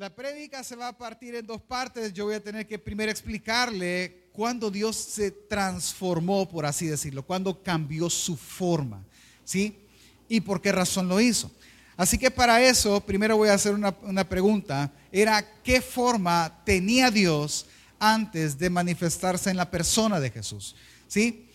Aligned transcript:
La 0.00 0.08
prédica 0.08 0.64
se 0.64 0.76
va 0.76 0.88
a 0.88 0.96
partir 0.96 1.34
en 1.34 1.46
dos 1.46 1.60
partes. 1.60 2.14
Yo 2.14 2.24
voy 2.24 2.34
a 2.34 2.42
tener 2.42 2.66
que 2.66 2.78
primero 2.78 3.12
explicarle 3.12 4.30
cuándo 4.32 4.70
Dios 4.70 4.96
se 4.96 5.30
transformó, 5.30 6.48
por 6.48 6.64
así 6.64 6.86
decirlo, 6.86 7.22
cuándo 7.22 7.62
cambió 7.62 8.08
su 8.08 8.34
forma, 8.34 9.04
¿sí? 9.44 9.78
Y 10.26 10.40
por 10.40 10.62
qué 10.62 10.72
razón 10.72 11.06
lo 11.06 11.20
hizo. 11.20 11.50
Así 11.98 12.16
que 12.16 12.30
para 12.30 12.62
eso, 12.62 13.02
primero 13.02 13.36
voy 13.36 13.50
a 13.50 13.52
hacer 13.52 13.74
una, 13.74 13.94
una 14.00 14.26
pregunta. 14.26 14.90
Era, 15.12 15.46
¿qué 15.62 15.82
forma 15.82 16.62
tenía 16.64 17.10
Dios 17.10 17.66
antes 17.98 18.58
de 18.58 18.70
manifestarse 18.70 19.50
en 19.50 19.58
la 19.58 19.70
persona 19.70 20.18
de 20.18 20.30
Jesús? 20.30 20.76
¿Sí? 21.08 21.49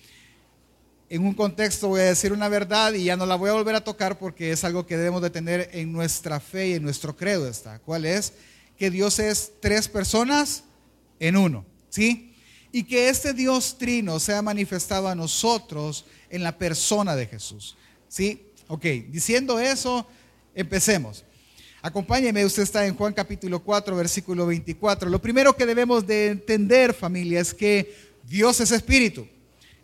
En 1.07 1.23
un 1.23 1.35
contexto 1.35 1.89
voy 1.89 2.01
a 2.01 2.05
decir 2.05 2.33
una 2.33 2.49
verdad 2.49 2.93
y 2.93 3.03
ya 3.03 3.15
no 3.15 3.27
la 3.27 3.35
voy 3.35 3.51
a 3.51 3.53
volver 3.53 3.75
a 3.75 3.83
tocar 3.83 4.17
porque 4.17 4.51
es 4.51 4.63
algo 4.63 4.88
que 4.88 4.97
debemos 4.97 5.21
de 5.21 5.29
tener 5.29 5.70
en 5.71 5.91
nuestra 5.91 6.39
fe 6.39 6.70
y 6.70 6.73
en 6.73 6.83
nuestro 6.83 7.15
credo 7.15 7.47
está. 7.47 7.77
¿Cuál 7.77 8.05
es? 8.05 8.33
Que 8.75 8.89
Dios 8.89 9.20
es 9.20 9.52
tres 9.59 9.88
personas 9.88 10.63
en 11.20 11.38
uno, 11.38 11.63
¿sí? 11.89 12.33
Y 12.71 12.83
que 12.83 13.09
este 13.09 13.33
Dios 13.33 13.77
trino 13.77 14.20
sea 14.20 14.41
manifestado 14.41 15.07
a 15.07 15.13
nosotros 15.13 16.05
en 16.31 16.41
la 16.41 16.57
persona 16.57 17.16
de 17.16 17.27
Jesús, 17.27 17.77
¿sí? 18.08 18.47
Ok, 18.67 18.85
diciendo 19.09 19.59
eso, 19.59 20.08
empecemos. 20.55 21.23
Acompáñeme, 21.83 22.44
usted 22.44 22.63
está 22.63 22.83
en 22.88 22.95
Juan 22.95 23.13
capítulo 23.13 23.63
4, 23.63 23.95
versículo 23.95 24.47
24. 24.47 25.08
Lo 25.08 25.22
primero 25.22 25.55
que 25.55 25.67
debemos 25.67 26.08
de 26.08 26.30
entender, 26.30 26.95
familia, 26.95 27.39
es 27.39 27.53
que 27.53 27.94
Dios 28.27 28.59
es 28.59 28.72
espíritu. 28.72 29.27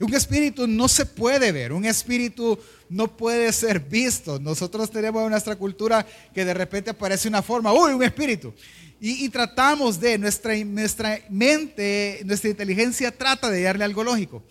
Un 0.01 0.15
espíritu 0.15 0.65
no 0.65 0.87
se 0.87 1.05
puede 1.05 1.51
ver, 1.51 1.71
un 1.71 1.85
espíritu 1.85 2.57
no 2.89 3.15
puede 3.15 3.53
ser 3.53 3.79
visto. 3.79 4.39
Nosotros 4.39 4.89
tenemos 4.89 5.23
en 5.23 5.29
nuestra 5.29 5.55
cultura 5.55 6.05
que 6.33 6.43
de 6.43 6.55
repente 6.55 6.89
aparece 6.89 7.27
una 7.27 7.43
forma, 7.43 7.71
uy, 7.71 7.93
un 7.93 8.01
espíritu. 8.01 8.51
Y, 8.99 9.29
tratamos 9.29 9.99
de, 9.99 10.17
nuestra, 10.17 10.55
nuestra 10.63 11.19
mente, 11.29 12.21
nuestra 12.25 12.49
inteligencia 12.49 13.15
trata 13.15 13.49
de 13.49 13.63
darle 13.63 13.83
algo 13.83 14.03
lógico. 14.03 14.43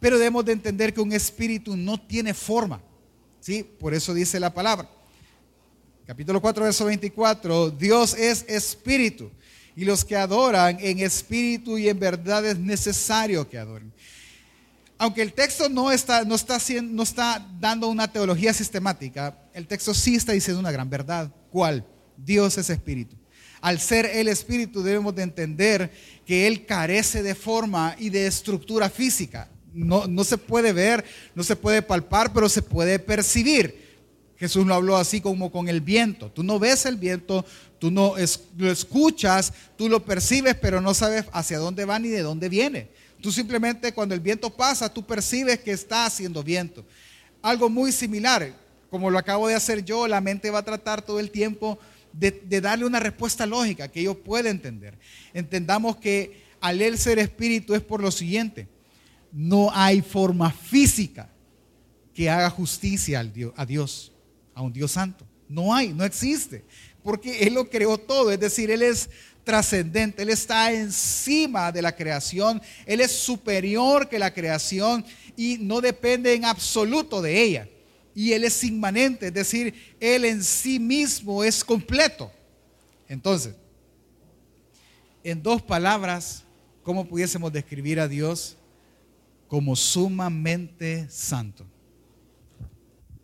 Pero 0.00 0.18
debemos 0.18 0.44
de 0.44 0.52
entender 0.52 0.92
que 0.92 1.00
un 1.00 1.12
espíritu 1.12 1.76
no 1.76 1.98
tiene 1.98 2.34
forma. 2.34 2.82
¿sí? 3.40 3.62
Por 3.62 3.94
eso 3.94 4.12
dice 4.12 4.40
la 4.40 4.52
palabra. 4.52 4.90
Capítulo 6.06 6.40
4, 6.40 6.64
verso 6.64 6.84
24, 6.84 7.70
Dios 7.70 8.14
es 8.14 8.44
espíritu. 8.48 9.30
Y 9.74 9.84
los 9.84 10.04
que 10.04 10.16
adoran 10.16 10.78
en 10.80 11.00
espíritu 11.00 11.76
y 11.76 11.88
en 11.88 11.98
verdad 11.98 12.44
es 12.46 12.58
necesario 12.58 13.48
que 13.48 13.58
adoren 13.58 13.92
aunque 14.98 15.22
el 15.22 15.32
texto 15.32 15.68
no 15.68 15.92
está, 15.92 16.24
no, 16.24 16.34
está, 16.34 16.58
no 16.82 17.02
está 17.02 17.46
dando 17.60 17.88
una 17.88 18.10
teología 18.10 18.52
sistemática, 18.52 19.36
el 19.52 19.66
texto 19.66 19.92
sí 19.92 20.14
está 20.14 20.32
diciendo 20.32 20.60
una 20.60 20.70
gran 20.70 20.88
verdad. 20.88 21.30
¿Cuál? 21.50 21.84
Dios 22.16 22.56
es 22.58 22.70
espíritu. 22.70 23.16
Al 23.60 23.80
ser 23.80 24.06
el 24.06 24.28
espíritu 24.28 24.82
debemos 24.82 25.14
de 25.14 25.22
entender 25.22 25.90
que 26.24 26.46
Él 26.46 26.66
carece 26.66 27.22
de 27.22 27.34
forma 27.34 27.94
y 27.98 28.10
de 28.10 28.26
estructura 28.26 28.88
física. 28.88 29.48
No, 29.72 30.06
no 30.06 30.24
se 30.24 30.38
puede 30.38 30.72
ver, 30.72 31.04
no 31.34 31.42
se 31.42 31.56
puede 31.56 31.82
palpar, 31.82 32.32
pero 32.32 32.48
se 32.48 32.62
puede 32.62 32.98
percibir. 32.98 33.84
Jesús 34.38 34.66
lo 34.66 34.74
habló 34.74 34.96
así 34.96 35.20
como 35.20 35.50
con 35.50 35.68
el 35.68 35.80
viento. 35.80 36.30
Tú 36.30 36.42
no 36.42 36.58
ves 36.58 36.86
el 36.86 36.96
viento, 36.96 37.44
tú 37.78 37.90
no 37.90 38.14
lo 38.56 38.70
escuchas, 38.70 39.52
tú 39.76 39.88
lo 39.88 40.04
percibes, 40.04 40.54
pero 40.54 40.80
no 40.80 40.94
sabes 40.94 41.24
hacia 41.32 41.58
dónde 41.58 41.84
va 41.84 41.98
ni 41.98 42.08
de 42.08 42.22
dónde 42.22 42.48
viene. 42.48 42.88
Tú 43.26 43.32
simplemente 43.32 43.92
cuando 43.92 44.14
el 44.14 44.20
viento 44.20 44.48
pasa, 44.50 44.88
tú 44.88 45.04
percibes 45.04 45.58
que 45.58 45.72
está 45.72 46.06
haciendo 46.06 46.44
viento. 46.44 46.86
Algo 47.42 47.68
muy 47.68 47.90
similar, 47.90 48.54
como 48.88 49.10
lo 49.10 49.18
acabo 49.18 49.48
de 49.48 49.56
hacer 49.56 49.84
yo, 49.84 50.06
la 50.06 50.20
mente 50.20 50.48
va 50.48 50.60
a 50.60 50.64
tratar 50.64 51.02
todo 51.02 51.18
el 51.18 51.32
tiempo 51.32 51.76
de, 52.12 52.60
darle 52.60 52.84
una 52.84 53.00
respuesta 53.00 53.44
lógica 53.44 53.88
que 53.88 54.00
yo 54.00 54.16
pueda 54.16 54.48
entender. 54.48 54.96
Entendamos 55.34 55.96
que 55.96 56.44
al 56.60 56.80
él 56.80 56.96
ser 56.98 57.18
espíritu 57.18 57.74
es 57.74 57.82
por 57.82 58.00
lo 58.00 58.12
siguiente. 58.12 58.68
No 59.32 59.70
hay 59.74 60.02
forma 60.02 60.52
física 60.52 61.28
que 62.14 62.30
haga 62.30 62.48
justicia 62.48 63.18
a 63.56 63.66
Dios, 63.66 64.12
a 64.54 64.62
un 64.62 64.72
Dios 64.72 64.92
santo. 64.92 65.26
No 65.48 65.74
hay, 65.74 65.92
no 65.92 66.04
existe. 66.04 66.64
Porque 67.02 67.40
Él 67.40 67.54
lo 67.54 67.68
creó 67.68 67.98
todo. 67.98 68.30
Es 68.30 68.38
decir, 68.38 68.70
Él 68.70 68.82
es 68.82 69.10
trascendente, 69.46 70.24
Él 70.24 70.30
está 70.30 70.72
encima 70.72 71.70
de 71.70 71.80
la 71.80 71.94
creación, 71.94 72.60
Él 72.84 73.00
es 73.00 73.12
superior 73.12 74.08
que 74.08 74.18
la 74.18 74.34
creación 74.34 75.04
y 75.36 75.56
no 75.58 75.80
depende 75.80 76.34
en 76.34 76.44
absoluto 76.44 77.22
de 77.22 77.40
ella. 77.40 77.68
Y 78.12 78.32
Él 78.32 78.42
es 78.42 78.64
inmanente, 78.64 79.28
es 79.28 79.32
decir, 79.34 79.72
Él 80.00 80.24
en 80.24 80.42
sí 80.42 80.80
mismo 80.80 81.44
es 81.44 81.62
completo. 81.62 82.32
Entonces, 83.08 83.54
en 85.22 85.40
dos 85.40 85.62
palabras, 85.62 86.42
¿cómo 86.82 87.06
pudiésemos 87.06 87.52
describir 87.52 88.00
a 88.00 88.08
Dios? 88.08 88.56
Como 89.46 89.76
sumamente 89.76 91.06
santo. 91.08 91.64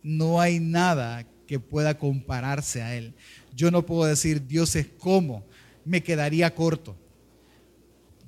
No 0.01 0.39
hay 0.39 0.61
nada 0.61 1.27
que 1.45 1.59
pueda 1.59 1.97
compararse 1.97 2.81
a 2.81 2.95
Él. 2.95 3.13
Yo 3.53 3.71
no 3.71 3.85
puedo 3.85 4.05
decir 4.05 4.47
Dios 4.47 4.73
es 4.77 4.87
como, 4.87 5.43
me 5.85 6.03
quedaría 6.03 6.53
corto. 6.53 6.95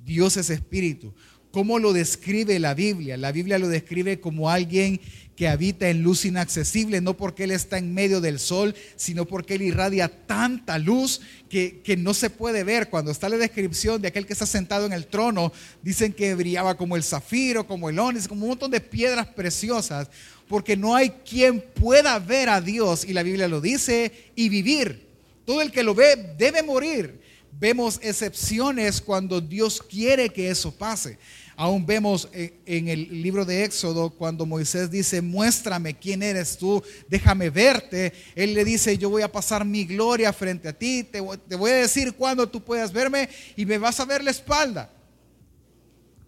Dios 0.04 0.36
es 0.36 0.50
espíritu. 0.50 1.12
¿Cómo 1.50 1.78
lo 1.78 1.92
describe 1.92 2.58
la 2.58 2.74
Biblia? 2.74 3.16
La 3.16 3.32
Biblia 3.32 3.58
lo 3.58 3.68
describe 3.68 4.20
como 4.20 4.50
alguien 4.50 5.00
que 5.36 5.48
habita 5.48 5.88
en 5.88 6.02
luz 6.02 6.24
inaccesible, 6.24 7.00
no 7.00 7.16
porque 7.16 7.44
Él 7.44 7.50
está 7.50 7.78
en 7.78 7.94
medio 7.94 8.20
del 8.20 8.38
sol, 8.38 8.74
sino 8.96 9.26
porque 9.26 9.54
Él 9.54 9.62
irradia 9.62 10.08
tanta 10.08 10.78
luz 10.78 11.20
que, 11.48 11.82
no 11.98 12.14
se 12.14 12.30
puede 12.30 12.64
ver. 12.64 12.88
Cuando 12.88 13.10
está 13.10 13.28
la 13.28 13.36
descripción 13.36 14.00
de 14.00 14.08
aquel 14.08 14.26
que 14.26 14.32
está 14.32 14.46
sentado 14.46 14.86
en 14.86 14.92
el 14.92 15.06
trono, 15.06 15.52
dicen 15.82 16.12
que 16.12 16.34
brillaba 16.34 16.76
como 16.76 16.96
el 16.96 17.02
zafiro, 17.02 17.66
como 17.66 17.88
el 17.88 17.98
ónix, 17.98 18.28
como 18.28 18.42
un 18.42 18.50
montón 18.50 18.70
de 18.70 18.80
piedras 18.80 19.26
preciosas, 19.26 20.08
porque 20.48 20.76
no 20.76 20.94
hay 20.94 21.10
quien 21.10 21.60
pueda 21.60 22.18
ver 22.18 22.48
a 22.48 22.60
Dios, 22.60 23.04
y 23.04 23.12
la 23.12 23.22
Biblia 23.22 23.48
lo 23.48 23.60
dice, 23.60 24.30
y 24.34 24.48
vivir. 24.48 25.06
Todo 25.44 25.62
el 25.62 25.70
que 25.70 25.82
lo 25.82 25.94
ve 25.94 26.34
debe 26.36 26.62
morir. 26.62 27.25
Vemos 27.58 27.98
excepciones 28.02 29.00
cuando 29.00 29.40
Dios 29.40 29.82
quiere 29.82 30.28
que 30.28 30.50
eso 30.50 30.70
pase. 30.70 31.18
Aún 31.58 31.86
vemos 31.86 32.28
en 32.34 32.88
el 32.88 33.22
libro 33.22 33.46
de 33.46 33.64
Éxodo 33.64 34.10
cuando 34.10 34.44
Moisés 34.44 34.90
dice, 34.90 35.22
muéstrame 35.22 35.96
quién 35.96 36.22
eres 36.22 36.58
tú, 36.58 36.82
déjame 37.08 37.48
verte. 37.48 38.12
Él 38.34 38.52
le 38.52 38.62
dice, 38.62 38.98
yo 38.98 39.08
voy 39.08 39.22
a 39.22 39.32
pasar 39.32 39.64
mi 39.64 39.86
gloria 39.86 40.34
frente 40.34 40.68
a 40.68 40.74
ti, 40.74 41.02
te, 41.02 41.18
voy 41.20 41.70
a 41.70 41.76
decir 41.76 42.12
cuándo 42.12 42.46
tú 42.46 42.62
puedas 42.62 42.92
verme 42.92 43.30
y 43.56 43.64
me 43.64 43.78
vas 43.78 43.98
a 44.00 44.04
ver 44.04 44.22
la 44.22 44.32
espalda. 44.32 44.92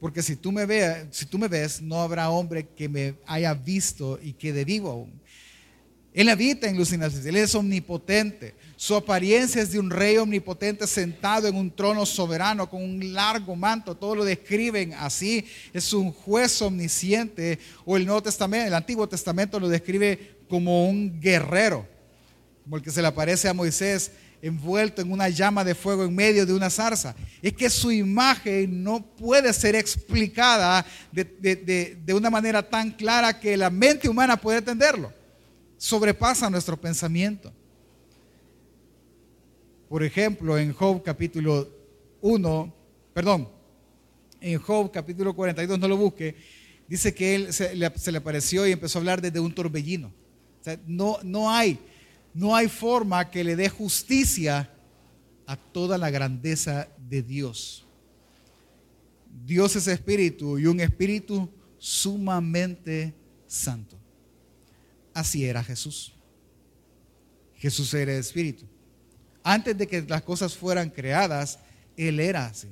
Porque 0.00 0.22
si 0.22 0.34
tú 0.34 0.50
me, 0.50 0.64
ves, 0.64 1.08
si 1.10 1.26
tú 1.26 1.36
me 1.36 1.48
ves, 1.48 1.82
no 1.82 2.00
habrá 2.00 2.30
hombre 2.30 2.66
que 2.66 2.88
me 2.88 3.16
haya 3.26 3.52
visto 3.52 4.18
y 4.22 4.32
quede 4.32 4.64
vivo 4.64 4.90
aún. 4.90 5.20
Él 6.14 6.28
habita 6.28 6.68
en 6.68 6.76
luz 6.76 6.92
Él 6.92 7.36
es 7.36 7.54
omnipotente. 7.54 8.54
Su 8.76 8.94
apariencia 8.96 9.60
es 9.60 9.72
de 9.72 9.78
un 9.78 9.90
rey 9.90 10.16
omnipotente 10.16 10.86
sentado 10.86 11.48
en 11.48 11.56
un 11.56 11.70
trono 11.70 12.06
soberano 12.06 12.68
con 12.68 12.82
un 12.82 13.12
largo 13.12 13.54
manto. 13.54 13.94
Todo 13.94 14.16
lo 14.16 14.24
describen 14.24 14.94
así. 14.94 15.44
Es 15.72 15.92
un 15.92 16.12
juez 16.12 16.60
omnisciente. 16.62 17.58
O 17.84 17.96
el 17.96 18.06
Nuevo 18.06 18.22
Testamento, 18.22 18.66
el 18.66 18.74
Antiguo 18.74 19.08
Testamento 19.08 19.60
lo 19.60 19.68
describe 19.68 20.36
como 20.48 20.88
un 20.88 21.20
guerrero, 21.20 21.86
como 22.64 22.76
el 22.76 22.82
que 22.82 22.90
se 22.90 23.02
le 23.02 23.08
aparece 23.08 23.48
a 23.48 23.54
Moisés 23.54 24.10
envuelto 24.40 25.02
en 25.02 25.10
una 25.10 25.28
llama 25.28 25.64
de 25.64 25.74
fuego 25.74 26.04
en 26.04 26.14
medio 26.14 26.46
de 26.46 26.54
una 26.54 26.70
zarza. 26.70 27.14
Es 27.42 27.52
que 27.52 27.68
su 27.68 27.90
imagen 27.90 28.82
no 28.82 29.04
puede 29.04 29.52
ser 29.52 29.74
explicada 29.74 30.86
de, 31.12 31.96
de 32.04 32.14
una 32.14 32.30
manera 32.30 32.62
tan 32.62 32.92
clara 32.92 33.38
que 33.38 33.56
la 33.56 33.68
mente 33.68 34.08
humana 34.08 34.36
puede 34.36 34.58
entenderlo 34.58 35.17
sobrepasa 35.78 36.50
nuestro 36.50 36.78
pensamiento. 36.78 37.52
Por 39.88 40.02
ejemplo, 40.02 40.58
en 40.58 40.74
Job 40.74 41.02
capítulo 41.02 41.66
1, 42.20 42.74
perdón, 43.14 43.48
en 44.40 44.58
Job 44.58 44.90
capítulo 44.92 45.34
42, 45.34 45.78
no 45.78 45.88
lo 45.88 45.96
busque, 45.96 46.36
dice 46.86 47.14
que 47.14 47.34
él 47.34 47.52
se 47.52 47.74
le, 47.74 47.86
apareció 47.86 48.66
y 48.66 48.72
empezó 48.72 48.98
a 48.98 49.00
hablar 49.00 49.22
desde 49.22 49.40
un 49.40 49.54
torbellino. 49.54 50.12
no, 50.86 51.18
no, 51.22 51.50
hay, 51.50 51.78
no 52.34 52.54
hay 52.54 52.68
forma 52.68 53.30
que 53.30 53.44
le 53.44 53.56
dé 53.56 53.70
justicia 53.70 54.70
a 55.46 55.56
toda 55.56 55.96
la 55.96 56.10
grandeza 56.10 56.88
de 57.08 57.22
Dios. 57.22 57.86
Dios 59.46 59.76
es 59.76 59.86
espíritu 59.86 60.58
y 60.58 60.66
un 60.66 60.80
espíritu 60.80 61.48
sumamente 61.78 63.14
santo. 63.46 63.97
Así 65.18 65.44
era 65.44 65.64
Jesús. 65.64 66.14
Jesús 67.56 67.92
era 67.92 68.12
Espíritu. 68.12 68.66
Antes 69.42 69.76
de 69.76 69.84
que 69.88 70.02
las 70.02 70.22
cosas 70.22 70.56
fueran 70.56 70.90
creadas, 70.90 71.58
Él 71.96 72.20
era 72.20 72.46
así. 72.46 72.68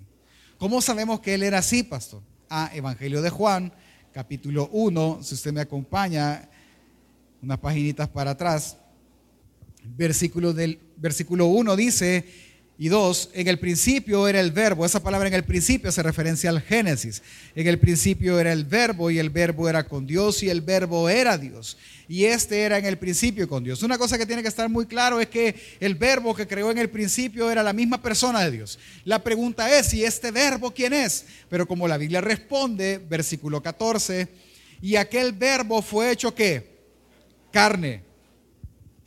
¿Cómo 0.57 0.81
sabemos 0.81 1.19
que 1.19 1.35
Él 1.35 1.43
era 1.43 1.59
así, 1.59 1.83
pastor? 1.83 2.23
Ah, 2.49 2.71
Evangelio 2.73 3.21
de 3.21 3.31
Juan, 3.31 3.73
capítulo 4.13 4.69
1, 4.71 5.25
si 5.25 5.35
usted 5.35 5.53
me 5.53 5.61
acompaña, 5.61 6.49
unas 7.43 7.59
paginitas 7.59 8.09
para 8.09 8.31
atrás, 8.31 8.77
versículo, 9.83 10.53
del, 10.53 10.79
versículo 10.97 11.47
1 11.47 11.75
dice, 11.75 12.29
Y 12.79 12.89
dos, 12.89 13.31
en 13.33 13.49
el 13.49 13.59
principio 13.59 14.29
era 14.29 14.39
el 14.39 14.51
verbo. 14.51 14.85
Esa 14.85 15.03
palabra 15.03 15.29
en 15.29 15.35
el 15.35 15.45
principio 15.45 15.89
hace 15.89 16.03
referencia 16.03 16.51
al 16.51 16.61
Génesis. 16.61 17.23
En 17.55 17.67
el 17.67 17.79
principio 17.79 18.39
era 18.39 18.53
el 18.53 18.65
verbo 18.65 19.11
y 19.11 19.19
el 19.19 19.31
verbo 19.31 19.67
era 19.67 19.89
con 19.89 20.07
Dios 20.07 20.43
y 20.43 20.51
el 20.51 20.61
verbo 20.61 21.09
era 21.09 21.39
Dios. 21.39 21.79
Y 22.07 22.25
este 22.25 22.61
era 22.61 22.77
en 22.77 22.85
el 22.85 22.99
principio 22.99 23.49
con 23.49 23.65
Dios. 23.65 23.83
Una 23.83 23.97
cosa 23.97 24.19
que 24.19 24.27
tiene 24.27 24.43
que 24.43 24.49
estar 24.49 24.69
muy 24.69 24.85
claro 24.85 25.21
es 25.21 25.29
que 25.29 25.55
el 25.81 25.95
verbo 25.95 26.35
que 26.35 26.47
creó 26.47 26.71
en 26.71 26.77
el 26.77 26.91
principio 26.91 27.51
era 27.51 27.63
la 27.63 27.73
misma 27.73 28.03
persona 28.03 28.41
de 28.45 28.51
Dios. 28.51 28.79
La 29.05 29.25
pregunta 29.25 29.79
es, 29.79 29.95
¿y 29.95 30.05
este 30.05 30.31
verbo 30.31 30.71
quién 30.71 30.93
es? 30.93 31.25
Pero 31.49 31.67
como 31.67 31.89
la 31.89 31.97
Biblia 31.97 32.21
responde, 32.21 32.99
versículo 32.99 33.63
14, 33.63 34.29
y 34.83 34.97
aquel 34.97 35.33
verbo 35.33 35.81
fue 35.81 36.11
hecho 36.11 36.35
qué? 36.35 36.77
Carne 37.51 38.06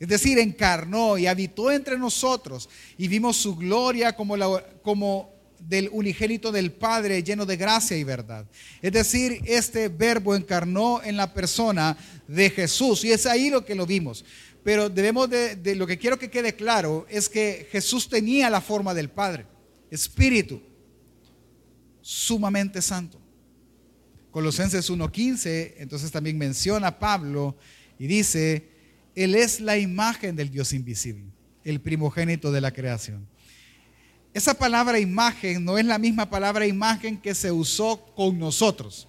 es 0.00 0.08
decir, 0.08 0.38
encarnó 0.38 1.18
y 1.18 1.26
habitó 1.26 1.70
entre 1.70 1.98
nosotros 1.98 2.70
y 2.96 3.06
vimos 3.06 3.36
su 3.36 3.54
gloria 3.54 4.16
como, 4.16 5.30
del 5.58 5.90
unigénito 5.92 6.50
del 6.50 6.72
Padre 6.72 7.22
lleno 7.22 7.44
de 7.44 7.58
gracia 7.58 7.98
y 7.98 8.02
verdad. 8.02 8.46
Es 8.80 8.92
decir, 8.92 9.42
este 9.44 9.88
verbo 9.88 10.34
encarnó 10.34 11.02
en 11.02 11.18
la 11.18 11.34
persona 11.34 11.98
de 12.26 12.48
Jesús 12.48 13.04
y 13.04 13.12
es 13.12 13.26
ahí 13.26 13.50
lo 13.50 13.62
que 13.62 13.74
lo 13.74 13.84
vimos. 13.84 14.24
Pero 14.64 14.88
debemos 14.88 15.28
de, 15.28 15.56
de 15.56 15.74
lo 15.74 15.86
que 15.86 15.98
quiero 15.98 16.18
que 16.18 16.30
quede 16.30 16.56
claro 16.56 17.06
es 17.10 17.28
que 17.28 17.68
Jesús 17.70 18.08
tenía 18.08 18.48
la 18.48 18.62
forma 18.62 18.94
del 18.94 19.10
Padre, 19.10 19.44
espíritu, 19.90 20.62
sumamente 22.00 22.80
santo. 22.80 23.20
Colosenses 24.30 24.90
1.15, 24.90 25.74
entonces 25.76 26.10
también 26.10 26.38
menciona 26.38 26.98
Pablo 26.98 27.56
y 27.98 28.06
dice, 28.06 28.69
él 29.24 29.34
es 29.34 29.60
la 29.60 29.76
imagen 29.76 30.36
del 30.36 30.50
Dios 30.50 30.72
invisible, 30.72 31.24
el 31.64 31.80
primogénito 31.80 32.50
de 32.50 32.60
la 32.60 32.70
creación. 32.70 33.26
Esa 34.32 34.54
palabra 34.54 34.98
imagen 34.98 35.64
no 35.64 35.76
es 35.76 35.84
la 35.84 35.98
misma 35.98 36.30
palabra 36.30 36.66
imagen 36.66 37.20
que 37.20 37.34
se 37.34 37.50
usó 37.50 38.06
con 38.14 38.38
nosotros. 38.38 39.08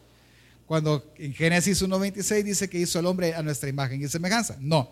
Cuando 0.66 1.14
en 1.18 1.34
Génesis 1.34 1.82
1.26 1.82 2.44
dice 2.44 2.70
que 2.70 2.80
hizo 2.80 3.00
el 3.00 3.06
hombre 3.06 3.36
a 3.36 3.44
nuestra 3.44 3.70
imagen 3.70 4.02
y 4.02 4.08
semejanza. 4.08 4.58
No. 4.60 4.92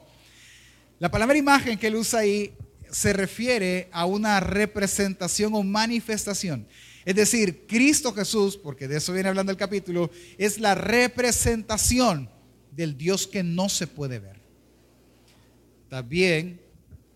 La 0.99 1.09
palabra 1.09 1.37
imagen 1.37 1.77
que 1.77 1.87
él 1.87 1.95
usa 1.95 2.19
ahí 2.19 2.53
se 2.91 3.13
refiere 3.13 3.87
a 3.91 4.05
una 4.05 4.39
representación 4.39 5.53
o 5.55 5.63
manifestación. 5.63 6.67
Es 7.05 7.15
decir, 7.15 7.65
Cristo 7.67 8.13
Jesús, 8.13 8.57
porque 8.57 8.87
de 8.87 8.97
eso 8.97 9.13
viene 9.13 9.29
hablando 9.29 9.51
el 9.51 9.57
capítulo, 9.57 10.11
es 10.37 10.59
la 10.59 10.75
representación 10.75 12.29
del 12.71 12.97
Dios 12.97 13.25
que 13.25 13.41
no 13.41 13.69
se 13.69 13.87
puede 13.87 14.19
ver. 14.19 14.38
También 15.89 16.61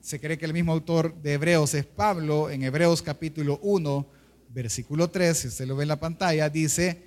se 0.02 0.20
cree 0.20 0.40
que 0.40 0.46
el 0.46 0.54
mismo 0.54 0.72
autor 0.72 1.14
de 1.22 1.34
Hebreos 1.34 1.76
es 1.76 1.86
Pablo, 1.86 2.50
en 2.50 2.64
Hebreos 2.64 3.04
capítulo 3.04 3.60
1, 3.62 4.08
versículo 4.50 5.12
3, 5.12 5.38
si 5.38 5.48
usted 5.50 5.68
lo 5.68 5.76
ve 5.76 5.84
en 5.84 5.90
la 5.90 6.00
pantalla, 6.00 6.50
dice, 6.50 7.04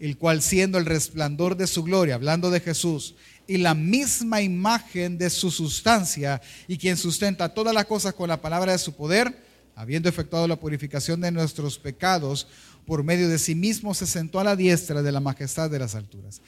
el 0.00 0.18
cual 0.18 0.42
siendo 0.42 0.76
el 0.76 0.86
resplandor 0.86 1.56
de 1.56 1.68
su 1.68 1.84
gloria, 1.84 2.16
hablando 2.16 2.50
de 2.50 2.58
Jesús, 2.58 3.14
y 3.46 3.58
la 3.58 3.74
misma 3.74 4.42
imagen 4.42 5.18
de 5.18 5.30
su 5.30 5.52
sustancia, 5.52 6.42
y 6.66 6.76
quien 6.76 6.96
sustenta 6.96 7.54
todas 7.54 7.72
las 7.72 7.84
cosas 7.84 8.12
con 8.12 8.28
la 8.28 8.40
palabra 8.42 8.72
de 8.72 8.78
su 8.78 8.92
poder, 8.94 9.40
habiendo 9.76 10.08
efectuado 10.08 10.48
la 10.48 10.58
purificación 10.58 11.20
de 11.20 11.30
nuestros 11.30 11.78
pecados, 11.78 12.48
por 12.84 13.04
medio 13.04 13.28
de 13.28 13.38
sí 13.38 13.54
mismo 13.54 13.94
se 13.94 14.06
sentó 14.06 14.40
a 14.40 14.44
la 14.44 14.56
diestra 14.56 15.00
de 15.00 15.12
la 15.12 15.20
majestad 15.20 15.70
de 15.70 15.78
las 15.78 15.94
alturas. 15.94 16.42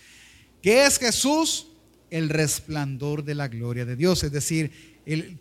¿Qué 0.61 0.87
es 0.87 0.99
Jesús? 0.99 1.69
El 2.11 2.29
resplandor 2.29 3.25
de 3.25 3.35
la 3.35 3.49
gloria 3.49 3.85
de 3.85 3.97
Dios. 3.97 4.23
Es 4.25 4.33
decir, 4.33 4.71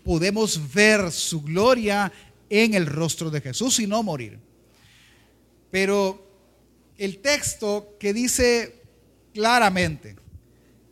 podemos 0.04 0.74
ver 0.74 1.12
su 1.12 1.42
gloria 1.42 2.12
en 2.50 2.74
el 2.74 2.86
rostro 2.86 3.30
de 3.30 3.42
Jesús 3.42 3.80
y 3.80 3.88
no 3.88 4.02
morir. 4.04 4.40
Pero 5.72 6.26
el 6.98 7.20
texto 7.20 7.96
que 8.00 8.14
dice 8.14 8.82
claramente 9.34 10.16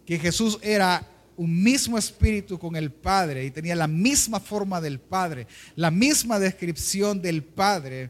que 0.06 0.20
Jesús 0.20 0.60
era 0.62 1.08
un 1.36 1.62
mismo 1.64 1.98
espíritu 1.98 2.58
con 2.58 2.76
el 2.76 2.92
Padre 2.92 3.46
y 3.46 3.52
tenía 3.52 3.76
la 3.76 3.88
misma 3.88 4.40
forma 4.40 4.82
del 4.82 5.00
Padre, 5.00 5.48
la 5.76 5.92
misma 5.92 6.40
descripción 6.40 7.22
del 7.22 7.44
Padre, 7.44 8.10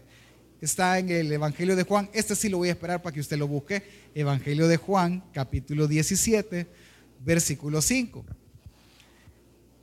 está 0.61 0.97
en 0.97 1.09
el 1.09 1.31
Evangelio 1.31 1.75
de 1.75 1.83
Juan. 1.83 2.09
Este 2.13 2.35
sí 2.35 2.49
lo 2.49 2.57
voy 2.57 2.69
a 2.69 2.71
esperar 2.71 3.01
para 3.01 3.13
que 3.13 3.19
usted 3.19 3.37
lo 3.37 3.47
busque. 3.47 3.83
Evangelio 4.15 4.67
de 4.67 4.77
Juan, 4.77 5.23
capítulo 5.33 5.87
17 5.87 6.86
versículo 7.19 7.81
5. 7.81 8.25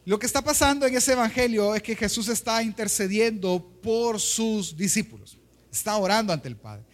Lo 0.06 0.18
que 0.18 0.26
está 0.26 0.42
pasando 0.42 0.86
en 0.86 0.94
ese 0.94 1.12
evangelio 1.12 1.74
es 1.74 1.82
que 1.82 1.96
Jesús 1.96 2.28
está 2.28 2.62
intercediendo 2.62 3.64
por 3.82 4.20
sus 4.20 4.76
discípulos. 4.76 5.38
Está 5.72 5.96
orando 5.96 6.32
ante 6.32 6.48
el 6.48 6.56
Padre. 6.56 6.84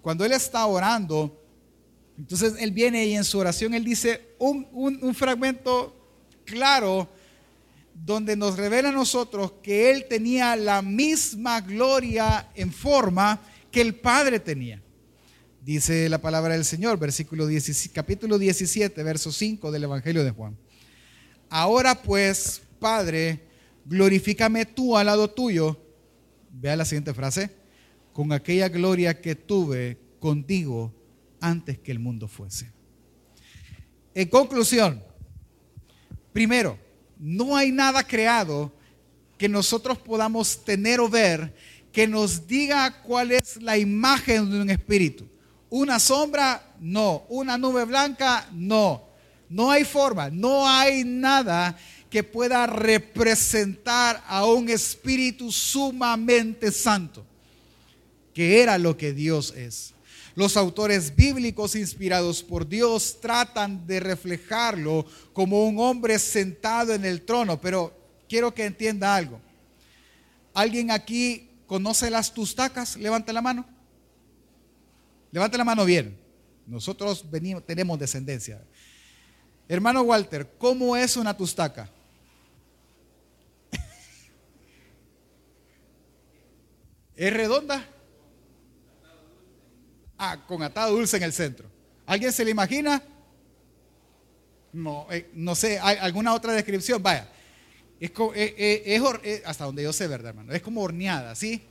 Cuando 0.00 0.24
Él 0.24 0.32
está 0.32 0.64
orando, 0.66 1.42
entonces 2.16 2.54
Él 2.58 2.70
viene 2.70 3.06
y 3.06 3.16
en 3.16 3.24
su 3.24 3.38
oración 3.38 3.74
Él 3.74 3.84
dice 3.84 4.34
un, 4.38 4.68
un 4.72 5.14
fragmento 5.14 5.96
claro 6.44 7.08
donde 7.92 8.36
nos 8.36 8.56
revela 8.56 8.90
a 8.90 8.92
nosotros 8.92 9.54
que 9.62 9.90
Él 9.90 10.06
tenía 10.08 10.56
la 10.56 10.80
misma 10.80 11.60
gloria 11.60 12.50
en 12.54 12.72
forma 12.72 13.40
que 13.70 13.80
el 13.80 13.94
Padre 13.94 14.40
tenía. 14.40 14.82
Dice 15.62 16.08
la 16.08 16.22
palabra 16.22 16.54
del 16.54 16.64
Señor, 16.64 16.98
versículo 16.98 17.46
capítulo 17.92 18.38
17, 18.38 19.02
verso 19.02 19.30
5 19.30 19.70
del 19.70 19.84
Evangelio 19.84 20.24
de 20.24 20.30
Juan. 20.30 20.56
Ahora 21.50 22.00
pues, 22.00 22.62
Padre, 22.78 23.40
glorifícame 23.84 24.64
tú 24.64 24.96
al 24.96 25.06
lado 25.06 25.28
tuyo. 25.28 25.78
Vea 26.50 26.76
la 26.76 26.86
siguiente 26.86 27.12
frase. 27.12 27.50
Con 28.14 28.32
aquella 28.32 28.70
gloria 28.70 29.20
que 29.20 29.34
tuve 29.34 29.98
contigo 30.18 30.94
antes 31.42 31.78
que 31.78 31.92
el 31.92 31.98
mundo 31.98 32.26
fuese. 32.26 32.72
En 34.14 34.28
conclusión, 34.28 35.02
primero, 36.32 36.78
no 37.18 37.54
hay 37.54 37.70
nada 37.70 38.02
creado 38.02 38.72
que 39.36 39.46
nosotros 39.46 39.98
podamos 39.98 40.64
tener 40.64 41.00
o 41.00 41.08
ver 41.10 41.54
que 41.92 42.06
nos 42.06 42.46
diga 42.46 43.02
cuál 43.02 43.32
es 43.32 43.60
la 43.60 43.76
imagen 43.76 44.50
de 44.50 44.62
un 44.62 44.70
espíritu. 44.70 45.28
Una 45.70 45.98
sombra, 45.98 46.74
no. 46.80 47.24
Una 47.28 47.56
nube 47.56 47.84
blanca, 47.84 48.48
no. 48.52 49.08
No 49.48 49.70
hay 49.70 49.84
forma, 49.84 50.30
no 50.30 50.68
hay 50.68 51.04
nada 51.04 51.76
que 52.08 52.22
pueda 52.22 52.66
representar 52.66 54.22
a 54.26 54.44
un 54.44 54.68
espíritu 54.68 55.50
sumamente 55.50 56.70
santo, 56.72 57.24
que 58.34 58.62
era 58.62 58.78
lo 58.78 58.96
que 58.96 59.12
Dios 59.12 59.52
es. 59.56 59.94
Los 60.34 60.56
autores 60.56 61.14
bíblicos 61.14 61.74
inspirados 61.74 62.42
por 62.42 62.68
Dios 62.68 63.18
tratan 63.20 63.86
de 63.86 64.00
reflejarlo 64.00 65.04
como 65.32 65.66
un 65.66 65.78
hombre 65.78 66.18
sentado 66.18 66.94
en 66.94 67.04
el 67.04 67.22
trono, 67.22 67.60
pero 67.60 67.92
quiero 68.28 68.54
que 68.54 68.64
entienda 68.64 69.14
algo. 69.14 69.40
¿Alguien 70.54 70.90
aquí 70.90 71.48
conoce 71.66 72.10
las 72.10 72.32
tustacas? 72.32 72.96
Levante 72.96 73.32
la 73.32 73.42
mano. 73.42 73.79
Levante 75.30 75.58
la 75.58 75.64
mano 75.64 75.84
bien. 75.84 76.18
Nosotros 76.66 77.24
tenemos 77.66 77.98
descendencia. 77.98 78.62
Hermano 79.68 80.02
Walter, 80.02 80.48
¿cómo 80.58 80.96
es 80.96 81.16
una 81.16 81.36
tustaca? 81.36 81.88
¿Es 87.16 87.32
redonda? 87.32 87.86
Ah, 90.18 90.44
con 90.46 90.62
atado 90.62 90.96
dulce 90.96 91.16
en 91.16 91.22
el 91.22 91.32
centro. 91.32 91.70
¿Alguien 92.04 92.32
se 92.32 92.44
le 92.44 92.50
imagina? 92.50 93.02
No, 94.72 95.06
eh, 95.10 95.30
no 95.34 95.54
sé, 95.54 95.78
¿hay 95.80 95.96
alguna 95.98 96.34
otra 96.34 96.52
descripción? 96.52 97.02
Vaya, 97.02 97.28
es, 97.98 98.10
eh, 98.34 99.00
eh, 99.24 99.42
hasta 99.44 99.64
donde 99.64 99.82
yo 99.82 99.92
sé, 99.92 100.06
¿verdad, 100.06 100.30
hermano? 100.30 100.52
Es 100.52 100.62
como 100.62 100.82
horneada, 100.82 101.34
¿sí? 101.34 101.62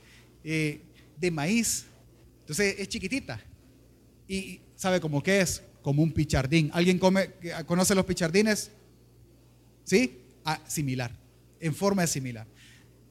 de 0.42 1.30
maíz. 1.30 1.84
Entonces 2.40 2.76
es 2.78 2.88
chiquitita. 2.88 3.40
¿Y 4.30 4.60
sabe 4.76 5.00
cómo 5.00 5.24
qué 5.24 5.40
es? 5.40 5.60
Como 5.82 6.04
un 6.04 6.12
pichardín. 6.12 6.70
¿Alguien 6.72 7.00
come, 7.00 7.30
conoce 7.66 7.96
los 7.96 8.04
pichardines? 8.04 8.70
¿Sí? 9.82 10.20
Ah, 10.44 10.60
similar, 10.68 11.10
en 11.58 11.74
forma 11.74 12.02
de 12.02 12.06
similar. 12.08 12.46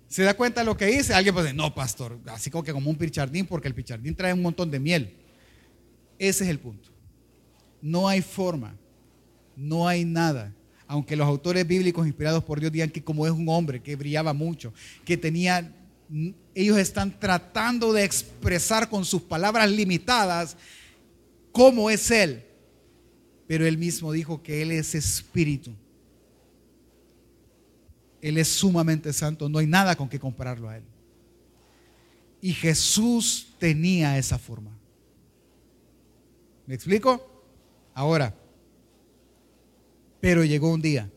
¿Se 0.07 0.23
da 0.23 0.33
cuenta 0.33 0.61
de 0.61 0.65
lo 0.65 0.77
que 0.77 0.85
dice? 0.85 1.13
Alguien 1.13 1.35
puede 1.35 1.47
decir, 1.47 1.57
no, 1.57 1.75
pastor, 1.75 2.17
así 2.27 2.49
como 2.49 2.63
que 2.63 2.71
como 2.71 2.89
un 2.89 2.95
pichardín, 2.95 3.45
porque 3.45 3.67
el 3.67 3.75
pichardín 3.75 4.15
trae 4.15 4.31
un 4.31 4.41
montón 4.41 4.71
de 4.71 4.79
miel. 4.79 5.13
Ese 6.17 6.45
es 6.45 6.49
el 6.49 6.59
punto. 6.59 6.89
No 7.81 8.07
hay 8.07 8.21
forma, 8.21 8.77
no 9.57 9.89
hay 9.89 10.05
nada. 10.05 10.55
Aunque 10.87 11.17
los 11.17 11.27
autores 11.27 11.67
bíblicos 11.67 12.07
inspirados 12.07 12.45
por 12.45 12.61
Dios 12.61 12.71
digan 12.71 12.91
que 12.91 13.03
como 13.03 13.25
es 13.25 13.33
un 13.33 13.49
hombre 13.49 13.81
que 13.81 13.97
brillaba 13.97 14.31
mucho, 14.31 14.73
que 15.03 15.17
tenía, 15.17 15.69
ellos 16.55 16.77
están 16.77 17.19
tratando 17.19 17.91
de 17.91 18.05
expresar 18.05 18.87
con 18.87 19.03
sus 19.03 19.23
palabras 19.23 19.69
limitadas 19.69 20.55
cómo 21.51 21.89
es 21.89 22.11
Él. 22.11 22.45
Pero 23.47 23.65
Él 23.65 23.77
mismo 23.77 24.11
dijo 24.11 24.43
que 24.43 24.61
Él 24.61 24.71
es 24.71 24.95
espíritu. 24.95 25.71
Él 28.21 28.37
es 28.37 28.49
sumamente 28.49 29.13
santo, 29.13 29.47
no 29.49 29.59
hay 29.59 29.67
nada 29.67 29.95
con 29.95 30.09
que 30.09 30.19
compararlo 30.19 30.69
a 30.69 30.77
Él. 30.77 30.83
Y 32.41 32.53
Jesús 32.53 33.53
tenía 33.57 34.17
esa 34.17 34.37
forma. 34.37 34.71
¿Me 36.65 36.75
explico? 36.75 37.43
Ahora, 37.93 38.33
pero 40.21 40.43
llegó 40.43 40.71
un 40.71 40.81
día 40.81 41.09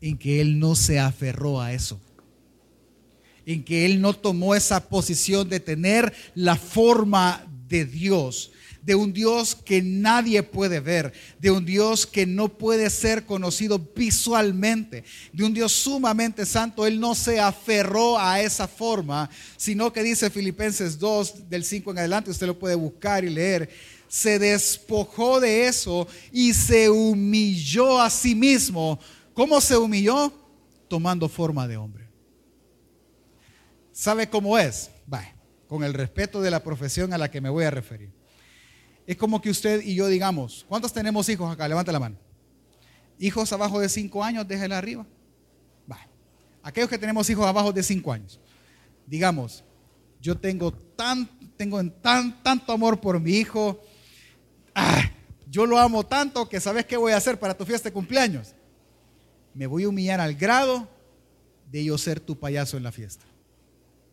en 0.00 0.18
que 0.18 0.40
él 0.40 0.58
no 0.58 0.74
se 0.74 0.98
aferró 0.98 1.60
a 1.60 1.72
eso. 1.72 2.00
En 3.46 3.64
que 3.64 3.86
él 3.86 4.00
no 4.00 4.12
tomó 4.14 4.54
esa 4.54 4.88
posición 4.88 5.48
de 5.48 5.60
tener 5.60 6.12
la 6.34 6.56
forma 6.56 7.46
de 7.68 7.84
Dios, 7.84 8.52
de 8.84 8.94
un 8.94 9.12
Dios 9.12 9.54
que 9.54 9.80
nadie 9.82 10.42
puede 10.42 10.80
ver, 10.80 11.12
de 11.38 11.50
un 11.50 11.64
Dios 11.64 12.06
que 12.06 12.26
no 12.26 12.48
puede 12.48 12.90
ser 12.90 13.24
conocido 13.24 13.78
visualmente, 13.78 15.04
de 15.32 15.44
un 15.44 15.54
Dios 15.54 15.72
sumamente 15.72 16.44
santo. 16.44 16.86
Él 16.86 17.00
no 17.00 17.14
se 17.14 17.40
aferró 17.40 18.18
a 18.18 18.40
esa 18.40 18.68
forma, 18.68 19.30
sino 19.56 19.92
que 19.92 20.02
dice 20.02 20.28
Filipenses 20.28 20.98
2, 20.98 21.48
del 21.48 21.64
5 21.64 21.92
en 21.92 21.98
adelante, 21.98 22.30
usted 22.30 22.46
lo 22.46 22.58
puede 22.58 22.74
buscar 22.74 23.24
y 23.24 23.30
leer, 23.30 23.70
se 24.06 24.38
despojó 24.38 25.40
de 25.40 25.66
eso 25.66 26.06
y 26.30 26.52
se 26.52 26.90
humilló 26.90 28.00
a 28.00 28.10
sí 28.10 28.34
mismo. 28.34 29.00
¿Cómo 29.32 29.60
se 29.60 29.76
humilló? 29.76 30.32
Tomando 30.88 31.28
forma 31.28 31.66
de 31.66 31.76
hombre. 31.76 32.08
¿Sabe 33.92 34.28
cómo 34.28 34.58
es? 34.58 34.90
Vaya, 35.06 35.34
con 35.66 35.82
el 35.84 35.94
respeto 35.94 36.42
de 36.42 36.50
la 36.50 36.62
profesión 36.62 37.12
a 37.12 37.18
la 37.18 37.30
que 37.30 37.40
me 37.40 37.48
voy 37.48 37.64
a 37.64 37.70
referir. 37.70 38.12
Es 39.06 39.16
como 39.16 39.40
que 39.40 39.50
usted 39.50 39.82
y 39.82 39.94
yo 39.94 40.06
digamos, 40.08 40.64
¿cuántos 40.68 40.92
tenemos 40.92 41.28
hijos 41.28 41.52
acá? 41.52 41.68
Levanta 41.68 41.92
la 41.92 42.00
mano. 42.00 42.16
Hijos 43.18 43.52
abajo 43.52 43.80
de 43.80 43.88
5 43.88 44.24
años, 44.24 44.48
déjela 44.48 44.78
arriba. 44.78 45.06
Vaya. 45.86 46.08
Aquellos 46.62 46.88
que 46.88 46.98
tenemos 46.98 47.28
hijos 47.30 47.46
abajo 47.46 47.72
de 47.72 47.82
5 47.82 48.12
años, 48.12 48.40
digamos, 49.06 49.62
yo 50.20 50.36
tengo 50.36 50.72
tan, 50.72 51.28
tengo 51.56 51.84
tan, 51.90 52.42
tanto 52.42 52.72
amor 52.72 53.00
por 53.00 53.20
mi 53.20 53.32
hijo, 53.32 53.80
ah, 54.74 55.10
yo 55.50 55.66
lo 55.66 55.78
amo 55.78 56.04
tanto 56.04 56.48
que 56.48 56.58
sabes 56.60 56.86
qué 56.86 56.96
voy 56.96 57.12
a 57.12 57.16
hacer 57.18 57.38
para 57.38 57.56
tu 57.56 57.64
fiesta 57.64 57.88
de 57.88 57.92
cumpleaños. 57.92 58.54
Me 59.52 59.66
voy 59.66 59.84
a 59.84 59.88
humillar 59.88 60.20
al 60.20 60.34
grado 60.34 60.88
de 61.70 61.84
yo 61.84 61.98
ser 61.98 62.20
tu 62.20 62.38
payaso 62.38 62.76
en 62.76 62.82
la 62.82 62.90
fiesta. 62.90 63.26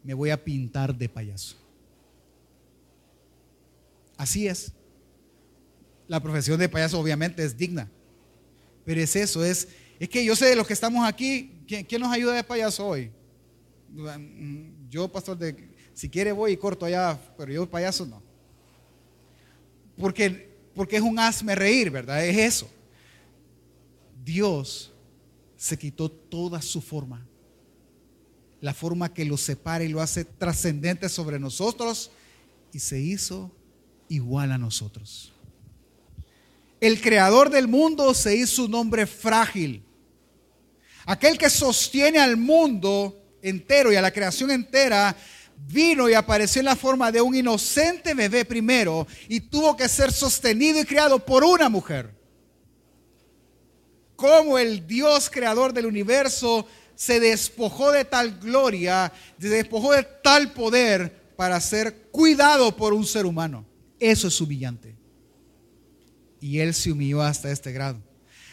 Me 0.04 0.14
voy 0.14 0.30
a 0.30 0.44
pintar 0.44 0.96
de 0.96 1.10
payaso. 1.10 1.56
Así 4.18 4.48
es. 4.48 4.74
La 6.12 6.20
profesión 6.20 6.60
de 6.60 6.68
payaso 6.68 7.00
obviamente 7.00 7.42
es 7.42 7.56
digna. 7.56 7.90
Pero 8.84 9.00
es 9.00 9.16
eso, 9.16 9.46
es, 9.46 9.70
es 9.98 10.10
que 10.10 10.26
yo 10.26 10.36
sé 10.36 10.48
de 10.48 10.58
los 10.58 10.68
que 10.68 10.74
estamos 10.74 11.08
aquí, 11.08 11.64
¿quién, 11.66 12.02
nos 12.02 12.12
ayuda 12.12 12.34
de 12.34 12.44
payaso 12.44 12.86
hoy? 12.86 13.10
Yo, 14.90 15.10
pastor, 15.10 15.38
de, 15.38 15.70
si 15.94 16.10
quiere 16.10 16.34
voy 16.34 16.52
y 16.52 16.58
corto 16.58 16.86
allá, 16.86 17.18
pero 17.38 17.54
yo 17.54 17.70
payaso 17.70 18.06
no. 18.06 18.22
Porque, 19.98 20.54
porque 20.76 20.98
es 20.98 21.02
un 21.02 21.18
hazme 21.18 21.56
reír, 21.56 21.90
¿verdad? 21.90 22.26
Es 22.26 22.38
eso. 22.38 22.70
Dios 24.22 24.92
se 25.56 25.80
quitó 25.80 26.12
toda 26.12 26.62
su 26.62 26.82
forma. 26.82 27.26
La 28.60 28.74
forma 28.74 29.14
que 29.14 29.24
lo 29.24 29.38
separa 29.38 29.86
y 29.86 29.88
lo 29.88 30.02
hace 30.02 30.26
trascendente 30.26 31.08
sobre 31.08 31.40
nosotros 31.40 32.12
y 32.74 32.80
se 32.80 33.00
hizo 33.00 33.50
igual 34.10 34.52
a 34.52 34.58
nosotros. 34.58 35.32
El 36.82 37.00
creador 37.00 37.52
del 37.52 37.68
mundo 37.68 38.12
se 38.16 38.36
hizo 38.36 38.66
un 38.66 38.74
hombre 38.74 39.06
frágil. 39.06 39.84
Aquel 41.06 41.38
que 41.38 41.48
sostiene 41.48 42.18
al 42.18 42.38
mundo 42.38 43.38
entero 43.44 43.94
y 43.94 43.96
a 43.96 44.02
la 44.02 44.12
creación 44.12 44.50
entera 44.50 45.16
vino 45.56 46.10
y 46.10 46.16
apareció 46.16 46.60
en 46.60 46.66
la 46.66 46.76
forma 46.76 47.12
de 47.12 47.22
un 47.22 47.36
inocente 47.36 48.16
bebé 48.16 48.46
primero 48.46 49.06
y 49.30 49.42
tuvo 49.42 49.78
que 49.78 49.88
ser 49.88 50.12
sostenido 50.12 50.80
y 50.80 50.86
criado 50.86 51.24
por 51.24 51.44
una 51.44 51.70
mujer. 51.70 52.16
Como 54.16 54.58
el 54.58 54.88
Dios 54.88 55.30
creador 55.30 55.74
del 55.74 55.86
universo 55.86 56.66
se 56.96 57.20
despojó 57.20 57.92
de 57.92 58.06
tal 58.06 58.40
gloria, 58.40 59.14
se 59.40 59.50
despojó 59.50 59.94
de 59.94 60.02
tal 60.24 60.52
poder 60.52 61.34
para 61.36 61.62
ser 61.62 62.08
cuidado 62.10 62.76
por 62.76 62.92
un 62.92 63.06
ser 63.06 63.28
humano. 63.28 63.68
Eso 64.00 64.28
es 64.30 64.42
humillante. 64.42 65.01
Y 66.42 66.60
él 66.60 66.74
se 66.74 66.92
humilló 66.92 67.22
hasta 67.22 67.50
este 67.50 67.72
grado. 67.72 68.02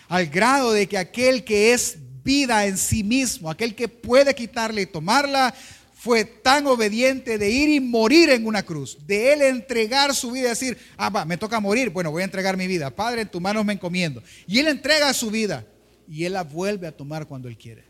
Al 0.06 0.26
grado 0.26 0.72
de 0.72 0.86
que 0.86 0.96
aquel 0.96 1.42
que 1.42 1.72
es 1.72 1.98
vida 2.22 2.66
en 2.66 2.78
sí 2.78 3.02
mismo, 3.02 3.50
aquel 3.50 3.74
que 3.74 3.88
puede 3.88 4.34
quitarle 4.34 4.82
y 4.82 4.86
tomarla, 4.86 5.52
fue 5.98 6.24
tan 6.24 6.64
obediente 6.68 7.38
de 7.38 7.50
ir 7.50 7.68
y 7.70 7.80
morir 7.80 8.30
en 8.30 8.46
una 8.46 8.62
cruz, 8.62 8.98
de 9.04 9.32
él 9.32 9.42
entregar 9.42 10.14
su 10.14 10.30
vida 10.30 10.46
y 10.46 10.50
decir, 10.50 10.78
ah, 10.96 11.10
va, 11.10 11.24
me 11.24 11.36
toca 11.36 11.58
morir, 11.58 11.90
bueno, 11.90 12.12
voy 12.12 12.22
a 12.22 12.24
entregar 12.24 12.56
mi 12.56 12.68
vida, 12.68 12.94
Padre, 12.94 13.22
en 13.22 13.28
tus 13.28 13.40
manos 13.40 13.64
me 13.64 13.72
encomiendo. 13.72 14.22
Y 14.46 14.60
él 14.60 14.68
entrega 14.68 15.12
su 15.12 15.28
vida 15.28 15.66
y 16.08 16.24
él 16.24 16.34
la 16.34 16.44
vuelve 16.44 16.86
a 16.86 16.96
tomar 16.96 17.26
cuando 17.26 17.48
él 17.48 17.58
quiere. 17.58 17.84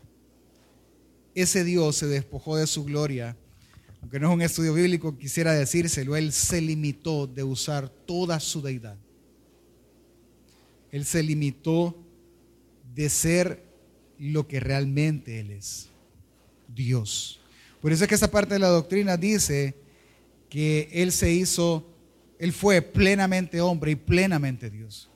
Ese 1.35 1.63
Dios 1.63 1.97
se 1.97 2.07
despojó 2.07 2.57
de 2.57 2.65
su 2.65 2.83
gloria, 2.83 3.37
aunque 4.01 4.19
no 4.19 4.29
es 4.29 4.33
un 4.33 4.41
estudio 4.41 4.73
bíblico, 4.73 5.15
quisiera 5.15 5.53
decírselo, 5.53 6.15
él 6.15 6.31
se 6.31 6.61
limitó 6.61 7.27
de 7.27 7.43
usar 7.43 7.89
toda 7.89 8.39
su 8.39 8.61
deidad. 8.63 8.97
Él 10.91 11.05
se 11.05 11.23
limitó 11.23 11.95
de 12.95 13.09
ser 13.09 13.63
lo 14.17 14.47
que 14.47 14.59
realmente 14.59 15.39
él 15.39 15.51
es, 15.51 15.89
Dios. 16.67 17.39
Por 17.81 17.91
eso 17.91 18.03
es 18.03 18.09
que 18.09 18.15
esa 18.15 18.29
parte 18.29 18.55
de 18.55 18.59
la 18.59 18.67
doctrina 18.67 19.15
dice 19.15 19.75
que 20.49 20.89
Él 20.91 21.11
se 21.11 21.31
hizo, 21.31 21.85
Él 22.37 22.51
fue 22.51 22.81
plenamente 22.81 23.61
hombre 23.61 23.91
y 23.91 23.95
plenamente 23.95 24.69
Dios. 24.69 25.09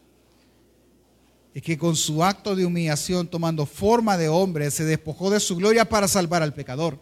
Y 1.54 1.62
que 1.62 1.78
con 1.78 1.96
su 1.96 2.24
acto 2.24 2.56
de 2.56 2.66
humillación, 2.66 3.28
tomando 3.28 3.66
forma 3.66 4.18
de 4.18 4.30
hombre, 4.30 4.72
se 4.72 4.86
despojó 4.86 5.30
de 5.30 5.40
su 5.40 5.56
gloria 5.56 5.88
para 5.88 6.08
salvar 6.08 6.42
al 6.42 6.54
pecador. 6.54 7.00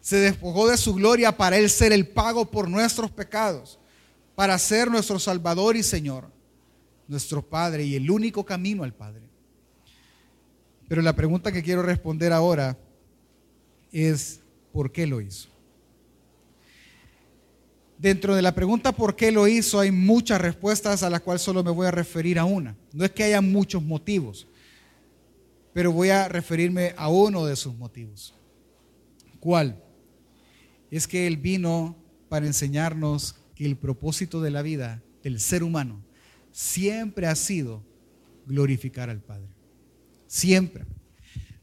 Se 0.00 0.16
despojó 0.16 0.68
de 0.68 0.76
su 0.76 0.94
gloria 0.94 1.36
para 1.36 1.58
Él 1.58 1.68
ser 1.68 1.92
el 1.92 2.08
pago 2.08 2.50
por 2.50 2.68
nuestros 2.68 3.10
pecados, 3.10 3.78
para 4.34 4.58
ser 4.58 4.90
nuestro 4.90 5.18
Salvador 5.18 5.76
y 5.76 5.82
Señor, 5.82 6.30
nuestro 7.08 7.42
Padre 7.42 7.84
y 7.84 7.96
el 7.96 8.10
único 8.10 8.44
camino 8.44 8.84
al 8.84 8.94
Padre. 8.94 9.22
Pero 10.86 11.02
la 11.02 11.16
pregunta 11.16 11.50
que 11.50 11.62
quiero 11.62 11.82
responder 11.82 12.32
ahora 12.32 12.78
es 13.90 14.40
¿por 14.72 14.92
qué 14.92 15.06
lo 15.06 15.20
hizo? 15.20 15.48
Dentro 17.98 18.36
de 18.36 18.42
la 18.42 18.54
pregunta 18.54 18.92
¿por 18.92 19.16
qué 19.16 19.32
lo 19.32 19.48
hizo? 19.48 19.80
hay 19.80 19.90
muchas 19.90 20.40
respuestas 20.40 21.02
a 21.02 21.10
las 21.10 21.22
cuales 21.22 21.42
solo 21.42 21.64
me 21.64 21.70
voy 21.70 21.86
a 21.86 21.90
referir 21.90 22.38
a 22.38 22.44
una. 22.44 22.76
No 22.92 23.04
es 23.04 23.10
que 23.10 23.24
haya 23.24 23.40
muchos 23.40 23.82
motivos, 23.82 24.46
pero 25.72 25.92
voy 25.92 26.10
a 26.10 26.28
referirme 26.28 26.94
a 26.96 27.08
uno 27.08 27.44
de 27.44 27.56
sus 27.56 27.74
motivos. 27.74 28.34
¿Cuál? 29.40 29.82
Es 30.90 31.06
que 31.06 31.26
Él 31.26 31.36
vino 31.36 31.96
para 32.28 32.46
enseñarnos 32.46 33.36
que 33.54 33.66
el 33.66 33.76
propósito 33.76 34.40
de 34.40 34.50
la 34.50 34.62
vida 34.62 35.02
del 35.22 35.40
ser 35.40 35.62
humano 35.62 36.07
siempre 36.52 37.26
ha 37.26 37.34
sido 37.34 37.82
glorificar 38.46 39.10
al 39.10 39.20
Padre. 39.20 39.48
Siempre. 40.26 40.84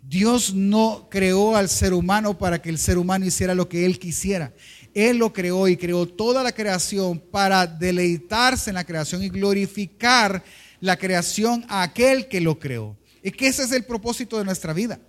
Dios 0.01 0.53
no 0.53 1.07
creó 1.09 1.55
al 1.55 1.67
ser 1.67 1.93
humano 1.93 2.37
para 2.37 2.61
que 2.61 2.69
el 2.69 2.77
ser 2.77 2.97
humano 2.97 3.25
hiciera 3.25 3.55
lo 3.55 3.67
que 3.67 3.85
él 3.85 3.97
quisiera. 3.97 4.53
Él 4.93 5.17
lo 5.17 5.33
creó 5.33 5.67
y 5.67 5.77
creó 5.77 6.07
toda 6.07 6.43
la 6.43 6.51
creación 6.51 7.19
para 7.19 7.65
deleitarse 7.65 8.69
en 8.69 8.75
la 8.75 8.83
creación 8.83 9.23
y 9.23 9.29
glorificar 9.29 10.43
la 10.79 10.95
creación 10.97 11.65
a 11.67 11.81
aquel 11.81 12.27
que 12.27 12.39
lo 12.39 12.59
creó. 12.59 12.95
Es 13.23 13.33
que 13.33 13.47
ese 13.47 13.63
es 13.63 13.71
el 13.71 13.83
propósito 13.85 14.37
de 14.37 14.45
nuestra 14.45 14.71
vida. 14.73 14.99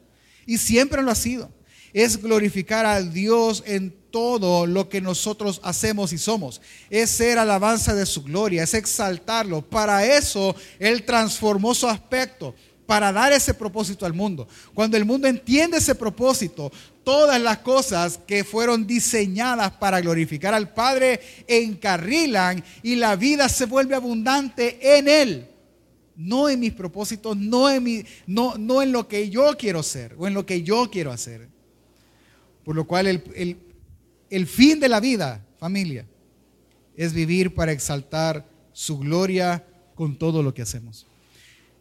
Y 0.47 0.59
siempre 0.59 1.03
lo 1.03 1.11
ha 1.11 1.15
sido. 1.15 1.53
Es 1.97 2.21
glorificar 2.21 2.85
a 2.85 3.01
Dios 3.01 3.63
en 3.65 3.91
todo 4.11 4.67
lo 4.67 4.91
que 4.91 5.01
nosotros 5.01 5.63
hacemos 5.65 6.13
y 6.13 6.19
somos. 6.19 6.61
Es 6.91 7.09
ser 7.09 7.39
alabanza 7.39 7.95
de 7.95 8.05
su 8.05 8.23
gloria, 8.23 8.65
es 8.65 8.75
exaltarlo. 8.75 9.63
Para 9.63 10.05
eso 10.05 10.55
Él 10.79 11.05
transformó 11.05 11.75
su 11.75 11.89
aspecto 11.89 12.55
para 12.85 13.11
dar 13.13 13.33
ese 13.33 13.55
propósito 13.55 14.05
al 14.05 14.13
mundo. 14.13 14.47
Cuando 14.75 14.99
el 14.99 15.07
mundo 15.07 15.27
entiende 15.27 15.79
ese 15.79 15.95
propósito, 15.95 16.71
todas 17.03 17.41
las 17.41 17.61
cosas 17.61 18.21
que 18.27 18.45
fueron 18.45 18.87
diseñadas 18.87 19.73
para 19.73 20.03
glorificar 20.03 20.53
al 20.53 20.75
Padre 20.75 21.19
encarrilan 21.47 22.63
y 22.83 22.97
la 22.97 23.17
vida 23.17 23.49
se 23.49 23.65
vuelve 23.65 23.95
abundante 23.95 24.99
en 24.99 25.09
Él. 25.09 25.49
No 26.15 26.51
en 26.51 26.61
mis 26.61 26.75
propósitos, 26.75 27.35
no 27.39 27.71
en, 27.71 27.83
mi, 27.83 28.05
no, 28.27 28.59
no 28.59 28.83
en 28.83 28.93
lo 28.93 29.09
que 29.09 29.31
yo 29.31 29.57
quiero 29.57 29.83
ser 29.83 30.15
o 30.19 30.27
en 30.27 30.35
lo 30.35 30.45
que 30.45 30.63
yo 30.63 30.91
quiero 30.91 31.11
hacer. 31.11 31.56
Por 32.67 32.75
lo 32.75 32.85
cual 32.85 33.07
el, 33.07 33.57
el 34.29 34.47
fin 34.49 34.81
de 34.81 34.89
la 34.89 34.99
vida, 34.99 35.47
familia, 35.57 36.05
es 36.97 37.13
vivir 37.13 37.55
para 37.55 37.71
exaltar 37.71 38.45
su 38.73 38.99
gloria 38.99 39.65
con 39.95 40.19
todo 40.19 40.43
lo 40.43 40.53
que 40.53 40.63
hacemos. 40.63 41.07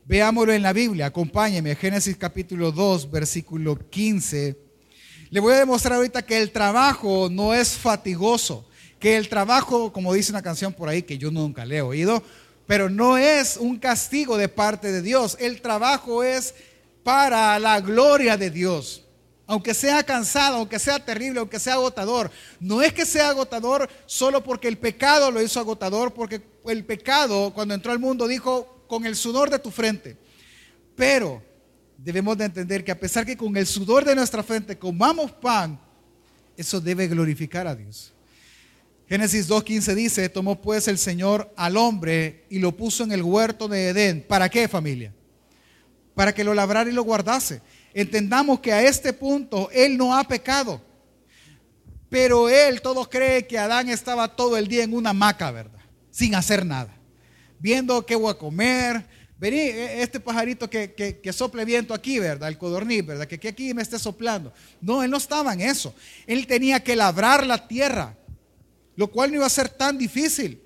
Veámoslo 0.05 0.53
en 0.53 0.61
la 0.61 0.73
Biblia, 0.73 1.07
acompáñeme, 1.07 1.75
Génesis 1.75 2.15
capítulo 2.15 2.71
2, 2.71 3.09
versículo 3.09 3.79
15. 3.89 4.55
Le 5.31 5.39
voy 5.39 5.53
a 5.53 5.57
demostrar 5.57 5.95
ahorita 5.95 6.21
que 6.23 6.37
el 6.37 6.51
trabajo 6.51 7.29
no 7.31 7.55
es 7.55 7.69
fatigoso, 7.71 8.69
que 8.99 9.17
el 9.17 9.27
trabajo, 9.27 9.91
como 9.91 10.13
dice 10.13 10.31
una 10.31 10.43
canción 10.43 10.71
por 10.71 10.87
ahí 10.87 11.01
que 11.01 11.17
yo 11.17 11.31
nunca 11.31 11.65
le 11.65 11.77
he 11.77 11.81
oído, 11.81 12.21
pero 12.67 12.91
no 12.91 13.17
es 13.17 13.57
un 13.57 13.79
castigo 13.79 14.37
de 14.37 14.49
parte 14.49 14.91
de 14.91 15.01
Dios. 15.01 15.35
El 15.39 15.61
trabajo 15.61 16.23
es 16.23 16.53
para 17.03 17.57
la 17.57 17.81
gloria 17.81 18.37
de 18.37 18.51
Dios. 18.51 19.04
Aunque 19.47 19.73
sea 19.73 20.03
cansado, 20.03 20.57
aunque 20.57 20.79
sea 20.79 21.03
terrible, 21.03 21.39
aunque 21.39 21.59
sea 21.59 21.73
agotador. 21.73 22.31
No 22.59 22.81
es 22.81 22.93
que 22.93 23.05
sea 23.05 23.29
agotador 23.29 23.89
solo 24.05 24.43
porque 24.43 24.67
el 24.67 24.77
pecado 24.77 25.29
lo 25.31 25.41
hizo 25.41 25.59
agotador, 25.59 26.13
porque 26.13 26.41
el 26.65 26.83
pecado 26.83 27.53
cuando 27.53 27.73
entró 27.73 27.91
al 27.91 27.99
mundo 27.99 28.27
dijo, 28.27 28.85
con 28.87 29.05
el 29.05 29.15
sudor 29.15 29.49
de 29.49 29.59
tu 29.59 29.71
frente. 29.71 30.17
Pero 30.95 31.43
debemos 31.97 32.37
de 32.37 32.45
entender 32.45 32.83
que 32.83 32.91
a 32.91 32.99
pesar 32.99 33.25
que 33.25 33.37
con 33.37 33.55
el 33.57 33.67
sudor 33.67 34.05
de 34.05 34.15
nuestra 34.15 34.43
frente 34.43 34.77
comamos 34.77 35.31
pan, 35.31 35.79
eso 36.57 36.79
debe 36.79 37.07
glorificar 37.07 37.67
a 37.67 37.75
Dios. 37.75 38.13
Génesis 39.07 39.47
2.15 39.47 39.93
dice, 39.93 40.29
tomó 40.29 40.59
pues 40.59 40.87
el 40.87 40.97
Señor 40.97 41.53
al 41.55 41.77
hombre 41.77 42.45
y 42.49 42.59
lo 42.59 42.71
puso 42.71 43.03
en 43.03 43.11
el 43.11 43.21
huerto 43.21 43.67
de 43.67 43.89
Edén. 43.89 44.25
¿Para 44.27 44.49
qué 44.49 44.67
familia? 44.67 45.13
Para 46.15 46.33
que 46.33 46.43
lo 46.43 46.53
labrara 46.53 46.89
y 46.89 46.93
lo 46.93 47.03
guardase. 47.03 47.61
Entendamos 47.95 48.59
que 48.59 48.71
a 48.71 48.83
este 48.83 49.11
punto 49.11 49.71
Él 49.71 49.97
no 49.97 50.15
ha 50.15 50.23
pecado. 50.23 50.79
Pero 52.09 52.47
Él, 52.47 52.79
todos 52.81 53.07
creen 53.07 53.47
que 53.47 53.57
Adán 53.57 53.89
estaba 53.89 54.35
todo 54.35 54.55
el 54.55 54.67
día 54.67 54.83
en 54.83 54.93
una 54.93 55.09
hamaca, 55.09 55.49
¿verdad? 55.49 55.79
Sin 56.11 56.35
hacer 56.35 56.63
nada. 56.63 56.95
Viendo 57.57 58.05
qué 58.05 58.15
voy 58.15 58.29
a 58.31 58.37
comer. 58.37 59.03
Vení, 59.39 59.57
e, 59.57 60.03
este 60.03 60.19
pajarito 60.19 60.69
que, 60.69 60.93
que, 60.93 61.33
sople 61.33 61.65
viento 61.65 61.95
aquí, 61.95 62.19
¿verdad? 62.19 62.49
El 62.49 62.59
codorniz, 62.59 63.03
¿verdad? 63.03 63.25
Que, 63.25 63.39
que 63.39 63.47
aquí 63.47 63.73
me 63.73 63.81
esté 63.81 63.97
soplando. 63.97 64.53
No, 64.79 65.01
Él 65.01 65.09
no 65.09 65.17
estaba 65.17 65.53
en 65.53 65.61
eso. 65.61 65.95
Él 66.27 66.45
tenía 66.45 66.83
que 66.83 66.95
labrar 66.95 67.47
la 67.47 67.67
tierra 67.67 68.15
lo 68.95 69.07
cual 69.07 69.29
no 69.29 69.37
iba 69.37 69.45
a 69.45 69.49
ser 69.49 69.69
tan 69.69 69.97
difícil. 69.97 70.61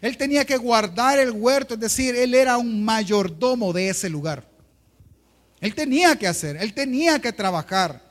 Él 0.00 0.16
tenía 0.16 0.44
que 0.44 0.56
guardar 0.56 1.18
el 1.18 1.30
huerto, 1.30 1.74
es 1.74 1.80
decir, 1.80 2.14
él 2.14 2.34
era 2.34 2.56
un 2.58 2.84
mayordomo 2.84 3.72
de 3.72 3.88
ese 3.88 4.08
lugar. 4.08 4.48
Él 5.60 5.74
tenía 5.74 6.16
que 6.16 6.26
hacer, 6.26 6.56
él 6.56 6.74
tenía 6.74 7.18
que 7.18 7.32
trabajar. 7.32 8.02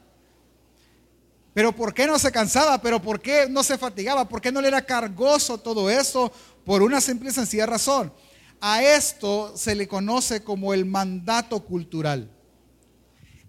Pero 1.54 1.74
¿por 1.74 1.94
qué 1.94 2.06
no 2.06 2.20
se 2.20 2.32
cansaba? 2.32 2.82
¿Pero 2.82 3.02
por 3.02 3.22
qué 3.22 3.48
no 3.50 3.64
se 3.64 3.78
fatigaba? 3.78 4.28
¿Por 4.28 4.42
qué 4.42 4.52
no 4.52 4.62
le 4.62 4.68
era 4.68 4.86
cargoso 4.86 5.58
todo 5.58 5.90
eso? 5.90 6.32
Por 6.66 6.82
una 6.82 7.00
simple 7.00 7.30
y 7.30 7.34
sencilla 7.34 7.66
razón. 7.66 8.12
A 8.60 8.84
esto 8.84 9.54
se 9.56 9.76
le 9.76 9.88
conoce 9.88 10.44
como 10.44 10.74
el 10.74 10.86
mandato 10.86 11.64
cultural. 11.64 12.30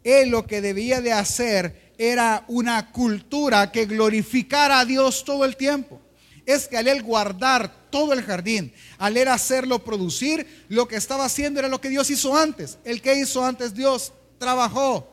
Él 0.05 0.29
lo 0.29 0.47
que 0.47 0.61
debía 0.61 1.01
de 1.01 1.13
hacer 1.13 1.95
era 1.99 2.45
una 2.47 2.93
cultura 2.93 3.73
que 3.73 3.87
glorificara 3.87 4.81
a 4.81 4.85
Dios 4.85 5.25
todo 5.25 5.45
el 5.45 5.57
tiempo 5.57 6.01
es 6.47 6.69
que 6.69 6.77
al 6.79 6.87
él 6.87 7.03
guardar 7.03 7.91
todo 7.91 8.13
el 8.13 8.23
jardín, 8.23 8.73
al 8.99 9.17
él 9.17 9.27
hacerlo 9.27 9.81
producir, 9.81 10.47
lo 10.69 10.87
que 10.87 10.95
estaba 10.95 11.25
haciendo 11.25 11.59
era 11.59 11.69
lo 11.69 11.81
que 11.81 11.89
Dios 11.89 12.09
hizo 12.09 12.37
antes. 12.37 12.79
El 12.85 13.03
que 13.03 13.17
hizo 13.17 13.45
antes 13.45 13.75
Dios 13.75 14.13
trabajó. 14.39 15.13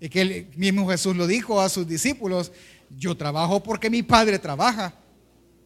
Y 0.00 0.08
que 0.08 0.20
el 0.20 0.48
mismo 0.56 0.88
Jesús 0.88 1.16
lo 1.16 1.26
dijo 1.26 1.60
a 1.60 1.68
sus 1.68 1.86
discípulos, 1.86 2.52
yo 2.96 3.16
trabajo 3.16 3.62
porque 3.62 3.90
mi 3.90 4.04
Padre 4.04 4.38
trabaja. 4.38 4.94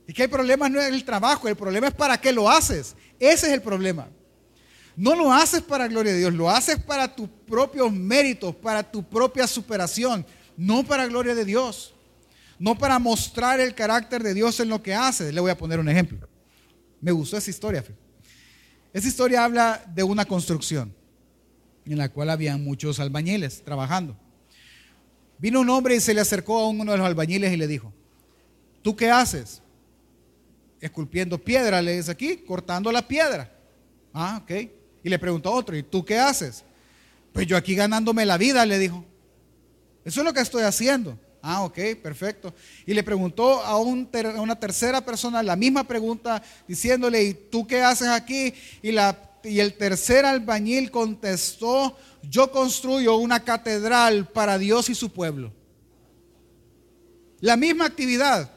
Y 0.08 0.14
que 0.14 0.24
el 0.24 0.30
problema 0.30 0.68
no 0.68 0.80
es 0.80 0.88
el 0.88 1.04
trabajo, 1.04 1.46
el 1.46 1.56
problema 1.56 1.88
es 1.88 1.94
para 1.94 2.18
qué 2.18 2.32
lo 2.32 2.48
haces. 2.48 2.96
Ese 3.20 3.46
es 3.46 3.52
el 3.52 3.62
problema. 3.62 4.08
No 4.96 5.14
lo 5.14 5.32
haces 5.32 5.60
para 5.60 5.88
gloria 5.88 6.12
de 6.12 6.18
Dios, 6.18 6.32
lo 6.32 6.48
haces 6.48 6.78
para 6.78 7.14
tus 7.14 7.28
propios 7.46 7.92
méritos, 7.92 8.54
para 8.56 8.82
tu 8.82 9.02
propia 9.02 9.46
superación, 9.46 10.24
no 10.56 10.84
para 10.84 11.06
gloria 11.06 11.34
de 11.34 11.44
Dios 11.44 11.93
no 12.58 12.76
para 12.76 12.98
mostrar 12.98 13.60
el 13.60 13.74
carácter 13.74 14.22
de 14.22 14.34
Dios 14.34 14.60
en 14.60 14.68
lo 14.68 14.82
que 14.82 14.94
hace. 14.94 15.32
Le 15.32 15.40
voy 15.40 15.50
a 15.50 15.56
poner 15.56 15.78
un 15.78 15.88
ejemplo. 15.88 16.28
Me 17.00 17.12
gustó 17.12 17.36
esa 17.36 17.50
historia. 17.50 17.84
Esa 18.92 19.08
historia 19.08 19.44
habla 19.44 19.84
de 19.94 20.02
una 20.02 20.24
construcción 20.24 20.94
en 21.84 21.98
la 21.98 22.08
cual 22.08 22.30
había 22.30 22.56
muchos 22.56 23.00
albañiles 23.00 23.62
trabajando. 23.62 24.16
Vino 25.38 25.60
un 25.60 25.68
hombre 25.68 25.96
y 25.96 26.00
se 26.00 26.14
le 26.14 26.20
acercó 26.20 26.60
a 26.60 26.68
uno 26.68 26.92
de 26.92 26.98
los 26.98 27.06
albañiles 27.06 27.52
y 27.52 27.56
le 27.56 27.66
dijo, 27.66 27.92
¿tú 28.82 28.94
qué 28.94 29.10
haces? 29.10 29.60
Esculpiendo 30.80 31.38
piedra, 31.38 31.82
le 31.82 31.96
dice 31.96 32.10
aquí, 32.10 32.36
cortando 32.38 32.92
la 32.92 33.06
piedra. 33.06 33.52
Ah, 34.12 34.40
ok. 34.42 34.70
Y 35.02 35.08
le 35.08 35.18
preguntó 35.18 35.50
a 35.50 35.52
otro, 35.52 35.76
¿y 35.76 35.82
tú 35.82 36.04
qué 36.04 36.18
haces? 36.18 36.64
Pues 37.32 37.46
yo 37.46 37.56
aquí 37.56 37.74
ganándome 37.74 38.24
la 38.24 38.38
vida, 38.38 38.64
le 38.64 38.78
dijo. 38.78 39.04
Eso 40.04 40.20
es 40.20 40.24
lo 40.24 40.32
que 40.32 40.40
estoy 40.40 40.62
haciendo. 40.62 41.18
Ah, 41.46 41.62
ok, 41.62 41.78
perfecto. 42.02 42.54
Y 42.86 42.94
le 42.94 43.02
preguntó 43.02 43.62
a, 43.62 43.78
una 43.78 44.58
tercera 44.58 45.04
persona 45.04 45.42
la 45.42 45.56
misma 45.56 45.84
pregunta, 45.84 46.42
diciéndole, 46.66 47.22
¿y 47.22 47.34
tú 47.34 47.66
qué 47.66 47.82
haces 47.82 48.08
aquí? 48.08 48.54
Y, 48.82 48.92
y 49.44 49.60
el 49.60 49.74
tercer 49.74 50.24
albañil 50.24 50.90
contestó, 50.90 51.98
yo 52.22 52.50
construyo 52.50 53.16
una 53.16 53.44
catedral 53.44 54.26
para 54.26 54.56
Dios 54.56 54.88
y 54.88 54.94
su 54.94 55.12
pueblo. 55.12 55.52
La 57.40 57.58
misma 57.58 57.84
actividad. 57.84 58.50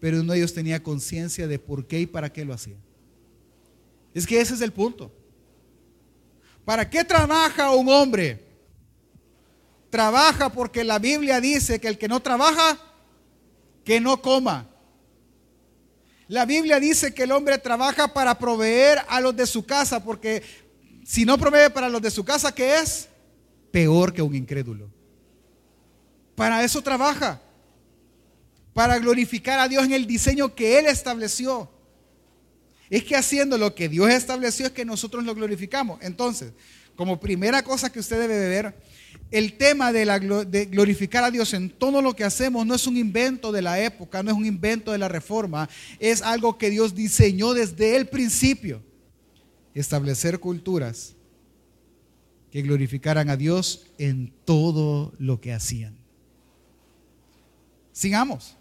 Pero 0.00 0.20
uno 0.22 0.32
de 0.32 0.38
ellos 0.38 0.54
tenía 0.54 0.82
conciencia 0.82 1.46
de 1.46 1.58
por 1.58 1.86
qué 1.86 2.00
y 2.00 2.06
para 2.06 2.32
qué 2.32 2.42
lo 2.46 2.54
hacía. 2.54 2.76
Es 4.14 4.26
que 4.26 4.40
ese 4.40 4.54
es 4.54 4.62
el 4.62 4.72
punto. 4.72 5.12
¿Para 6.64 6.88
qué 6.88 7.04
trabaja 7.04 7.74
un 7.74 7.90
hombre? 7.90 8.47
Trabaja 9.90 10.50
porque 10.50 10.84
la 10.84 10.98
Biblia 10.98 11.40
dice 11.40 11.80
que 11.80 11.88
el 11.88 11.98
que 11.98 12.08
no 12.08 12.20
trabaja, 12.20 12.78
que 13.84 14.00
no 14.00 14.20
coma. 14.20 14.68
La 16.28 16.44
Biblia 16.44 16.78
dice 16.78 17.14
que 17.14 17.22
el 17.22 17.32
hombre 17.32 17.56
trabaja 17.56 18.12
para 18.12 18.38
proveer 18.38 19.00
a 19.08 19.20
los 19.20 19.34
de 19.34 19.46
su 19.46 19.64
casa, 19.64 20.04
porque 20.04 20.42
si 21.04 21.24
no 21.24 21.38
provee 21.38 21.70
para 21.72 21.88
los 21.88 22.02
de 22.02 22.10
su 22.10 22.22
casa, 22.22 22.54
¿qué 22.54 22.80
es? 22.80 23.08
Peor 23.70 24.12
que 24.12 24.20
un 24.20 24.34
incrédulo. 24.34 24.90
Para 26.34 26.62
eso 26.62 26.82
trabaja, 26.82 27.40
para 28.74 28.98
glorificar 28.98 29.58
a 29.58 29.68
Dios 29.68 29.84
en 29.84 29.92
el 29.92 30.06
diseño 30.06 30.54
que 30.54 30.78
Él 30.78 30.86
estableció. 30.86 31.70
Es 32.90 33.04
que 33.04 33.16
haciendo 33.16 33.56
lo 33.56 33.74
que 33.74 33.88
Dios 33.88 34.10
estableció 34.10 34.66
es 34.66 34.72
que 34.72 34.84
nosotros 34.84 35.24
lo 35.24 35.34
glorificamos. 35.34 35.98
Entonces, 36.02 36.52
como 36.94 37.18
primera 37.18 37.62
cosa 37.62 37.90
que 37.90 38.00
usted 38.00 38.20
debe 38.20 38.48
ver, 38.48 38.74
el 39.30 39.58
tema 39.58 39.92
de, 39.92 40.04
la, 40.04 40.18
de, 40.18 40.66
glorificar 40.66 41.24
a 41.24 41.30
Dios 41.30 41.52
en 41.52 41.70
todo 41.70 42.00
lo 42.00 42.14
que 42.14 42.24
hacemos 42.24 42.66
no 42.66 42.74
es 42.74 42.86
un 42.86 42.96
invento 42.96 43.52
de 43.52 43.62
la 43.62 43.80
época, 43.80 44.22
no 44.22 44.30
es 44.30 44.36
un 44.36 44.46
invento 44.46 44.92
de 44.92 44.98
la 44.98 45.08
reforma, 45.08 45.68
es 45.98 46.22
algo 46.22 46.56
que 46.56 46.70
Dios 46.70 46.94
diseñó 46.94 47.52
desde 47.54 47.96
el 47.96 48.08
principio. 48.08 48.82
Establecer 49.74 50.40
culturas 50.40 51.14
que 52.50 52.62
glorificaran 52.62 53.28
a 53.28 53.36
Dios 53.36 53.86
en 53.98 54.32
todo 54.44 55.12
lo 55.18 55.40
que 55.40 55.52
hacían. 55.52 55.96
Sigamos. 57.92 58.56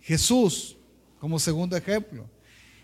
Jesús, 0.00 0.76
como 1.18 1.38
segundo 1.38 1.76
ejemplo, 1.76 2.28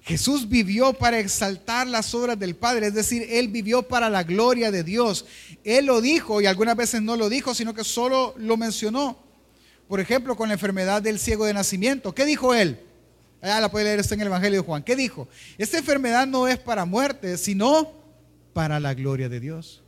Jesús 0.05 0.51
vivió 0.51 0.93
para 0.93 1.19
exaltar 1.19 1.87
las 1.87 2.15
obras 2.15 2.39
del 2.39 2.55
Padre, 2.55 2.89
es 2.89 2.95
decir, 2.95 3.27
Él 3.31 3.49
vivió 3.49 3.89
para 3.89 4.11
la 4.11 4.23
gloria 4.23 4.71
de 4.71 4.85
Dios. 4.85 5.25
Él 5.65 5.87
lo 5.87 6.03
dijo 6.03 6.43
y 6.43 6.47
algunas 6.47 6.77
veces 6.77 7.01
no 7.01 7.17
lo 7.17 7.31
dijo, 7.31 7.55
sino 7.55 7.73
que 7.73 7.85
solo 7.85 8.35
lo 8.37 8.59
mencionó. 8.59 9.19
Por 9.89 10.01
ejemplo, 10.01 10.37
con 10.37 10.49
la 10.49 10.55
enfermedad 10.55 11.01
del 11.01 11.19
ciego 11.19 11.47
de 11.47 11.55
nacimiento. 11.55 12.15
¿Qué 12.15 12.27
dijo 12.27 12.55
Él? 12.55 12.81
Ah, 13.41 13.61
la 13.61 13.71
puede 13.71 13.87
leer 13.87 14.01
esto 14.01 14.13
en 14.13 14.21
el 14.21 14.27
Evangelio 14.27 14.61
de 14.61 14.67
Juan. 14.67 14.83
¿Qué 14.83 14.95
dijo? 14.95 15.27
Esta 15.57 15.79
enfermedad 15.79 16.27
no 16.27 16.49
es 16.49 16.59
para 16.59 16.85
muerte, 16.85 17.39
sino 17.39 17.91
para 18.53 18.81
la 18.81 18.93
gloria 18.93 19.31
de 19.31 19.41
Dios. 19.41 19.83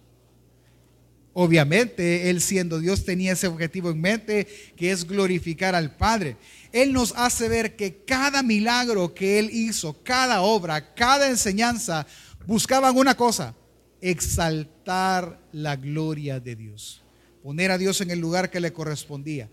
Obviamente, 1.34 2.30
Él 2.30 2.40
siendo 2.40 2.80
Dios 2.80 3.04
tenía 3.04 3.34
ese 3.34 3.48
objetivo 3.48 3.90
en 3.90 4.00
mente, 4.00 4.46
que 4.76 4.90
es 4.90 5.06
glorificar 5.06 5.74
al 5.74 5.94
Padre. 5.94 6.38
Él 6.72 6.92
nos 6.92 7.12
hace 7.16 7.48
ver 7.48 7.76
que 7.76 8.04
cada 8.04 8.42
milagro 8.42 9.14
que 9.14 9.38
Él 9.38 9.50
hizo, 9.52 10.02
cada 10.02 10.42
obra, 10.42 10.94
cada 10.94 11.28
enseñanza, 11.28 12.06
buscaban 12.46 12.96
una 12.96 13.16
cosa, 13.16 13.54
exaltar 14.00 15.40
la 15.52 15.76
gloria 15.76 16.40
de 16.40 16.56
Dios, 16.56 17.02
poner 17.42 17.70
a 17.70 17.78
Dios 17.78 18.00
en 18.00 18.10
el 18.10 18.18
lugar 18.18 18.50
que 18.50 18.60
le 18.60 18.72
correspondía. 18.72 19.48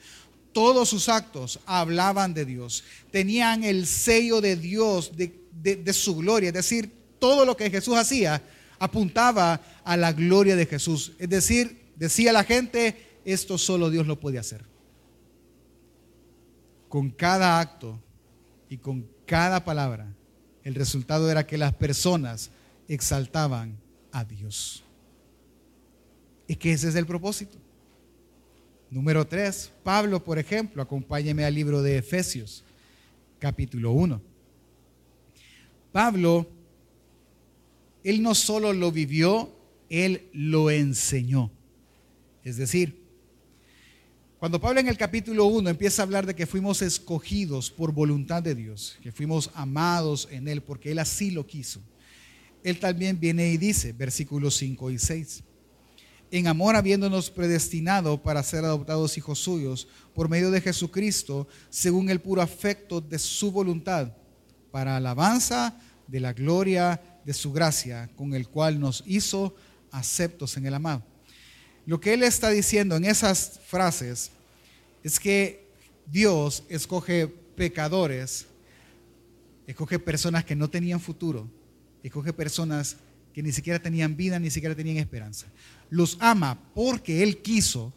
Todos 0.52 0.90
sus 0.90 1.10
actos 1.10 1.60
hablaban 1.66 2.34
de 2.34 2.46
Dios, 2.46 2.84
tenían 3.12 3.64
el 3.64 3.88
sello 3.88 4.40
de 4.40 4.56
Dios, 4.56 5.12
de, 5.16 5.94
su 5.94 6.16
gloria, 6.18 6.50
es 6.50 6.54
decir, 6.54 6.92
todo 7.20 7.46
lo 7.46 7.58
que 7.58 7.72
Jesús 7.72 7.96
hacía 7.96 8.44
apuntaba 8.78 9.62
a 9.84 9.98
la 9.98 10.12
gloria 10.12 10.56
de 10.56 10.66
Jesús. 10.66 11.14
Es 11.18 11.30
decir, 11.30 11.92
decía 11.96 12.34
la 12.34 12.44
gente, 12.44 13.20
esto 13.26 13.58
solo 13.58 13.90
Dios 13.90 14.06
lo 14.06 14.20
puede 14.20 14.38
hacer 14.38 14.73
con 16.94 17.10
cada 17.10 17.60
acto 17.60 18.00
y 18.70 18.78
con 18.78 19.10
cada 19.26 19.66
palabra, 19.66 20.14
el 20.64 20.76
resultado 20.76 21.32
era 21.32 21.48
que 21.48 21.58
las 21.58 21.74
personas 21.74 22.52
exaltaban 22.88 23.80
a 24.12 24.24
Dios. 24.24 24.84
Y 26.48 26.56
que 26.56 26.72
ese 26.72 26.90
es 26.90 26.94
el 26.94 27.08
propósito. 27.08 27.58
Número 28.92 29.26
tres, 29.26 29.72
Pablo, 29.82 30.24
por 30.24 30.38
ejemplo, 30.38 30.84
acompáñeme 30.84 31.44
al 31.44 31.56
libro 31.56 31.82
de 31.82 31.98
Efesios, 31.98 32.64
capítulo 33.40 33.92
1. 33.94 34.22
Pablo, 35.92 36.48
él 38.04 38.22
no 38.22 38.36
solo 38.36 38.72
lo 38.72 38.92
vivió, 38.92 39.52
él 39.90 40.30
lo 40.32 40.70
enseñó. 40.70 41.50
Es 42.44 42.58
decir, 42.58 43.03
cuando 44.44 44.60
Pablo 44.60 44.82
en 44.82 44.90
el 44.90 44.98
capítulo 44.98 45.46
1 45.46 45.70
empieza 45.70 46.02
a 46.02 46.04
hablar 46.04 46.26
de 46.26 46.36
que 46.36 46.46
fuimos 46.46 46.82
escogidos 46.82 47.72
por 47.72 47.94
voluntad 47.94 48.44
de 48.44 48.54
Dios, 48.54 48.98
que 49.02 49.14
fuimos 49.14 49.50
amados 49.54 50.28
en 50.32 50.50
Él 50.50 50.62
porque 50.62 50.92
Él 50.92 51.00
así 51.00 51.32
lo 51.32 51.48
quiso, 51.48 51.80
Él 52.62 52.78
también 52.78 53.18
viene 53.18 53.48
y 53.54 53.58
dice, 53.58 53.94
versículos 53.94 54.58
5 54.58 54.92
y 54.92 55.00
6, 55.00 55.44
en 56.30 56.48
amor 56.48 56.76
habiéndonos 56.76 57.30
predestinado 57.30 58.22
para 58.22 58.44
ser 58.44 58.66
adoptados 58.66 59.18
hijos 59.18 59.40
suyos 59.40 59.88
por 60.14 60.28
medio 60.28 60.52
de 60.52 60.60
Jesucristo, 60.60 61.48
según 61.70 62.10
el 62.10 62.20
puro 62.20 62.42
afecto 62.42 63.00
de 63.00 63.20
su 63.20 63.50
voluntad, 63.50 64.12
para 64.72 64.98
alabanza 64.98 65.80
de 66.06 66.20
la 66.20 66.34
gloria 66.34 67.02
de 67.24 67.34
su 67.34 67.54
gracia, 67.54 68.10
con 68.18 68.34
el 68.34 68.50
cual 68.50 68.78
nos 68.78 69.06
hizo 69.08 69.56
aceptos 69.90 70.58
en 70.58 70.66
el 70.66 70.74
amado. 70.74 71.13
Lo 71.86 72.00
que 72.00 72.14
él 72.14 72.24
está 72.24 72.50
diciendo 72.50 72.96
en 72.96 73.06
esas 73.06 73.60
frases 73.66 74.32
es 75.04 75.20
que 75.20 75.68
Dios 76.06 76.64
escoge 76.70 77.28
pecadores, 77.28 78.48
escoge 79.68 80.00
personas 80.00 80.46
que 80.46 80.56
no 80.56 80.70
tenían 80.70 81.00
futuro, 81.00 81.50
escoge 82.02 82.32
personas 82.32 82.98
que 83.34 83.44
ni 83.44 83.52
siquiera 83.52 83.80
tenían 83.80 84.16
vida, 84.16 84.40
ni 84.40 84.50
siquiera 84.50 84.76
tenían 84.76 84.98
esperanza. 84.98 85.48
Los 85.90 86.18
ama 86.22 86.58
porque 86.74 87.24
Él 87.24 87.42
quiso, 87.42 87.92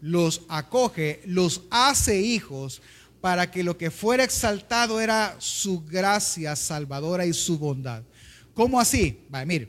los 0.00 0.42
acoge, 0.48 1.22
los 1.24 1.62
hace 1.70 2.20
hijos 2.20 2.82
para 3.20 3.50
que 3.50 3.62
lo 3.62 3.78
que 3.78 3.92
fuera 3.92 4.24
exaltado 4.24 5.00
era 5.00 5.36
su 5.38 5.84
gracia 5.84 6.56
salvadora 6.56 7.24
y 7.24 7.32
su 7.32 7.58
bondad. 7.58 8.02
¿Cómo 8.54 8.80
así? 8.80 9.20
Vaya, 9.28 9.46
mire, 9.46 9.68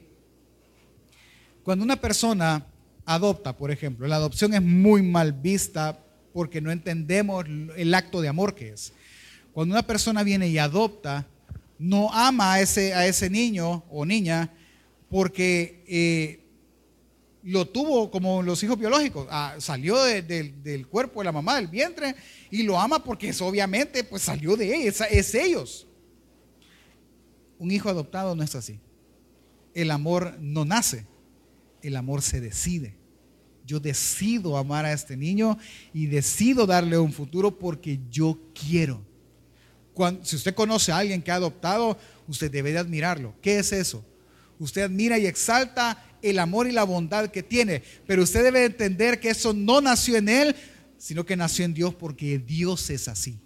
cuando 1.63 1.85
una 1.85 1.95
persona 1.95 2.65
adopta, 3.05 3.55
por 3.55 3.71
ejemplo. 3.71 4.07
La 4.07 4.17
adopción 4.17 4.53
es 4.53 4.61
muy 4.61 5.01
mal 5.01 5.33
vista 5.33 5.99
porque 6.33 6.61
no 6.61 6.71
entendemos 6.71 7.45
el 7.75 7.93
acto 7.93 8.21
de 8.21 8.27
amor 8.27 8.55
que 8.55 8.69
es. 8.69 8.93
Cuando 9.53 9.73
una 9.73 9.85
persona 9.85 10.23
viene 10.23 10.47
y 10.47 10.57
adopta, 10.57 11.27
no 11.77 12.11
ama 12.13 12.53
a 12.53 12.61
ese, 12.61 12.93
a 12.93 13.05
ese 13.05 13.29
niño 13.29 13.83
o 13.89 14.05
niña 14.05 14.51
porque 15.09 15.83
eh, 15.87 16.43
lo 17.43 17.67
tuvo 17.67 18.09
como 18.09 18.41
los 18.41 18.63
hijos 18.63 18.79
biológicos. 18.79 19.27
Ah, 19.29 19.55
salió 19.59 20.01
del 20.03 20.87
cuerpo 20.87 21.19
de 21.19 21.25
la 21.25 21.31
mamá, 21.31 21.57
del 21.57 21.67
vientre, 21.67 22.15
y 22.49 22.63
lo 22.63 22.79
ama 22.79 23.03
porque 23.03 23.29
es, 23.29 23.41
obviamente 23.41 24.03
pues 24.03 24.23
salió 24.23 24.55
de 24.55 24.73
ellos, 24.73 25.01
es 25.11 25.35
ellos. 25.35 25.87
Un 27.59 27.71
hijo 27.71 27.89
adoptado 27.89 28.35
no 28.35 28.43
es 28.43 28.55
así. 28.55 28.79
El 29.73 29.91
amor 29.91 30.37
no 30.39 30.65
nace, 30.65 31.05
el 31.83 31.95
amor 31.95 32.21
se 32.21 32.41
decide. 32.41 32.95
Yo 33.65 33.79
decido 33.79 34.57
amar 34.57 34.85
a 34.85 34.93
este 34.93 35.15
niño 35.15 35.57
y 35.93 36.07
decido 36.07 36.65
darle 36.65 36.97
un 36.97 37.13
futuro 37.13 37.57
porque 37.57 37.99
yo 38.09 38.39
quiero. 38.53 39.05
si 40.23 40.35
usted 40.35 40.55
conoce 40.55 40.91
a 40.91 40.97
alguien 40.97 41.21
que 41.21 41.31
ha 41.31 41.35
adoptado, 41.35 41.97
usted 42.27 42.49
debe 42.49 42.71
de 42.71 42.79
admirarlo. 42.79 43.35
¿Qué 43.41 43.59
es 43.59 43.71
eso? 43.71 44.03
Usted 44.59 44.83
admira 44.83 45.17
y 45.17 45.27
exalta 45.27 46.03
el 46.21 46.39
amor 46.39 46.67
y 46.67 46.71
la 46.71 46.83
bondad 46.83 47.29
que 47.29 47.43
tiene, 47.43 47.83
pero 48.07 48.23
usted 48.23 48.43
debe 48.43 48.65
entender 48.65 49.19
que 49.19 49.29
eso 49.29 49.53
no 49.53 49.81
nació 49.81 50.15
en 50.15 50.29
él, 50.29 50.55
sino 50.97 51.25
que 51.25 51.35
nació 51.35 51.65
en 51.65 51.73
Dios 51.73 51.93
porque 51.93 52.39
Dios 52.39 52.89
es 52.89 53.07
así. 53.07 53.37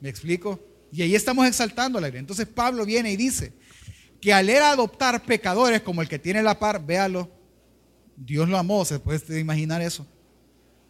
¿Me 0.00 0.08
explico? 0.08 0.60
Y 0.92 1.02
ahí 1.02 1.14
estamos 1.14 1.46
exaltando 1.46 2.00
la 2.00 2.08
Entonces 2.08 2.46
Pablo 2.46 2.84
viene 2.84 3.12
y 3.12 3.16
dice, 3.16 3.52
que 4.20 4.32
al 4.32 4.50
ir 4.50 4.58
a 4.58 4.72
adoptar 4.72 5.24
pecadores 5.24 5.82
como 5.82 6.02
el 6.02 6.08
que 6.08 6.18
tiene 6.18 6.42
la 6.42 6.58
par, 6.58 6.84
véalo, 6.84 7.30
Dios 8.16 8.48
lo 8.48 8.58
amó, 8.58 8.84
se 8.84 8.98
puede 8.98 9.38
imaginar 9.38 9.80
eso. 9.80 10.06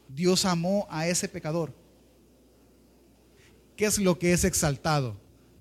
Dios 0.09 0.45
amó 0.45 0.87
a 0.91 1.07
ese 1.07 1.29
pecador. 1.29 1.75
¿Qué 3.77 3.85
es 3.85 3.99
lo 3.99 4.19
que 4.19 4.33
es 4.33 4.45
exaltado? 4.45 5.17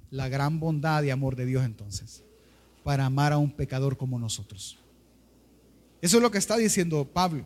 La 0.10 0.30
gran 0.30 0.60
bondad 0.60 1.03
y 1.03 1.10
amor 1.10 1.36
de 1.36 1.45
Dios 1.45 1.65
entonces, 1.65 2.23
para 2.84 3.06
amar 3.06 3.34
a 3.34 3.38
un 3.38 3.51
pecador 3.51 3.97
como 3.97 4.17
nosotros. 4.17 4.80
Eso 6.01 6.17
es 6.17 6.23
lo 6.23 6.32
que 6.32 6.38
está 6.38 6.56
diciendo 6.56 7.06
Pablo. 7.06 7.43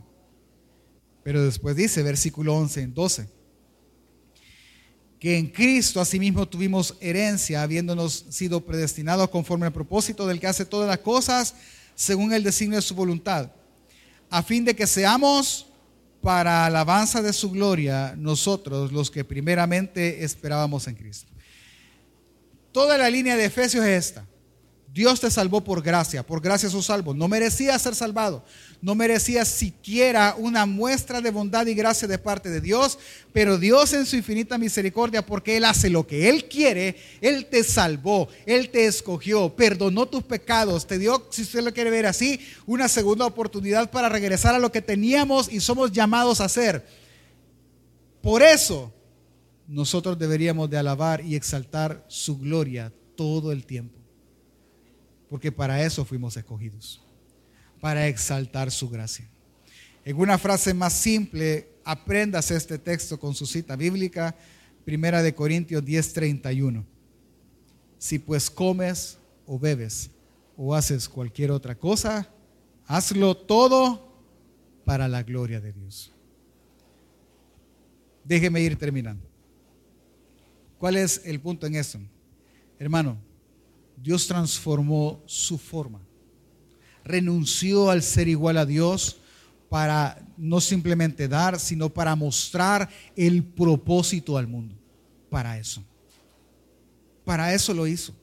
Pero 1.24 1.44
después 1.44 1.76
dice, 1.76 2.04
versículo 2.04 2.56
11 2.56 2.82
en 2.82 2.94
12 2.94 3.41
que 5.22 5.38
en 5.38 5.46
Cristo 5.50 6.02
asimismo 6.02 6.48
tuvimos 6.48 6.96
herencia, 7.00 7.62
habiéndonos 7.62 8.26
sido 8.32 8.66
predestinados 8.66 9.30
conforme 9.30 9.68
al 9.68 9.72
propósito 9.72 10.26
del 10.26 10.40
que 10.40 10.48
hace 10.48 10.66
todas 10.66 10.88
las 10.88 10.98
cosas 10.98 11.54
según 11.94 12.34
el 12.34 12.42
designio 12.42 12.78
de 12.78 12.82
su 12.82 12.96
voluntad, 12.96 13.52
a 14.32 14.42
fin 14.42 14.66
de 14.66 14.76
que 14.76 14.88
seamos 14.88 15.68
para 16.24 16.66
alabanza 16.66 17.22
de 17.22 17.34
su 17.34 17.52
gloria 17.52 18.16
nosotros 18.18 18.92
los 18.92 19.12
que 19.12 19.24
primeramente 19.24 20.24
esperábamos 20.24 20.88
en 20.88 20.96
Cristo. 20.96 21.32
Toda 22.72 22.98
la 22.98 23.08
línea 23.08 23.38
de 23.38 23.46
Efesios 23.46 23.86
es 23.86 24.08
esta. 24.08 24.26
Dios 24.94 25.22
te 25.22 25.32
salvó 25.32 25.64
por 25.64 25.82
gracia, 25.82 26.22
por 26.22 26.42
gracia 26.42 26.70
sos 26.70 26.88
salvo. 26.88 27.14
No 27.14 27.30
merecía 27.30 27.80
ser 27.80 27.96
salvado, 27.96 28.44
no 28.82 28.94
merecía 28.94 29.46
siquiera 29.46 30.36
una 30.38 30.66
muestra 30.66 31.22
de 31.22 31.32
bondad 31.32 31.66
y 31.68 31.74
gracia 31.74 32.10
de 32.10 32.18
parte 32.18 32.50
de 32.50 32.60
Dios, 32.60 33.00
pero 33.32 33.58
Dios 33.58 33.94
en 33.94 34.06
su 34.06 34.18
infinita 34.18 34.58
misericordia, 34.58 35.26
porque 35.26 35.56
Él 35.56 35.64
hace 35.64 35.90
lo 35.90 36.06
que 36.06 36.28
Él 36.28 36.50
quiere, 36.50 36.98
Él 37.22 37.46
te 37.46 37.64
salvó, 37.64 38.28
Él 38.46 38.70
te 38.70 38.86
escogió, 38.86 39.56
perdonó 39.56 40.08
tus 40.08 40.24
pecados, 40.24 40.86
te 40.86 41.00
dio, 41.00 41.26
si 41.32 41.44
usted 41.44 41.64
lo 41.64 41.74
quiere 41.74 41.90
ver 41.90 42.06
así, 42.06 42.42
una 42.66 42.90
segunda 42.90 43.26
oportunidad 43.26 43.92
para 43.92 44.10
regresar 44.10 44.56
a 44.56 44.60
lo 44.60 44.74
que 44.74 44.82
teníamos 44.82 45.50
y 45.50 45.62
somos 45.62 45.94
llamados 45.94 46.42
a 46.42 46.46
hacer. 46.46 46.86
Por 48.22 48.44
eso 48.44 48.92
nosotros 49.70 50.20
deberíamos 50.20 50.70
de 50.70 50.78
alabar 50.78 51.24
y 51.24 51.36
exaltar 51.38 52.04
su 52.10 52.38
gloria 52.38 52.92
todo 53.16 53.54
el 53.54 53.66
tiempo 53.66 54.01
porque 55.32 55.50
para 55.50 55.82
eso 55.82 56.04
fuimos 56.04 56.36
escogidos, 56.36 57.02
para 57.80 58.06
exaltar 58.10 58.70
su 58.70 58.90
gracia. 58.90 59.30
En 60.04 60.18
una 60.18 60.38
frase 60.38 60.74
más 60.74 60.92
simple, 60.92 61.70
apréndase 61.86 62.54
este 62.54 62.78
texto 62.78 63.18
con 63.18 63.34
su 63.34 63.46
cita 63.46 63.78
bíblica, 63.78 64.36
Primera 64.84 65.24
de 65.24 65.34
Corintios 65.34 65.86
10:31. 65.86 66.84
Si 67.98 68.20
pues 68.20 68.50
comes 68.50 69.20
o 69.46 69.58
bebes 69.58 70.12
o 70.58 70.76
haces 70.76 71.08
cualquier 71.08 71.52
otra 71.52 71.76
cosa, 71.76 72.30
hazlo 72.86 73.38
todo 73.38 74.14
para 74.84 75.08
la 75.08 75.24
gloria 75.24 75.62
de 75.62 75.72
Dios. 75.72 76.12
Déjeme 78.26 78.60
ir 78.60 78.78
terminando. 78.78 79.26
¿Cuál 80.78 80.98
es 80.98 81.22
el 81.24 81.40
punto 81.40 81.68
en 81.68 81.76
esto? 81.76 82.00
Hermano, 82.78 83.31
Dios 84.02 84.28
transformó 84.28 85.22
su 85.26 85.58
forma. 85.58 86.00
Renunció 87.04 87.90
al 87.90 88.04
ser 88.04 88.28
igual 88.28 88.58
a 88.58 88.66
Dios 88.66 89.18
para 89.70 90.22
no 90.38 90.60
simplemente 90.60 91.28
dar, 91.28 91.60
sino 91.60 91.90
para 91.90 92.16
mostrar 92.16 92.90
el 93.16 93.44
propósito 93.44 94.38
al 94.38 94.48
mundo. 94.48 94.76
Para 95.30 95.58
eso. 95.58 95.84
Para 97.24 97.54
eso 97.54 97.74
lo 97.74 97.88
hizo. 97.88 98.14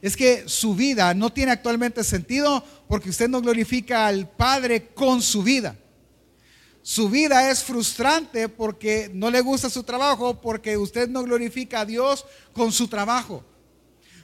Es 0.00 0.16
que 0.16 0.48
su 0.48 0.74
vida 0.74 1.14
no 1.14 1.32
tiene 1.32 1.52
actualmente 1.52 2.04
sentido 2.04 2.64
porque 2.88 3.10
usted 3.10 3.28
no 3.28 3.40
glorifica 3.40 4.06
al 4.06 4.28
Padre 4.28 4.88
con 4.88 5.22
su 5.22 5.42
vida. 5.42 5.76
Su 6.82 7.08
vida 7.08 7.50
es 7.50 7.62
frustrante 7.62 8.48
porque 8.48 9.10
no 9.14 9.30
le 9.30 9.40
gusta 9.40 9.70
su 9.70 9.84
trabajo, 9.84 10.40
porque 10.40 10.76
usted 10.76 11.08
no 11.08 11.22
glorifica 11.22 11.80
a 11.80 11.86
Dios 11.86 12.26
con 12.52 12.72
su 12.72 12.88
trabajo. 12.88 13.44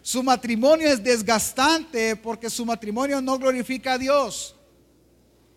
Su 0.09 0.23
matrimonio 0.23 0.89
es 0.89 1.05
desgastante 1.05 2.17
porque 2.17 2.49
su 2.49 2.65
matrimonio 2.65 3.21
no 3.21 3.39
glorifica 3.39 3.93
a 3.93 3.99
Dios. 3.99 4.57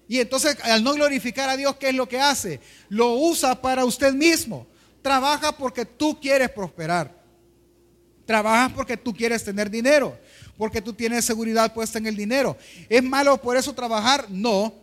Y 0.09 0.19
entonces 0.19 0.57
al 0.63 0.83
no 0.83 0.91
glorificar 0.91 1.47
a 1.47 1.55
Dios, 1.55 1.77
¿qué 1.77 1.87
es 1.87 1.95
lo 1.95 2.05
que 2.05 2.19
hace? 2.19 2.59
Lo 2.89 3.13
usa 3.13 3.61
para 3.61 3.85
usted 3.85 4.13
mismo. 4.13 4.67
Trabaja 5.01 5.53
porque 5.53 5.85
tú 5.85 6.19
quieres 6.19 6.49
prosperar. 6.49 7.15
Trabajas 8.25 8.73
porque 8.73 8.97
tú 8.97 9.13
quieres 9.13 9.41
tener 9.41 9.69
dinero, 9.69 10.19
porque 10.57 10.81
tú 10.81 10.91
tienes 10.91 11.23
seguridad 11.23 11.73
puesta 11.73 11.97
en 11.97 12.07
el 12.07 12.17
dinero. 12.17 12.57
¿Es 12.89 13.01
malo 13.01 13.41
por 13.41 13.55
eso 13.55 13.73
trabajar? 13.73 14.25
No, 14.29 14.73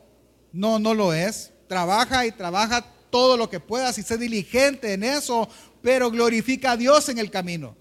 no, 0.51 0.79
no 0.79 0.95
lo 0.95 1.13
es. 1.13 1.53
Trabaja 1.69 2.25
y 2.25 2.33
trabaja 2.33 2.83
todo 3.11 3.37
lo 3.37 3.51
que 3.51 3.61
puedas 3.61 3.99
y 3.99 4.03
sé 4.03 4.17
diligente 4.17 4.95
en 4.95 5.05
eso, 5.05 5.47
pero 5.83 6.11
glorifica 6.11 6.71
a 6.71 6.77
Dios 6.79 7.11
en 7.11 7.19
el 7.19 7.31
camino 7.31 7.77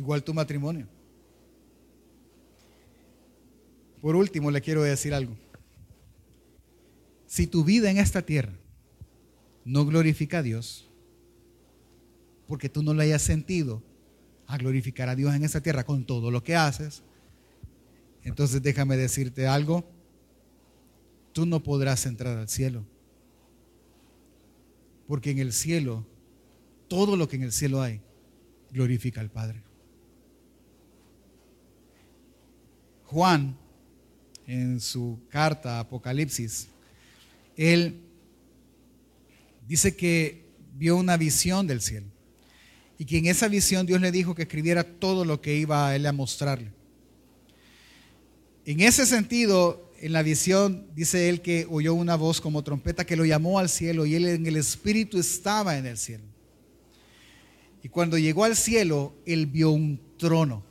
igual 0.00 0.24
tu 0.24 0.32
matrimonio. 0.32 0.88
Por 4.00 4.16
último, 4.16 4.50
le 4.50 4.62
quiero 4.62 4.82
decir 4.82 5.12
algo. 5.14 5.36
si 7.26 7.46
tu 7.46 7.62
vida 7.62 7.88
en 7.90 7.98
esta 7.98 8.22
tierra 8.22 8.54
no 9.64 9.84
glorifica 9.84 10.38
a 10.38 10.42
Dios, 10.42 10.90
porque 12.48 12.68
tú 12.68 12.82
no 12.82 12.92
le 12.92 13.04
hayas 13.04 13.22
sentido 13.22 13.82
a 14.48 14.56
glorificar 14.56 15.08
a 15.08 15.14
Dios 15.14 15.32
en 15.32 15.44
esta 15.44 15.60
tierra 15.60 15.84
con 15.84 16.04
todo 16.04 16.32
lo 16.32 16.42
que 16.42 16.56
haces, 16.56 17.04
entonces 18.24 18.60
déjame 18.62 18.96
decirte 18.96 19.46
algo, 19.46 19.84
tú 21.32 21.46
no 21.46 21.62
podrás 21.62 22.06
entrar 22.06 22.36
al 22.38 22.48
cielo. 22.48 22.84
Porque 25.06 25.30
en 25.30 25.38
el 25.38 25.52
cielo, 25.52 26.04
todo 26.88 27.16
lo 27.16 27.28
que 27.28 27.36
en 27.36 27.42
el 27.42 27.52
cielo 27.52 27.80
hay, 27.80 28.00
glorifica 28.72 29.20
al 29.20 29.30
Padre. 29.30 29.69
Juan, 33.10 33.56
en 34.46 34.78
su 34.78 35.18
carta 35.30 35.80
Apocalipsis, 35.80 36.68
él 37.56 38.02
dice 39.66 39.96
que 39.96 40.44
vio 40.76 40.96
una 40.96 41.16
visión 41.16 41.66
del 41.66 41.80
cielo 41.80 42.06
y 42.98 43.04
que 43.04 43.18
en 43.18 43.26
esa 43.26 43.48
visión 43.48 43.84
Dios 43.84 44.00
le 44.00 44.12
dijo 44.12 44.36
que 44.36 44.42
escribiera 44.42 44.84
todo 44.84 45.24
lo 45.24 45.40
que 45.40 45.56
iba 45.56 45.88
a 45.88 45.96
él 45.96 46.06
a 46.06 46.12
mostrarle. 46.12 46.70
En 48.64 48.78
ese 48.78 49.04
sentido, 49.06 49.90
en 49.98 50.12
la 50.12 50.22
visión 50.22 50.86
dice 50.94 51.28
él 51.28 51.40
que 51.40 51.66
oyó 51.68 51.94
una 51.94 52.14
voz 52.14 52.40
como 52.40 52.62
trompeta 52.62 53.04
que 53.04 53.16
lo 53.16 53.24
llamó 53.24 53.58
al 53.58 53.68
cielo 53.68 54.06
y 54.06 54.14
él 54.14 54.28
en 54.28 54.46
el 54.46 54.56
espíritu 54.56 55.18
estaba 55.18 55.76
en 55.76 55.86
el 55.86 55.98
cielo. 55.98 56.24
Y 57.82 57.88
cuando 57.88 58.18
llegó 58.18 58.44
al 58.44 58.54
cielo, 58.54 59.16
él 59.26 59.46
vio 59.46 59.72
un 59.72 60.00
trono 60.16 60.69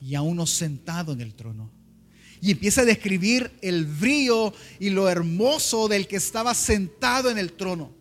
y 0.00 0.14
a 0.14 0.22
uno 0.22 0.46
sentado 0.46 1.12
en 1.12 1.20
el 1.20 1.34
trono. 1.34 1.70
Y 2.40 2.52
empieza 2.52 2.82
a 2.82 2.86
describir 2.86 3.50
el 3.60 3.84
brillo 3.84 4.54
y 4.78 4.90
lo 4.90 5.08
hermoso 5.08 5.88
del 5.88 6.06
que 6.06 6.16
estaba 6.16 6.54
sentado 6.54 7.30
en 7.30 7.38
el 7.38 7.52
trono. 7.52 7.92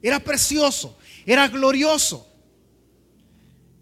Era 0.00 0.20
precioso, 0.20 0.96
era 1.26 1.48
glorioso. 1.48 2.26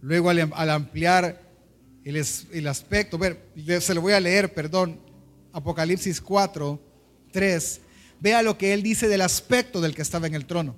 Luego 0.00 0.30
al, 0.30 0.70
ampliar 0.70 1.42
el, 2.04 2.24
el, 2.52 2.66
aspecto, 2.68 3.18
ver, 3.18 3.50
se 3.80 3.94
lo 3.94 4.00
voy 4.00 4.14
a 4.14 4.20
leer, 4.20 4.54
perdón, 4.54 4.98
Apocalipsis 5.52 6.20
4, 6.20 6.80
3, 7.32 7.80
vea 8.20 8.42
lo 8.42 8.56
que 8.56 8.72
él 8.72 8.82
dice 8.82 9.08
del 9.08 9.20
aspecto 9.20 9.80
del 9.80 9.94
que 9.94 10.02
estaba 10.02 10.26
en 10.26 10.34
el 10.34 10.46
trono. 10.46 10.74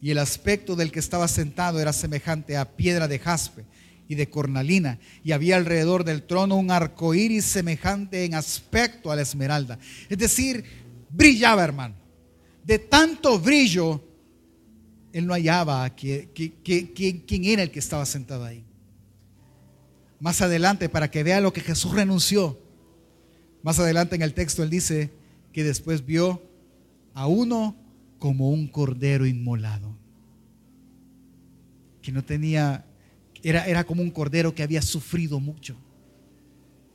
Y 0.00 0.10
el 0.10 0.18
aspecto 0.18 0.76
del 0.76 0.92
que 0.92 1.00
estaba 1.00 1.28
sentado 1.28 1.80
era 1.80 1.92
semejante 1.92 2.56
a 2.56 2.76
piedra 2.76 3.08
de 3.08 3.18
jaspe 3.18 3.64
y 4.08 4.14
de 4.14 4.28
cornalina, 4.28 4.98
y 5.22 5.32
había 5.32 5.56
alrededor 5.56 6.04
del 6.04 6.22
trono 6.22 6.56
un 6.56 6.70
arco 6.70 7.14
iris 7.14 7.44
semejante 7.44 8.24
en 8.24 8.34
aspecto 8.34 9.10
a 9.10 9.16
la 9.16 9.22
esmeralda. 9.22 9.78
Es 10.08 10.18
decir, 10.18 10.64
brillaba, 11.10 11.64
hermano. 11.64 11.94
De 12.64 12.78
tanto 12.78 13.38
brillo, 13.38 14.02
él 15.12 15.26
no 15.26 15.34
hallaba 15.34 15.88
quién 15.90 17.44
era 17.44 17.62
el 17.62 17.70
que 17.70 17.78
estaba 17.78 18.04
sentado 18.04 18.44
ahí. 18.44 18.64
Más 20.20 20.40
adelante, 20.40 20.88
para 20.88 21.10
que 21.10 21.22
vea 21.22 21.40
lo 21.40 21.52
que 21.52 21.60
Jesús 21.60 21.92
renunció, 21.92 22.58
más 23.62 23.78
adelante 23.78 24.16
en 24.16 24.22
el 24.22 24.34
texto 24.34 24.62
él 24.62 24.70
dice 24.70 25.10
que 25.52 25.64
después 25.64 26.04
vio 26.04 26.42
a 27.14 27.26
uno 27.26 27.76
como 28.18 28.50
un 28.50 28.66
cordero 28.66 29.26
inmolado, 29.26 29.96
que 32.02 32.12
no 32.12 32.24
tenía 32.24 32.84
era, 33.44 33.84
como 33.84 34.02
un 34.02 34.10
cordero 34.10 34.54
que 34.54 34.62
había 34.62 34.80
sufrido 34.80 35.38
mucho. 35.38 35.76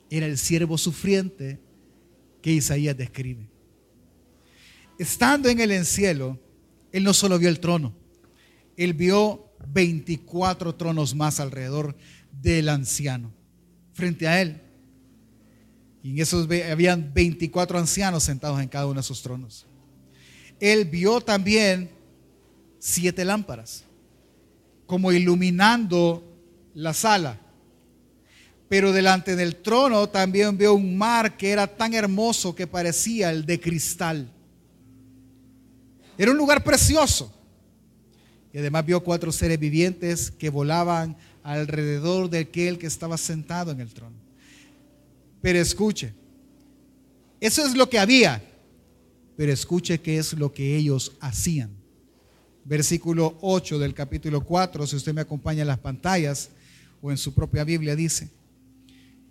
Era 0.10 0.26
el 0.26 0.38
siervo 0.38 0.78
sufriente 0.78 1.60
que 2.42 2.52
Isaías 2.52 2.98
describe. 2.98 3.48
Estando 4.98 5.48
en 5.48 5.60
el 5.60 5.86
cielo, 5.86 6.40
él 6.92 7.04
no 7.04 7.14
solo 7.14 7.38
vio 7.38 7.50
el 7.50 7.60
trono, 7.60 7.94
él 8.76 8.94
vio 8.94 9.54
24 9.68 10.74
tronos 10.76 11.14
más 11.14 11.40
alrededor 11.40 11.96
del 12.32 12.70
anciano, 12.70 13.32
frente 13.94 14.28
a 14.28 14.42
él. 14.42 14.62
Y 16.02 16.12
en 16.12 16.20
esos 16.20 16.50
habían 16.72 17.14
24 17.14 17.78
ancianos 17.78 18.24
sentados 18.24 18.60
en 18.60 18.70
cada 18.70 18.88
uno 18.88 18.96
de 18.96 19.02
esos 19.02 19.22
tronos. 19.22 19.68
Él 20.60 20.86
vio 20.86 21.22
también 21.22 21.92
siete 22.80 23.24
lámparas, 23.24 23.86
como 24.88 25.12
iluminando 25.12 26.29
la 26.80 26.94
sala. 26.94 27.40
Pero 28.70 28.92
delante 28.92 29.36
del 29.36 29.58
trono 29.58 30.08
también 30.08 30.58
vio 30.58 30.74
un 30.74 30.98
mar 30.98 31.36
que 31.38 31.50
era 31.50 31.68
tan 31.68 31.94
hermoso 31.94 32.56
que 32.56 32.68
parecía 32.68 33.32
el 33.32 33.46
de 33.46 33.60
cristal. 33.60 34.32
Era 36.18 36.32
un 36.32 36.38
lugar 36.38 36.64
precioso. 36.64 37.34
Y 38.54 38.58
además 38.58 38.86
vio 38.86 39.04
cuatro 39.04 39.32
seres 39.32 39.60
vivientes 39.60 40.32
que 40.32 40.50
volaban 40.50 41.18
alrededor 41.44 42.30
de 42.30 42.40
aquel 42.40 42.78
que 42.78 42.88
estaba 42.88 43.18
sentado 43.18 43.72
en 43.72 43.82
el 43.82 43.94
trono. 43.94 44.16
Pero 45.42 45.60
escuche, 45.60 46.14
eso 47.40 47.66
es 47.66 47.76
lo 47.76 47.90
que 47.90 48.00
había. 48.00 48.42
Pero 49.36 49.52
escuche 49.52 50.00
qué 50.00 50.18
es 50.18 50.34
lo 50.34 50.52
que 50.54 50.76
ellos 50.76 51.14
hacían. 51.20 51.72
Versículo 52.66 53.38
8 53.42 53.80
del 53.80 53.94
capítulo 53.94 54.44
4, 54.44 54.86
si 54.86 54.96
usted 54.96 55.14
me 55.14 55.22
acompaña 55.22 55.62
en 55.62 55.68
las 55.68 55.80
pantallas 55.80 56.50
o 57.02 57.12
en 57.12 57.18
su 57.18 57.34
propia 57.34 57.64
Biblia 57.64 57.96
dice. 57.96 58.30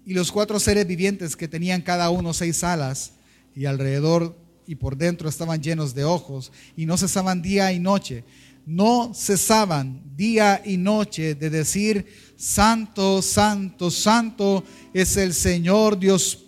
Y 0.04 0.14
los 0.14 0.32
cuatro 0.32 0.58
seres 0.58 0.86
vivientes 0.86 1.36
que 1.36 1.48
tenían 1.48 1.82
cada 1.82 2.10
uno 2.10 2.32
seis 2.32 2.64
alas 2.64 3.12
y 3.54 3.66
alrededor 3.66 4.36
y 4.66 4.74
por 4.74 4.96
dentro 4.96 5.28
estaban 5.28 5.62
llenos 5.62 5.94
de 5.94 6.04
ojos 6.04 6.52
y 6.76 6.86
no 6.86 6.96
cesaban 6.96 7.42
día 7.42 7.72
y 7.72 7.78
noche. 7.78 8.24
No 8.66 9.14
cesaban 9.14 10.02
día 10.14 10.60
y 10.62 10.76
noche 10.76 11.34
de 11.34 11.48
decir, 11.48 12.06
Santo, 12.36 13.22
Santo, 13.22 13.90
Santo 13.90 14.62
es 14.92 15.16
el 15.16 15.32
Señor 15.32 15.98
Dios 15.98 16.44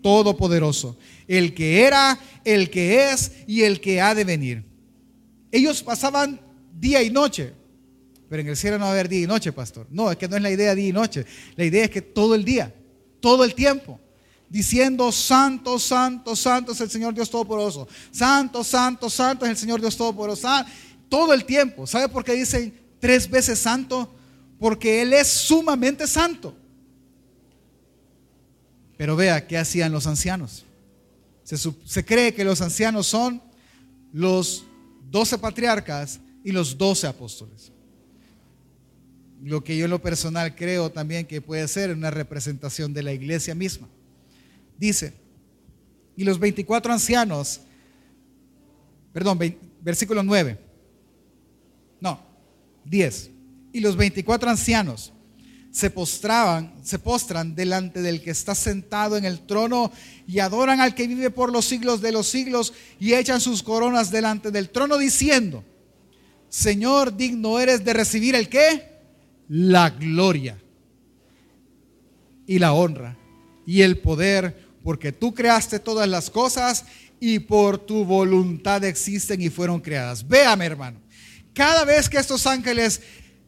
Todopoderoso, 0.00 0.96
el 1.26 1.54
que 1.54 1.82
era, 1.82 2.20
el 2.44 2.70
que 2.70 3.10
es 3.10 3.32
y 3.48 3.62
el 3.62 3.80
que 3.80 4.00
ha 4.00 4.14
de 4.14 4.22
venir. 4.22 4.64
Ellos 5.50 5.82
pasaban 5.82 6.40
día 6.78 7.02
y 7.02 7.10
noche 7.10 7.52
pero 8.28 8.42
en 8.42 8.48
el 8.48 8.56
cielo 8.56 8.78
no 8.78 8.84
va 8.84 8.90
a 8.90 8.92
haber 8.92 9.08
día 9.08 9.22
y 9.22 9.26
noche, 9.26 9.52
pastor. 9.52 9.86
No, 9.90 10.10
es 10.10 10.16
que 10.16 10.28
no 10.28 10.36
es 10.36 10.42
la 10.42 10.50
idea 10.50 10.74
día 10.74 10.88
y 10.88 10.92
noche. 10.92 11.24
La 11.54 11.64
idea 11.64 11.84
es 11.84 11.90
que 11.90 12.02
todo 12.02 12.34
el 12.34 12.44
día, 12.44 12.74
todo 13.20 13.44
el 13.44 13.54
tiempo, 13.54 14.00
diciendo, 14.48 15.12
Santo, 15.12 15.78
Santo, 15.78 16.34
Santo 16.34 16.72
es 16.72 16.80
el 16.80 16.90
Señor 16.90 17.14
Dios 17.14 17.30
Todopoderoso. 17.30 17.86
Santo, 18.10 18.64
Santo, 18.64 19.08
Santo 19.08 19.44
es 19.44 19.52
el 19.52 19.56
Señor 19.56 19.80
Dios 19.80 19.96
Todopoderoso. 19.96 20.48
Todo 21.08 21.32
el 21.32 21.44
tiempo. 21.44 21.86
¿Sabe 21.86 22.08
por 22.08 22.24
qué 22.24 22.32
dicen 22.32 22.76
tres 22.98 23.30
veces 23.30 23.60
santo? 23.60 24.12
Porque 24.58 25.02
Él 25.02 25.12
es 25.12 25.28
sumamente 25.28 26.06
santo. 26.08 26.56
Pero 28.96 29.14
vea 29.14 29.46
qué 29.46 29.56
hacían 29.56 29.92
los 29.92 30.06
ancianos. 30.06 30.64
Se 31.44 32.04
cree 32.04 32.34
que 32.34 32.44
los 32.44 32.60
ancianos 32.60 33.06
son 33.06 33.40
los 34.12 34.64
doce 35.08 35.38
patriarcas 35.38 36.18
y 36.42 36.50
los 36.50 36.76
doce 36.76 37.06
apóstoles 37.06 37.70
lo 39.46 39.62
que 39.62 39.76
yo 39.76 39.84
en 39.84 39.92
lo 39.92 40.02
personal 40.02 40.56
creo 40.56 40.90
también 40.90 41.24
que 41.24 41.40
puede 41.40 41.68
ser 41.68 41.92
una 41.92 42.10
representación 42.10 42.92
de 42.92 43.04
la 43.04 43.12
iglesia 43.12 43.54
misma. 43.54 43.88
Dice, 44.76 45.14
y 46.16 46.24
los 46.24 46.40
24 46.40 46.92
ancianos, 46.92 47.60
perdón, 49.12 49.38
versículo 49.80 50.24
9, 50.24 50.58
no, 52.00 52.20
10, 52.86 53.30
y 53.72 53.78
los 53.78 53.96
24 53.96 54.50
ancianos 54.50 55.12
se 55.70 55.90
postraban, 55.90 56.74
se 56.82 56.98
postran 56.98 57.54
delante 57.54 58.02
del 58.02 58.22
que 58.22 58.30
está 58.30 58.52
sentado 58.52 59.16
en 59.16 59.24
el 59.24 59.46
trono 59.46 59.92
y 60.26 60.40
adoran 60.40 60.80
al 60.80 60.96
que 60.96 61.06
vive 61.06 61.30
por 61.30 61.52
los 61.52 61.66
siglos 61.66 62.00
de 62.00 62.10
los 62.10 62.26
siglos 62.26 62.72
y 62.98 63.14
echan 63.14 63.40
sus 63.40 63.62
coronas 63.62 64.10
delante 64.10 64.50
del 64.50 64.70
trono 64.70 64.98
diciendo, 64.98 65.62
Señor, 66.48 67.16
digno 67.16 67.60
eres 67.60 67.84
de 67.84 67.92
recibir 67.92 68.34
el 68.34 68.48
qué? 68.48 68.95
La 69.48 69.90
gloria 69.90 70.58
y 72.46 72.58
la 72.58 72.72
honra 72.72 73.16
y 73.66 73.82
el 73.82 73.98
poder, 73.98 74.66
porque 74.82 75.12
tú 75.12 75.34
creaste 75.34 75.80
todas 75.80 76.08
las 76.08 76.30
cosas 76.30 76.84
y 77.18 77.40
por 77.40 77.78
tu 77.78 78.04
voluntad 78.04 78.84
existen 78.84 79.40
y 79.40 79.50
fueron 79.50 79.80
creadas. 79.80 80.26
Véame, 80.26 80.66
hermano, 80.66 81.00
cada 81.52 81.84
vez 81.84 82.08
que 82.08 82.18
estos 82.18 82.46
ángeles 82.46 83.00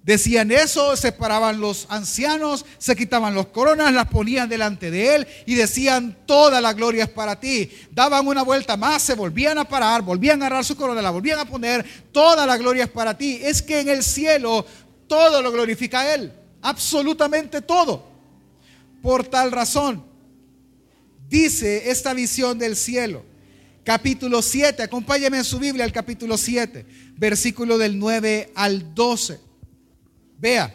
decían 0.03 0.51
eso, 0.51 0.97
se 0.97 1.13
paraban 1.13 1.61
los 1.61 1.87
ancianos, 1.91 2.65
se 2.79 2.97
quitaban 2.97 3.35
los 3.35 3.49
coronas, 3.49 3.93
las 3.93 4.09
ponían 4.09 4.49
delante 4.49 4.91
de 4.91 5.15
él 5.15 5.27
y 5.45 5.55
decían, 5.55 6.17
toda 6.25 6.63
la 6.63 6.73
gloria 6.73 7.05
es 7.05 7.11
para 7.11 7.39
ti. 7.39 7.71
Daban 7.91 8.27
una 8.27 8.43
vuelta 8.43 8.79
más, 8.79 9.03
se 9.03 9.15
volvían 9.15 9.59
a 9.59 9.69
parar, 9.69 10.01
volvían 10.01 10.41
a 10.41 10.47
agarrar 10.47 10.65
su 10.65 10.77
corona, 10.77 11.03
la 11.03 11.11
volvían 11.11 11.39
a 11.39 11.45
poner, 11.45 11.85
toda 12.11 12.47
la 12.47 12.57
gloria 12.57 12.85
es 12.85 12.91
para 12.91 13.19
ti. 13.19 13.39
Es 13.43 13.61
que 13.61 13.81
en 13.81 13.91
el 13.91 14.03
cielo 14.03 14.65
todo 15.09 15.43
lo 15.43 15.51
glorifica 15.51 16.01
a 16.01 16.15
Él, 16.15 16.33
absolutamente 16.63 17.61
todo. 17.63 18.07
Por 19.03 19.27
tal 19.27 19.51
razón, 19.51 20.05
dice 21.29 21.91
esta 21.91 22.15
visión 22.15 22.59
del 22.59 22.77
cielo, 22.77 23.25
capítulo 23.85 24.43
7. 24.43 24.83
Acompáñeme 24.83 25.39
en 25.39 25.45
su 25.45 25.59
Biblia 25.59 25.85
al 25.85 25.93
capítulo 25.93 26.37
7, 26.37 26.85
versículo 27.17 27.79
del 27.79 27.99
9 27.99 28.53
al 28.55 28.95
12. 28.95 29.41
Vea, 30.39 30.75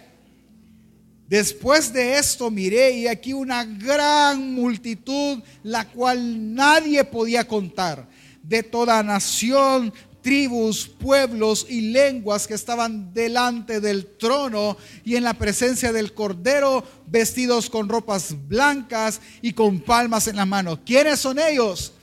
después 1.28 1.94
de 1.94 2.18
esto 2.18 2.50
miré 2.50 2.92
y 2.92 3.08
aquí 3.08 3.34
una 3.34 3.64
gran 3.66 4.54
multitud, 4.54 5.42
la 5.64 5.88
cual 5.90 6.54
nadie 6.56 7.04
podía 7.04 7.48
contar, 7.48 8.08
de 8.42 8.64
toda 8.64 9.02
nación, 9.04 9.94
tribus, 10.24 10.88
pueblos 10.88 11.68
y 11.70 11.82
lenguas 11.92 12.48
que 12.48 12.56
estaban 12.56 13.14
delante 13.14 13.80
del 13.80 14.08
trono 14.18 14.78
y 15.04 15.16
en 15.16 15.24
la 15.24 15.36
presencia 15.36 15.92
del 15.92 16.14
Cordero, 16.14 16.84
vestidos 17.06 17.70
con 17.70 17.88
ropas 17.88 18.36
blancas 18.48 19.22
y 19.44 19.54
con 19.54 19.82
palmas 19.82 20.28
en 20.28 20.38
la 20.38 20.48
mano. 20.48 20.84
¿Quiénes 20.84 21.20
son 21.20 21.38
ellos? 21.38 21.94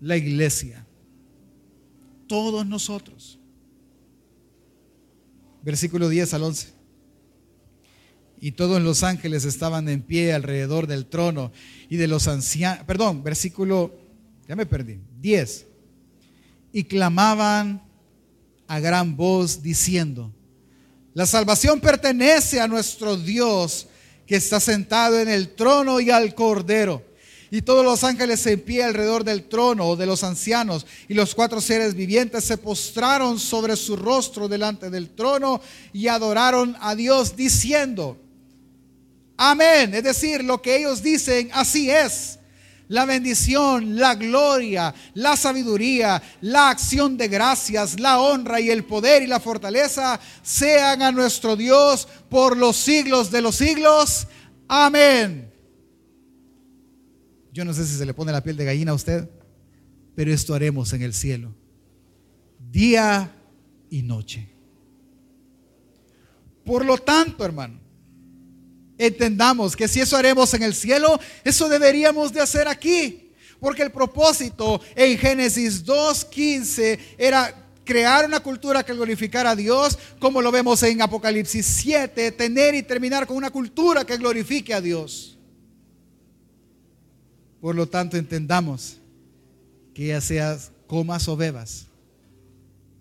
La 0.00 0.16
iglesia. 0.16 0.86
Todos 2.28 2.64
nosotros. 2.64 3.40
Versículo 5.62 6.08
10 6.08 6.34
al 6.34 6.42
11 6.44 6.82
y 8.44 8.50
todos 8.50 8.82
los 8.82 9.04
ángeles 9.04 9.44
estaban 9.44 9.88
en 9.88 10.02
pie 10.02 10.32
alrededor 10.32 10.88
del 10.88 11.06
trono 11.06 11.52
y 11.88 11.96
de 11.96 12.08
los 12.08 12.26
ancianos, 12.26 12.84
perdón, 12.86 13.22
versículo, 13.22 13.94
ya 14.48 14.56
me 14.56 14.66
perdí, 14.66 14.98
10. 15.20 15.66
Y 16.72 16.84
clamaban 16.84 17.82
a 18.66 18.80
gran 18.80 19.16
voz 19.16 19.62
diciendo, 19.62 20.32
la 21.14 21.26
salvación 21.26 21.80
pertenece 21.80 22.60
a 22.60 22.68
nuestro 22.68 23.16
Dios 23.16 23.86
que 24.26 24.36
está 24.36 24.60
sentado 24.60 25.20
en 25.20 25.28
el 25.28 25.54
trono 25.54 26.00
y 26.00 26.10
al 26.10 26.34
cordero. 26.34 27.04
Y 27.50 27.60
todos 27.60 27.84
los 27.84 28.02
ángeles 28.02 28.46
en 28.46 28.60
pie 28.62 28.82
alrededor 28.82 29.24
del 29.24 29.46
trono 29.46 29.94
de 29.94 30.06
los 30.06 30.24
ancianos 30.24 30.86
y 31.06 31.12
los 31.12 31.34
cuatro 31.34 31.60
seres 31.60 31.94
vivientes 31.94 32.44
se 32.44 32.56
postraron 32.56 33.38
sobre 33.38 33.76
su 33.76 33.94
rostro 33.94 34.48
delante 34.48 34.88
del 34.88 35.10
trono 35.10 35.60
y 35.92 36.08
adoraron 36.08 36.74
a 36.80 36.94
Dios 36.94 37.36
diciendo, 37.36 38.16
Amén. 39.36 39.92
Es 39.92 40.04
decir, 40.04 40.44
lo 40.44 40.62
que 40.62 40.76
ellos 40.76 41.02
dicen, 41.02 41.50
así 41.52 41.90
es. 41.90 42.38
La 42.88 43.04
bendición, 43.04 43.96
la 43.96 44.14
gloria, 44.14 44.94
la 45.14 45.36
sabiduría, 45.36 46.22
la 46.40 46.70
acción 46.70 47.16
de 47.16 47.28
gracias, 47.28 47.98
la 47.98 48.20
honra 48.20 48.60
y 48.60 48.70
el 48.70 48.84
poder 48.84 49.22
y 49.22 49.26
la 49.26 49.40
fortaleza 49.40 50.20
sean 50.42 51.02
a 51.02 51.12
nuestro 51.12 51.56
Dios 51.56 52.06
por 52.28 52.56
los 52.56 52.76
siglos 52.76 53.30
de 53.30 53.42
los 53.42 53.56
siglos. 53.56 54.26
Amén. 54.68 55.52
Yo 57.52 57.64
no 57.64 57.74
sé 57.74 57.86
si 57.86 57.96
se 57.96 58.06
le 58.06 58.14
pone 58.14 58.32
la 58.32 58.42
piel 58.42 58.56
de 58.56 58.64
gallina 58.64 58.92
a 58.92 58.94
usted, 58.94 59.28
pero 60.14 60.32
esto 60.32 60.54
haremos 60.54 60.92
en 60.92 61.02
el 61.02 61.12
cielo. 61.12 61.54
Día 62.70 63.34
y 63.90 64.02
noche. 64.02 64.48
Por 66.64 66.84
lo 66.84 66.96
tanto, 66.98 67.44
hermano, 67.44 67.81
entendamos 69.06 69.76
que 69.76 69.88
si 69.88 70.00
eso 70.00 70.16
haremos 70.16 70.52
en 70.54 70.62
el 70.62 70.74
cielo, 70.74 71.18
eso 71.44 71.68
deberíamos 71.68 72.32
de 72.32 72.40
hacer 72.40 72.68
aquí. 72.68 73.30
Porque 73.60 73.82
el 73.82 73.92
propósito 73.92 74.80
en 74.96 75.16
Génesis 75.18 75.84
2.15 75.84 76.98
era 77.16 77.62
crear 77.84 78.26
una 78.26 78.40
cultura 78.40 78.84
que 78.84 78.94
glorificara 78.94 79.50
a 79.50 79.56
Dios, 79.56 79.98
como 80.18 80.42
lo 80.42 80.50
vemos 80.50 80.82
en 80.82 81.02
Apocalipsis 81.02 81.66
7, 81.66 82.32
tener 82.32 82.74
y 82.74 82.82
terminar 82.82 83.26
con 83.26 83.36
una 83.36 83.50
cultura 83.50 84.04
que 84.04 84.16
glorifique 84.16 84.74
a 84.74 84.80
Dios. 84.80 85.38
Por 87.60 87.74
lo 87.74 87.88
tanto, 87.88 88.16
entendamos 88.16 88.98
que 89.94 90.08
ya 90.08 90.20
seas 90.20 90.72
comas 90.86 91.28
o 91.28 91.36
bebas, 91.36 91.86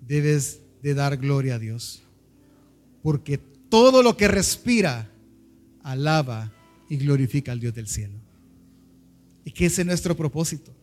debes 0.01 0.59
de 0.81 0.93
dar 0.93 1.17
gloria 1.17 1.55
a 1.55 1.59
Dios. 1.59 2.01
Porque 3.01 3.39
todo 3.69 4.03
lo 4.03 4.17
que 4.17 4.27
respira 4.27 5.11
alaba 5.84 6.52
y 6.89 6.98
glorifica 6.98 7.52
al 7.52 7.60
Dios 7.60 7.74
del 7.74 7.88
cielo. 7.88 8.15
Y 9.46 9.52
que 9.52 9.65
ese 9.65 9.82
es 9.82 9.88
nuestro 9.88 10.15
propósito. 10.15 10.74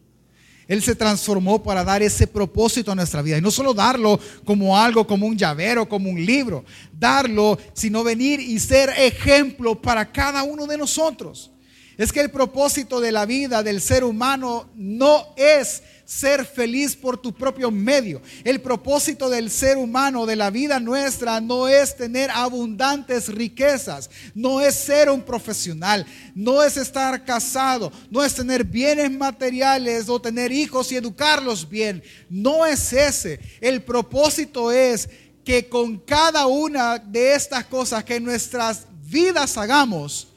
Él 0.67 0.83
se 0.83 0.95
transformó 0.95 1.63
para 1.63 1.83
dar 1.83 2.03
ese 2.03 2.27
propósito 2.27 2.93
a 2.93 2.95
nuestra 2.95 3.23
vida. 3.23 3.39
Y 3.39 3.41
no 3.41 3.51
solo 3.51 3.73
darlo 3.73 4.21
como 4.45 4.79
algo, 4.79 5.07
como 5.07 5.27
un 5.27 5.37
llavero, 5.37 5.89
como 5.89 6.11
un 6.11 6.25
libro. 6.25 6.65
Darlo, 6.93 7.59
sino 7.73 8.05
venir 8.05 8.39
y 8.39 8.59
ser 8.59 8.91
ejemplo 8.91 9.81
para 9.81 10.13
cada 10.13 10.43
uno 10.43 10.67
de 10.67 10.77
nosotros. 10.77 11.51
Es 11.97 12.13
que 12.13 12.21
el 12.21 12.31
propósito 12.31 13.01
de 13.01 13.13
la 13.13 13.25
vida 13.25 13.63
del 13.63 13.81
ser 13.81 14.05
humano 14.05 14.69
no 14.75 15.35
es 15.37 15.83
ser 16.09 16.47
feliz 16.47 16.97
por 16.97 17.21
tu 17.21 17.35
propio 17.35 17.71
medio. 17.71 18.23
El 18.42 18.62
propósito 18.62 19.29
del 19.29 19.51
ser 19.51 19.77
humano, 19.77 20.25
de 20.25 20.37
la 20.37 20.49
vida 20.49 20.81
nuestra, 20.81 21.38
no 21.38 21.68
es 21.68 21.94
tener 21.99 22.31
abundantes 22.31 23.29
riquezas, 23.29 24.09
no 24.35 24.62
es 24.62 24.75
ser 24.75 25.11
un 25.11 25.21
profesional, 25.21 26.07
no 26.35 26.62
es 26.62 26.79
estar 26.79 27.27
casado, 27.27 27.92
no 28.11 28.25
es 28.25 28.35
tener 28.35 28.64
bienes 28.64 29.11
materiales 29.11 30.09
o 30.09 30.18
tener 30.18 30.51
hijos 30.51 30.90
y 30.92 30.97
educarlos 30.97 31.68
bien. 31.68 32.03
No 32.31 32.64
es 32.64 32.90
ese. 32.94 33.38
El 33.61 33.83
propósito 33.83 34.73
es 34.73 35.11
que 35.44 35.68
con 35.68 35.99
cada 35.99 36.47
una 36.47 36.99
de 36.99 37.35
estas 37.35 37.66
cosas 37.66 38.03
que 38.03 38.16
en 38.16 38.25
nuestras 38.25 38.87
vidas 39.11 39.59
hagamos, 39.59 40.29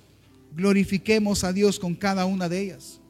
glorifiquemos 0.54 1.46
a 1.46 1.54
Dios 1.54 1.80
con 1.80 1.96
cada 1.96 2.26
una 2.26 2.50
de 2.50 2.60
ellas 2.60 3.01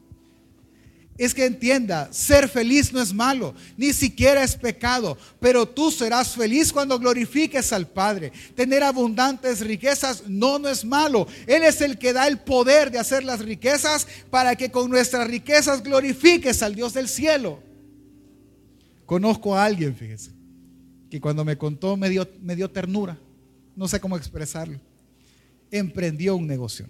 es 1.18 1.34
que 1.34 1.44
entienda, 1.44 2.10
ser 2.12 2.48
feliz 2.48 2.92
no 2.92 3.00
es 3.00 3.12
malo, 3.12 3.54
ni 3.76 3.92
siquiera 3.92 4.42
es 4.42 4.56
pecado, 4.56 5.18
pero 5.38 5.68
tú 5.68 5.90
serás 5.90 6.34
feliz 6.34 6.72
cuando 6.72 6.98
glorifiques 6.98 7.72
al 7.72 7.86
Padre. 7.86 8.32
Tener 8.54 8.82
abundantes 8.82 9.60
riquezas 9.60 10.24
no, 10.26 10.58
no 10.58 10.68
es 10.68 10.84
malo. 10.84 11.26
Él 11.46 11.64
es 11.64 11.80
el 11.82 11.98
que 11.98 12.14
da 12.14 12.26
el 12.26 12.38
poder 12.38 12.90
de 12.90 12.98
hacer 12.98 13.24
las 13.24 13.40
riquezas 13.40 14.06
para 14.30 14.56
que 14.56 14.70
con 14.70 14.90
nuestras 14.90 15.26
riquezas 15.28 15.82
glorifiques 15.82 16.62
al 16.62 16.74
Dios 16.74 16.94
del 16.94 17.08
cielo. 17.08 17.62
Conozco 19.04 19.54
a 19.54 19.64
alguien, 19.64 19.94
fíjese, 19.94 20.30
que 21.10 21.20
cuando 21.20 21.44
me 21.44 21.58
contó 21.58 21.96
me 21.98 22.08
dio, 22.08 22.26
me 22.40 22.56
dio 22.56 22.70
ternura, 22.70 23.18
no 23.76 23.86
sé 23.86 24.00
cómo 24.00 24.16
expresarlo. 24.16 24.80
Emprendió 25.70 26.36
un 26.36 26.46
negocio. 26.46 26.86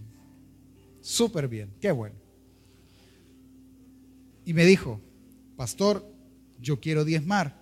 Súper 1.01 1.49
bien, 1.49 1.71
qué 1.81 1.91
bueno 1.91 2.22
y 4.45 4.55
me 4.55 4.65
dijo, 4.65 5.01
pastor, 5.57 6.07
yo 6.61 6.81
quiero 6.81 7.05
diezmar. 7.05 7.61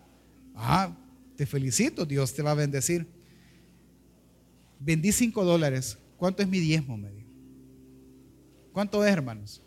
Ah, 0.54 0.96
te 1.36 1.46
felicito, 1.46 2.04
Dios 2.04 2.34
te 2.34 2.42
va 2.42 2.52
a 2.52 2.54
bendecir. 2.54 3.06
Vendí 4.78 5.12
cinco 5.12 5.44
dólares. 5.44 5.98
¿Cuánto 6.16 6.42
es 6.42 6.48
mi 6.48 6.60
diezmo? 6.60 6.96
Me 6.96 7.10
dijo. 7.10 7.30
¿Cuánto 8.72 9.04
es, 9.04 9.12
hermanos? 9.12 9.62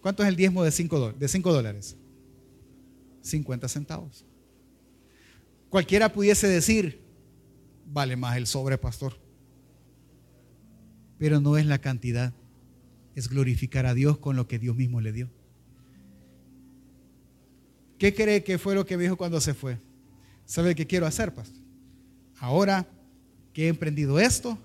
¿Cuánto 0.00 0.22
es 0.22 0.28
el 0.28 0.36
diezmo 0.36 0.62
de 0.62 0.70
cinco, 0.70 1.12
de 1.12 1.28
cinco 1.28 1.52
dólares? 1.52 1.96
50 3.22 3.68
centavos. 3.68 4.24
Cualquiera 5.70 6.12
pudiese 6.12 6.46
decir, 6.46 7.00
vale 7.86 8.16
más 8.16 8.36
el 8.36 8.46
sobre, 8.46 8.78
pastor. 8.78 9.18
Pero 11.18 11.40
no 11.40 11.56
es 11.56 11.66
la 11.66 11.78
cantidad, 11.78 12.34
es 13.14 13.28
glorificar 13.28 13.86
a 13.86 13.94
Dios 13.94 14.18
con 14.18 14.36
lo 14.36 14.46
que 14.46 14.58
Dios 14.58 14.76
mismo 14.76 15.00
le 15.00 15.12
dio. 15.12 15.30
¿Qué 17.98 18.14
cree 18.14 18.42
que 18.42 18.58
fue 18.58 18.74
lo 18.74 18.84
que 18.84 18.96
me 18.96 19.04
dijo 19.04 19.16
cuando 19.16 19.40
se 19.40 19.54
fue? 19.54 19.78
¿Sabe 20.44 20.74
qué 20.74 20.86
quiero 20.86 21.06
hacer, 21.06 21.32
pastor? 21.32 21.62
Ahora 22.38 22.86
que 23.52 23.66
he 23.66 23.68
emprendido 23.68 24.18
esto, 24.18 24.58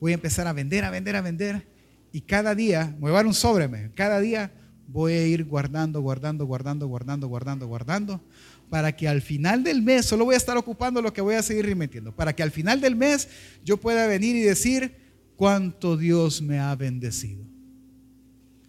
voy 0.00 0.12
a 0.12 0.14
empezar 0.14 0.46
a 0.46 0.52
vender, 0.52 0.84
a 0.84 0.90
vender, 0.90 1.16
a 1.16 1.20
vender. 1.20 1.66
Y 2.12 2.22
cada 2.22 2.54
día, 2.54 2.96
me 3.00 3.10
un 3.10 3.34
sobre, 3.34 3.90
cada 3.94 4.20
día 4.20 4.52
voy 4.88 5.12
a 5.12 5.26
ir 5.26 5.44
guardando, 5.44 6.00
guardando, 6.00 6.44
guardando, 6.46 6.86
guardando, 6.86 7.28
guardando, 7.28 7.66
guardando, 7.66 8.20
para 8.68 8.96
que 8.96 9.06
al 9.06 9.22
final 9.22 9.62
del 9.62 9.82
mes, 9.82 10.06
solo 10.06 10.24
voy 10.24 10.34
a 10.34 10.38
estar 10.38 10.56
ocupando 10.56 11.00
lo 11.00 11.12
que 11.12 11.20
voy 11.20 11.36
a 11.36 11.42
seguir 11.42 11.66
remitiendo, 11.66 12.14
para 12.14 12.34
que 12.34 12.42
al 12.42 12.50
final 12.50 12.80
del 12.80 12.96
mes 12.96 13.28
yo 13.64 13.76
pueda 13.76 14.06
venir 14.06 14.34
y 14.36 14.40
decir 14.40 14.96
cuánto 15.36 15.96
Dios 15.96 16.42
me 16.42 16.58
ha 16.58 16.74
bendecido. 16.74 17.44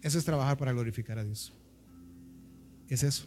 Eso 0.02 0.18
es 0.18 0.24
trabajar 0.24 0.56
para 0.56 0.72
glorificar 0.72 1.18
a 1.18 1.24
Dios. 1.24 1.52
Es 2.88 3.02
eso 3.02 3.26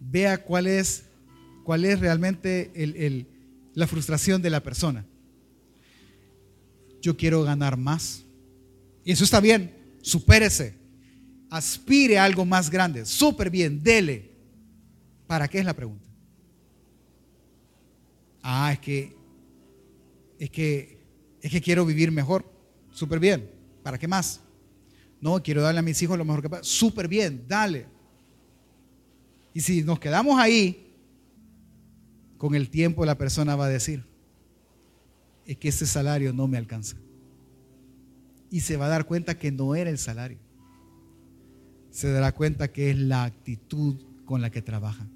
vea 0.00 0.42
cuál 0.42 0.66
es, 0.66 1.04
cuál 1.62 1.84
es 1.84 2.00
realmente 2.00 2.72
la 3.74 3.86
frustración 3.86 4.42
de 4.42 4.50
la 4.50 4.62
persona. 4.62 5.06
Yo 7.00 7.16
quiero 7.16 7.42
ganar 7.44 7.76
más. 7.76 8.24
Y 9.04 9.12
eso 9.12 9.24
está 9.24 9.40
bien, 9.40 9.72
supérese. 10.02 10.74
Aspire 11.50 12.18
a 12.18 12.24
algo 12.24 12.44
más 12.44 12.70
grande. 12.70 13.04
Súper 13.04 13.50
bien, 13.50 13.82
dele. 13.82 14.30
¿Para 15.26 15.48
qué 15.48 15.58
es 15.58 15.64
la 15.64 15.74
pregunta? 15.74 16.08
Ah, 18.42 18.72
es 18.72 18.78
que, 18.78 19.16
es 20.38 20.50
que, 20.50 20.98
es 21.40 21.50
que 21.50 21.60
quiero 21.60 21.84
vivir 21.84 22.10
mejor. 22.10 22.50
Súper 22.92 23.18
bien. 23.18 23.50
¿Para 23.82 23.98
qué 23.98 24.08
más? 24.08 24.40
No, 25.20 25.42
quiero 25.42 25.62
darle 25.62 25.80
a 25.80 25.82
mis 25.82 26.00
hijos 26.02 26.16
lo 26.16 26.24
mejor 26.24 26.42
que 26.42 26.48
pueda. 26.48 26.62
Súper 26.62 27.08
bien, 27.08 27.44
dale. 27.46 27.86
Y 29.52 29.60
si 29.60 29.82
nos 29.82 29.98
quedamos 29.98 30.38
ahí, 30.38 30.94
con 32.38 32.54
el 32.54 32.70
tiempo 32.70 33.04
la 33.04 33.18
persona 33.18 33.56
va 33.56 33.66
a 33.66 33.68
decir, 33.68 34.04
es 35.46 35.56
que 35.56 35.68
ese 35.68 35.86
salario 35.86 36.32
no 36.32 36.48
me 36.48 36.58
alcanza. 36.58 36.96
Y 38.50 38.60
se 38.60 38.76
va 38.76 38.86
a 38.86 38.90
dar 38.90 39.06
cuenta 39.06 39.38
que 39.38 39.52
no 39.52 39.74
era 39.74 39.90
el 39.90 39.98
salario. 39.98 40.38
Se 41.90 42.10
dará 42.10 42.32
cuenta 42.32 42.72
que 42.72 42.90
es 42.90 42.98
la 42.98 43.24
actitud 43.24 43.96
con 44.24 44.40
la 44.40 44.50
que 44.50 44.62
trabaja. 44.62 45.06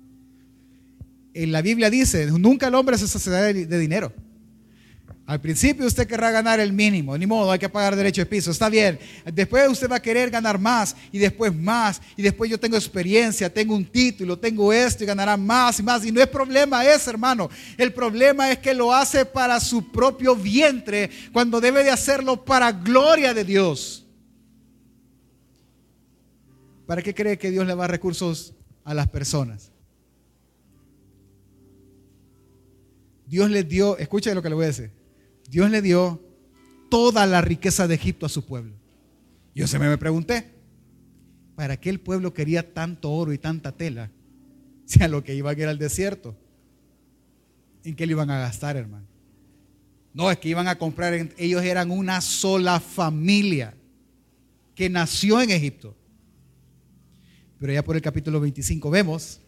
En 1.34 1.52
la 1.52 1.62
Biblia 1.62 1.90
dice, 1.90 2.26
nunca 2.30 2.68
el 2.68 2.74
hombre 2.74 2.98
se 2.98 3.08
saciará 3.08 3.52
de 3.52 3.78
dinero. 3.78 4.12
Al 5.26 5.40
principio 5.40 5.86
usted 5.86 6.06
querrá 6.06 6.30
ganar 6.30 6.60
el 6.60 6.74
mínimo, 6.74 7.16
ni 7.16 7.26
modo, 7.26 7.50
hay 7.50 7.58
que 7.58 7.70
pagar 7.70 7.96
derecho 7.96 8.20
de 8.20 8.26
piso, 8.26 8.50
está 8.50 8.68
bien. 8.68 8.98
Después 9.32 9.66
usted 9.70 9.90
va 9.90 9.96
a 9.96 10.02
querer 10.02 10.28
ganar 10.28 10.58
más 10.58 10.94
y 11.10 11.18
después 11.18 11.54
más 11.54 12.02
y 12.14 12.20
después 12.20 12.50
yo 12.50 12.60
tengo 12.60 12.76
experiencia, 12.76 13.52
tengo 13.52 13.74
un 13.74 13.86
título, 13.86 14.38
tengo 14.38 14.70
esto 14.70 15.02
y 15.02 15.06
ganará 15.06 15.38
más 15.38 15.80
y 15.80 15.82
más. 15.82 16.04
Y 16.04 16.12
no 16.12 16.20
es 16.20 16.26
problema 16.26 16.84
ese, 16.84 17.08
hermano. 17.08 17.48
El 17.78 17.94
problema 17.94 18.52
es 18.52 18.58
que 18.58 18.74
lo 18.74 18.92
hace 18.92 19.24
para 19.24 19.58
su 19.60 19.90
propio 19.90 20.36
vientre 20.36 21.08
cuando 21.32 21.58
debe 21.58 21.82
de 21.82 21.90
hacerlo 21.90 22.44
para 22.44 22.70
gloria 22.70 23.32
de 23.32 23.44
Dios. 23.44 24.04
¿Para 26.84 27.00
qué 27.00 27.14
cree 27.14 27.38
que 27.38 27.50
Dios 27.50 27.66
le 27.66 27.72
va 27.72 27.86
recursos 27.86 28.52
a 28.84 28.92
las 28.92 29.08
personas? 29.08 29.72
Dios 33.26 33.48
les 33.48 33.66
dio, 33.66 33.96
escuche 33.96 34.34
lo 34.34 34.42
que 34.42 34.50
le 34.50 34.54
voy 34.54 34.64
a 34.64 34.68
decir 34.68 35.03
Dios 35.50 35.70
le 35.70 35.82
dio 35.82 36.22
toda 36.90 37.26
la 37.26 37.40
riqueza 37.40 37.86
de 37.86 37.94
Egipto 37.94 38.26
a 38.26 38.28
su 38.28 38.44
pueblo. 38.44 38.72
Yo 39.54 39.66
se 39.66 39.78
me 39.78 39.96
pregunté, 39.98 40.52
¿para 41.54 41.76
qué 41.78 41.90
el 41.90 42.00
pueblo 42.00 42.34
quería 42.34 42.74
tanto 42.74 43.10
oro 43.10 43.32
y 43.32 43.38
tanta 43.38 43.72
tela? 43.72 44.10
Si 44.84 45.02
a 45.02 45.08
lo 45.08 45.22
que 45.24 45.34
iban 45.34 45.58
era 45.58 45.70
el 45.70 45.78
desierto. 45.78 46.36
¿En 47.84 47.94
qué 47.94 48.06
le 48.06 48.12
iban 48.12 48.30
a 48.30 48.38
gastar, 48.38 48.76
hermano? 48.76 49.06
No, 50.12 50.30
es 50.30 50.38
que 50.38 50.48
iban 50.48 50.68
a 50.68 50.78
comprar, 50.78 51.12
ellos 51.36 51.62
eran 51.62 51.90
una 51.90 52.20
sola 52.20 52.80
familia 52.80 53.74
que 54.74 54.88
nació 54.88 55.40
en 55.40 55.50
Egipto. 55.50 55.96
Pero 57.58 57.72
ya 57.72 57.84
por 57.84 57.96
el 57.96 58.02
capítulo 58.02 58.40
25 58.40 58.90
vemos 58.90 59.40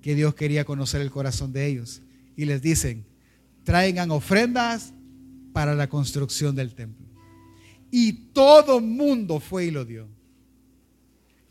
que 0.00 0.14
Dios 0.14 0.34
quería 0.34 0.64
conocer 0.64 1.00
el 1.00 1.10
corazón 1.10 1.52
de 1.52 1.66
ellos. 1.66 2.02
Y 2.36 2.44
les 2.44 2.62
dicen, 2.62 3.04
traigan 3.64 4.10
ofrendas 4.10 4.92
para 5.52 5.74
la 5.74 5.88
construcción 5.88 6.54
del 6.54 6.74
templo. 6.74 7.06
Y 7.90 8.12
todo 8.32 8.80
mundo 8.80 9.40
fue 9.40 9.66
y 9.66 9.70
lo 9.70 9.84
dio. 9.84 10.08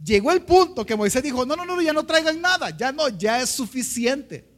Llegó 0.03 0.32
el 0.32 0.41
punto 0.41 0.86
que 0.86 0.95
Moisés 0.95 1.22
dijo, 1.22 1.45
no, 1.45 1.55
no, 1.55 1.66
no, 1.66 1.80
ya 1.82 1.93
no 1.93 2.05
traigan 2.05 2.41
nada, 2.41 2.76
ya 2.76 2.91
no, 2.91 3.07
ya 3.09 3.41
es 3.41 3.49
suficiente. 3.49 4.49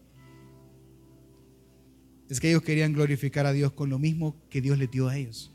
Es 2.30 2.39
que 2.39 2.49
ellos 2.49 2.64
querían 2.64 2.93
glorificar 2.93 3.45
a 3.45 3.51
Dios 3.51 3.74
con 3.74 3.89
lo 3.89 3.99
mismo 3.99 4.38
que 4.49 4.62
Dios 4.62 4.78
les 4.78 4.89
dio 4.89 5.10
a 5.10 5.18
ellos. 5.18 5.51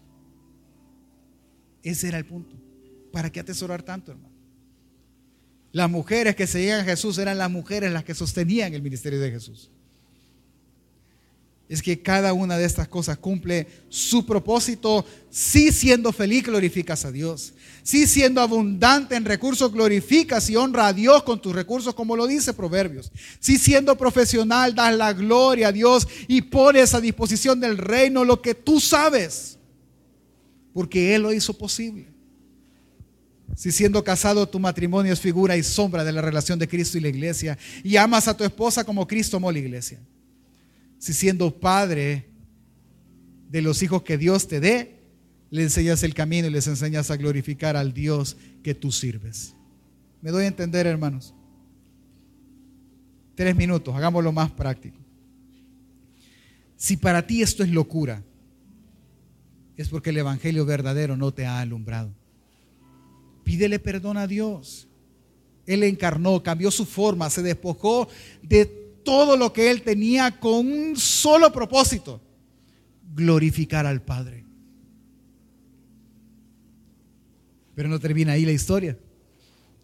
Ese 1.83 2.09
era 2.09 2.19
el 2.19 2.27
punto. 2.27 2.55
¿Para 3.11 3.33
qué 3.33 3.41
atesorar 3.41 3.83
tanto, 3.83 4.13
hermano? 4.13 4.35
Las 5.73 5.91
mujeres 5.91 6.37
que 6.37 6.47
seguían 6.47 6.81
a 6.81 6.85
Jesús 6.85 7.17
eran 7.17 7.39
las 7.39 7.51
mujeres 7.51 7.91
las 7.91 8.05
que 8.05 8.15
sostenían 8.15 8.75
el 8.75 8.83
ministerio 8.83 9.21
de 9.21 9.31
Jesús 9.31 9.71
es 11.69 11.83
que 11.83 12.01
cada 12.01 12.33
una 12.33 12.57
de 12.57 12.65
estas 12.65 12.89
cosas 12.89 13.19
cumple 13.19 13.67
su 13.91 14.25
propósito. 14.25 15.05
Si 15.29 15.71
siendo 15.71 16.13
feliz 16.13 16.45
glorificas 16.45 17.05
a 17.05 17.13
Dios. 17.13 17.53
Si 17.83 18.07
siendo 18.07 18.41
abundante 18.41 19.17
en 19.17 19.27
recursos 19.27 19.71
glorificas 19.71 20.49
y 20.49 20.57
honra 20.57 20.89
a 20.89 20.93
Dios 20.95 21.23
con 21.25 21.43
tus 21.43 21.55
recursos, 21.55 21.95
como 21.95 22.17
lo 22.17 22.27
dice 22.27 22.55
Proverbios. 22.55 23.13
Si 23.39 23.59
siendo 23.59 23.99
profesional 23.99 24.75
das 24.75 24.97
la 24.97 25.13
gloria 25.13 25.69
a 25.69 25.73
Dios 25.73 26.09
y 26.27 26.41
pones 26.41 26.95
a 26.95 27.03
disposición 27.03 27.61
del 27.61 27.77
reino 27.77 28.25
lo 28.25 28.41
que 28.41 28.55
tú 28.55 28.81
sabes. 28.81 29.59
Porque 30.73 31.15
Él 31.15 31.23
lo 31.23 31.35
hizo 31.35 31.53
posible. 31.53 32.09
Si 33.57 33.73
siendo 33.73 34.03
casado 34.03 34.49
tu 34.49 34.59
matrimonio 34.59 35.13
es 35.13 35.21
figura 35.21 35.55
y 35.57 35.63
sombra 35.63 36.03
de 36.03 36.13
la 36.13 36.23
relación 36.23 36.59
de 36.59 36.69
Cristo 36.69 36.97
y 36.97 37.03
la 37.03 37.09
iglesia. 37.09 37.59
Y 37.85 37.97
amas 37.97 38.27
a 38.27 38.35
tu 38.35 38.43
esposa 38.43 38.85
como 38.85 39.07
Cristo 39.07 39.37
amó 39.37 39.53
la 39.53 39.59
iglesia 39.59 40.01
si 40.99 41.13
siendo 41.13 41.59
padre 41.59 42.29
de 43.51 43.63
los 43.63 43.83
hijos 43.83 44.03
que 44.03 44.19
Dios 44.19 44.49
te 44.49 44.61
dé, 44.61 44.99
le 45.51 45.63
enseñas 45.63 46.03
el 46.03 46.15
camino 46.15 46.49
y 46.49 46.51
les 46.51 46.67
enseñas 46.67 47.11
a 47.11 47.17
glorificar 47.17 47.77
al 47.77 47.95
Dios 47.95 48.37
que 48.63 48.75
tú 48.75 48.93
sirves. 48.93 49.55
¿Me 50.21 50.31
doy 50.31 50.45
a 50.45 50.49
entender, 50.49 50.87
hermanos? 50.87 51.35
Tres 53.35 53.55
minutos, 53.55 53.95
hagámoslo 53.95 54.33
más 54.33 54.51
práctico. 54.51 54.99
Si 56.77 56.97
para 56.97 57.27
ti 57.27 57.43
esto 57.43 57.63
es 57.63 57.71
locura, 57.71 58.23
es 59.77 59.89
porque 59.89 60.11
el 60.11 60.19
Evangelio 60.19 60.67
verdadero 60.67 61.17
no 61.17 61.33
te 61.33 61.47
ha 61.47 61.61
alumbrado. 61.61 62.13
Pídele 63.45 63.79
perdón 63.79 64.17
a 64.17 64.27
Dios. 64.27 64.89
Él 65.67 65.83
encarnó, 65.85 66.43
cambió 66.43 66.71
su 66.71 66.85
forma, 66.85 67.31
se 67.31 67.43
despojó 67.43 68.09
de 68.43 68.88
todo 69.05 69.37
lo 69.37 69.53
que 69.53 69.71
él 69.71 69.83
tenía 69.83 70.39
con 70.39 70.71
un 70.71 70.97
solo 70.97 71.53
propósito, 71.53 72.21
glorificar 73.15 73.87
al 73.87 74.03
Padre. 74.03 74.45
Pero 77.75 77.89
no 77.89 77.99
termina 77.99 78.33
ahí 78.33 78.45
la 78.45 78.53
historia. 78.53 78.99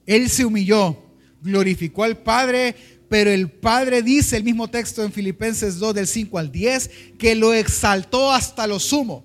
Él 0.07 0.29
se 0.29 0.45
humilló, 0.45 0.97
glorificó 1.41 2.05
al 2.05 2.19
Padre, 2.19 2.75
pero 3.09 3.31
el 3.31 3.51
Padre 3.51 4.03
dice 4.03 4.37
el 4.37 4.45
mismo 4.45 4.69
texto 4.69 5.03
en 5.03 5.12
Filipenses 5.12 5.79
2 5.79 5.95
del 5.95 6.07
5 6.07 6.39
al 6.39 6.51
10, 6.51 6.91
que 7.19 7.35
lo 7.35 7.55
exaltó 7.55 8.33
hasta 8.33 8.67
lo 8.67 8.81
sumo 8.81 9.25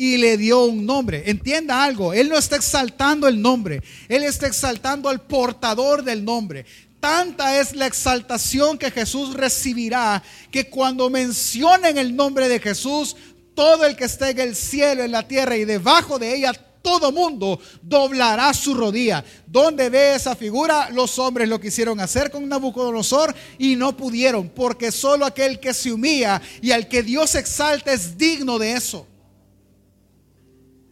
y 0.00 0.16
le 0.16 0.38
dio 0.38 0.64
un 0.64 0.86
nombre. 0.86 1.24
Entienda 1.26 1.84
algo, 1.84 2.14
Él 2.14 2.30
no 2.30 2.38
está 2.38 2.56
exaltando 2.56 3.28
el 3.28 3.42
nombre, 3.42 3.82
Él 4.08 4.22
está 4.22 4.46
exaltando 4.46 5.10
al 5.10 5.20
portador 5.26 6.02
del 6.02 6.24
nombre. 6.24 6.64
Tanta 7.00 7.58
es 7.58 7.74
la 7.74 7.86
exaltación 7.86 8.76
que 8.76 8.90
Jesús 8.90 9.32
recibirá 9.32 10.22
que 10.50 10.68
cuando 10.68 11.08
mencionen 11.08 11.96
el 11.96 12.14
nombre 12.14 12.46
de 12.48 12.60
Jesús, 12.60 13.16
todo 13.54 13.86
el 13.86 13.96
que 13.96 14.04
esté 14.04 14.30
en 14.30 14.40
el 14.40 14.54
cielo, 14.54 15.02
en 15.02 15.10
la 15.10 15.26
tierra 15.26 15.56
y 15.56 15.64
debajo 15.64 16.18
de 16.18 16.36
ella, 16.36 16.52
todo 16.82 17.10
mundo 17.10 17.58
doblará 17.82 18.52
su 18.52 18.74
rodilla. 18.74 19.24
¿Dónde 19.46 19.88
ve 19.88 20.14
esa 20.14 20.36
figura? 20.36 20.90
Los 20.90 21.18
hombres 21.18 21.48
lo 21.48 21.58
quisieron 21.58 22.00
hacer 22.00 22.30
con 22.30 22.46
Nabucodonosor 22.48 23.34
y 23.58 23.76
no 23.76 23.96
pudieron, 23.96 24.50
porque 24.50 24.92
solo 24.92 25.24
aquel 25.24 25.58
que 25.58 25.72
se 25.72 25.92
humilla 25.92 26.40
y 26.60 26.70
al 26.70 26.86
que 26.86 27.02
Dios 27.02 27.34
exalta 27.34 27.92
es 27.92 28.18
digno 28.18 28.58
de 28.58 28.72
eso. 28.72 29.06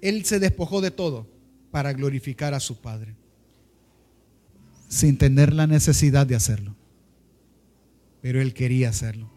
Él 0.01 0.25
se 0.25 0.39
despojó 0.39 0.81
de 0.81 0.91
todo 0.91 1.27
para 1.71 1.93
glorificar 1.93 2.55
a 2.55 2.61
su 2.61 2.77
Padre 2.77 3.17
sin 4.89 5.19
tener 5.19 5.53
la 5.53 5.67
necesidad 5.67 6.27
de 6.27 6.35
hacerlo. 6.35 6.75
Pero 8.21 8.41
Él 8.41 8.55
quería 8.55 8.89
hacerlo. 8.89 9.31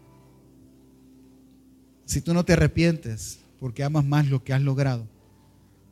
Si 2.04 2.20
tú 2.20 2.34
no 2.34 2.44
te 2.44 2.54
arrepientes 2.54 3.38
porque 3.60 3.84
amas 3.84 4.04
más 4.04 4.28
lo 4.28 4.42
que 4.42 4.52
has 4.52 4.62
logrado, 4.62 5.06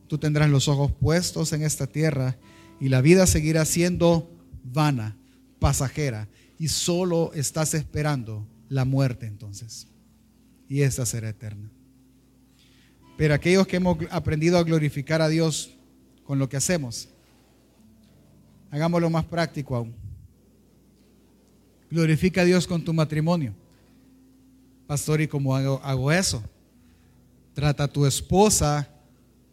tú 0.09 0.19
tendrás 0.19 0.51
los 0.51 0.67
ojos 0.67 0.91
puestos 0.93 1.53
en 1.53 1.63
esta 1.63 1.87
tierra 1.87 2.37
y 2.81 2.89
la 2.89 3.01
vida 3.01 3.27
seguirá 3.27 3.65
siendo 3.65 4.29
vana, 4.65 5.17
pasajera, 5.59 6.29
y 6.59 6.69
solo 6.69 7.31
estás 7.35 7.75
esperando 7.75 8.47
la 8.69 8.85
muerte 8.85 9.27
entonces. 9.27 9.87
Y 10.69 10.83
esa 10.83 11.07
será 11.07 11.29
eterna. 11.29 11.71
Pero 13.17 13.35
aquellos 13.35 13.67
que 13.67 13.77
hemos 13.77 13.99
aprendido 14.11 14.59
a 14.59 14.65
glorificar 14.65 15.21
a 15.21 15.29
Dios 15.29 15.77
con 16.25 16.39
lo 16.39 16.49
que 16.49 16.57
hacemos, 16.57 17.09
Hagámoslo 18.71 19.11
más 19.11 19.25
práctico 19.25 19.75
aún. 19.75 19.95
Glorifica 21.91 22.43
a 22.43 22.45
Dios 22.45 22.67
con 22.67 22.85
tu 22.85 22.93
matrimonio. 22.93 23.53
Pastor, 24.87 25.21
¿y 25.21 25.29
cómo 25.29 25.55
hago, 25.55 25.81
hago 25.83 26.13
eso? 26.13 26.43
Trata 27.55 27.85
a 27.85 27.89
tu 27.89 28.07
esposa 28.07 28.89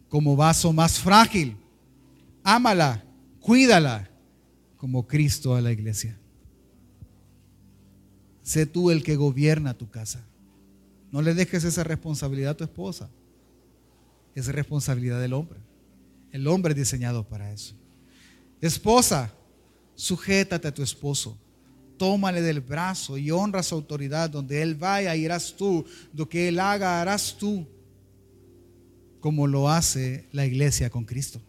como 0.08 0.36
vaso 0.36 0.72
más 0.72 0.98
frágil. 0.98 1.56
Ámala, 2.44 3.04
cuídala 3.40 4.08
como 4.76 5.06
Cristo 5.06 5.54
a 5.54 5.60
la 5.60 5.72
iglesia. 5.72 6.16
Sé 8.42 8.64
tú 8.66 8.90
el 8.90 9.02
que 9.02 9.16
gobierna 9.16 9.74
tu 9.74 9.90
casa. 9.90 10.24
No 11.10 11.22
le 11.22 11.34
dejes 11.34 11.64
esa 11.64 11.84
responsabilidad 11.84 12.52
a 12.52 12.56
tu 12.56 12.64
esposa. 12.64 13.10
Es 14.34 14.46
responsabilidad 14.46 15.20
del 15.20 15.32
hombre. 15.32 15.58
El 16.32 16.46
hombre 16.46 16.72
es 16.72 16.78
diseñado 16.78 17.24
para 17.24 17.52
eso. 17.52 17.74
Esposa, 18.60 19.32
sujétate 19.94 20.68
a 20.68 20.74
tu 20.74 20.82
esposo. 20.82 21.36
Tómale 21.96 22.40
del 22.40 22.60
brazo 22.60 23.18
y 23.18 23.30
honra 23.30 23.62
su 23.62 23.74
autoridad. 23.74 24.30
Donde 24.30 24.62
Él 24.62 24.74
vaya, 24.74 25.14
irás 25.16 25.54
tú. 25.56 25.84
Lo 26.14 26.28
que 26.28 26.48
Él 26.48 26.60
haga, 26.60 27.00
harás 27.00 27.36
tú. 27.36 27.66
Como 29.20 29.46
lo 29.46 29.68
hace 29.68 30.28
la 30.32 30.46
iglesia 30.46 30.90
con 30.90 31.04
Cristo. 31.04 31.40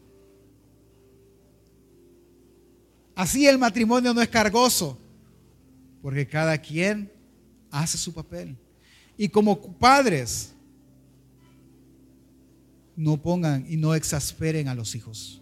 Así 3.20 3.45
el 3.45 3.57
matrimonio 3.57 4.14
no 4.14 4.22
es 4.22 4.30
cargoso, 4.30 4.97
porque 6.01 6.26
cada 6.26 6.57
quien 6.57 7.12
hace 7.70 7.97
su 7.97 8.14
papel. 8.14 8.55
Y 9.18 9.28
como 9.28 9.62
padres, 9.74 10.53
no 12.95 13.22
pongan 13.22 13.66
y 13.70 13.76
no 13.76 13.93
exasperen 13.93 14.70
a 14.70 14.74
los 14.74 14.95
hijos. 14.95 15.41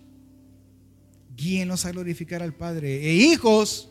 Guíenlos 1.38 1.86
a 1.86 1.92
glorificar 1.92 2.42
al 2.42 2.54
Padre. 2.54 3.08
E 3.08 3.14
hijos, 3.14 3.90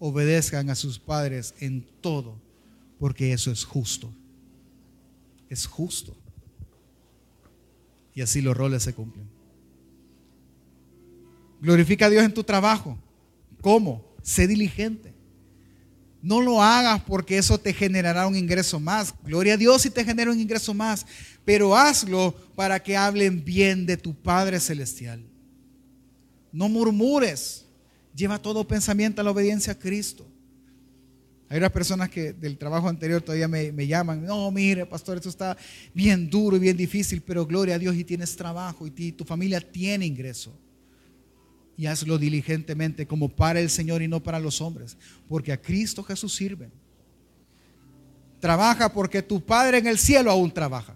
obedezcan 0.00 0.70
a 0.70 0.74
sus 0.74 0.98
padres 0.98 1.54
en 1.60 1.86
todo, 2.00 2.40
porque 2.98 3.32
eso 3.32 3.52
es 3.52 3.64
justo. 3.64 4.12
Es 5.48 5.66
justo. 5.66 6.16
Y 8.14 8.22
así 8.22 8.40
los 8.40 8.56
roles 8.56 8.82
se 8.82 8.94
cumplen. 8.94 9.28
Glorifica 11.60 12.06
a 12.06 12.10
Dios 12.10 12.24
en 12.24 12.32
tu 12.32 12.42
trabajo. 12.42 12.98
¿Cómo? 13.60 14.14
Sé 14.22 14.46
diligente. 14.46 15.14
No 16.22 16.40
lo 16.40 16.62
hagas 16.62 17.02
porque 17.02 17.36
eso 17.36 17.58
te 17.58 17.74
generará 17.74 18.26
un 18.26 18.36
ingreso 18.36 18.80
más. 18.80 19.14
Gloria 19.22 19.54
a 19.54 19.56
Dios 19.58 19.82
si 19.82 19.90
te 19.90 20.04
genera 20.04 20.30
un 20.30 20.40
ingreso 20.40 20.72
más. 20.72 21.06
Pero 21.44 21.76
hazlo 21.76 22.34
para 22.54 22.82
que 22.82 22.96
hablen 22.96 23.44
bien 23.44 23.84
de 23.84 23.98
tu 23.98 24.14
Padre 24.14 24.60
Celestial. 24.60 25.29
No 26.52 26.68
murmures. 26.68 27.66
Lleva 28.14 28.40
todo 28.40 28.66
pensamiento 28.66 29.20
a 29.20 29.24
la 29.24 29.30
obediencia 29.30 29.72
a 29.72 29.78
Cristo. 29.78 30.26
Hay 31.48 31.58
unas 31.58 31.72
personas 31.72 32.08
que 32.08 32.32
del 32.32 32.58
trabajo 32.58 32.88
anterior 32.88 33.20
todavía 33.20 33.48
me, 33.48 33.72
me, 33.72 33.86
llaman. 33.86 34.24
No, 34.24 34.50
mire, 34.50 34.86
pastor, 34.86 35.16
esto 35.16 35.28
está 35.28 35.56
bien 35.92 36.30
duro 36.30 36.56
y 36.56 36.60
bien 36.60 36.76
difícil, 36.76 37.22
pero 37.22 37.44
gloria 37.44 37.74
a 37.74 37.78
Dios 37.78 37.96
y 37.96 38.04
tienes 38.04 38.36
trabajo 38.36 38.86
y 38.86 39.12
tu 39.12 39.24
familia 39.24 39.60
tiene 39.60 40.06
ingreso 40.06 40.52
y 41.80 41.86
hazlo 41.86 42.18
diligentemente 42.18 43.06
como 43.06 43.30
para 43.30 43.58
el 43.58 43.70
Señor 43.70 44.02
y 44.02 44.06
no 44.06 44.22
para 44.22 44.38
los 44.38 44.60
hombres, 44.60 44.98
porque 45.26 45.50
a 45.50 45.60
Cristo 45.60 46.02
Jesús 46.02 46.34
sirve. 46.34 46.70
Trabaja 48.38 48.92
porque 48.92 49.22
tu 49.22 49.40
Padre 49.40 49.78
en 49.78 49.86
el 49.86 49.96
cielo 49.96 50.30
aún 50.30 50.52
trabaja. 50.52 50.94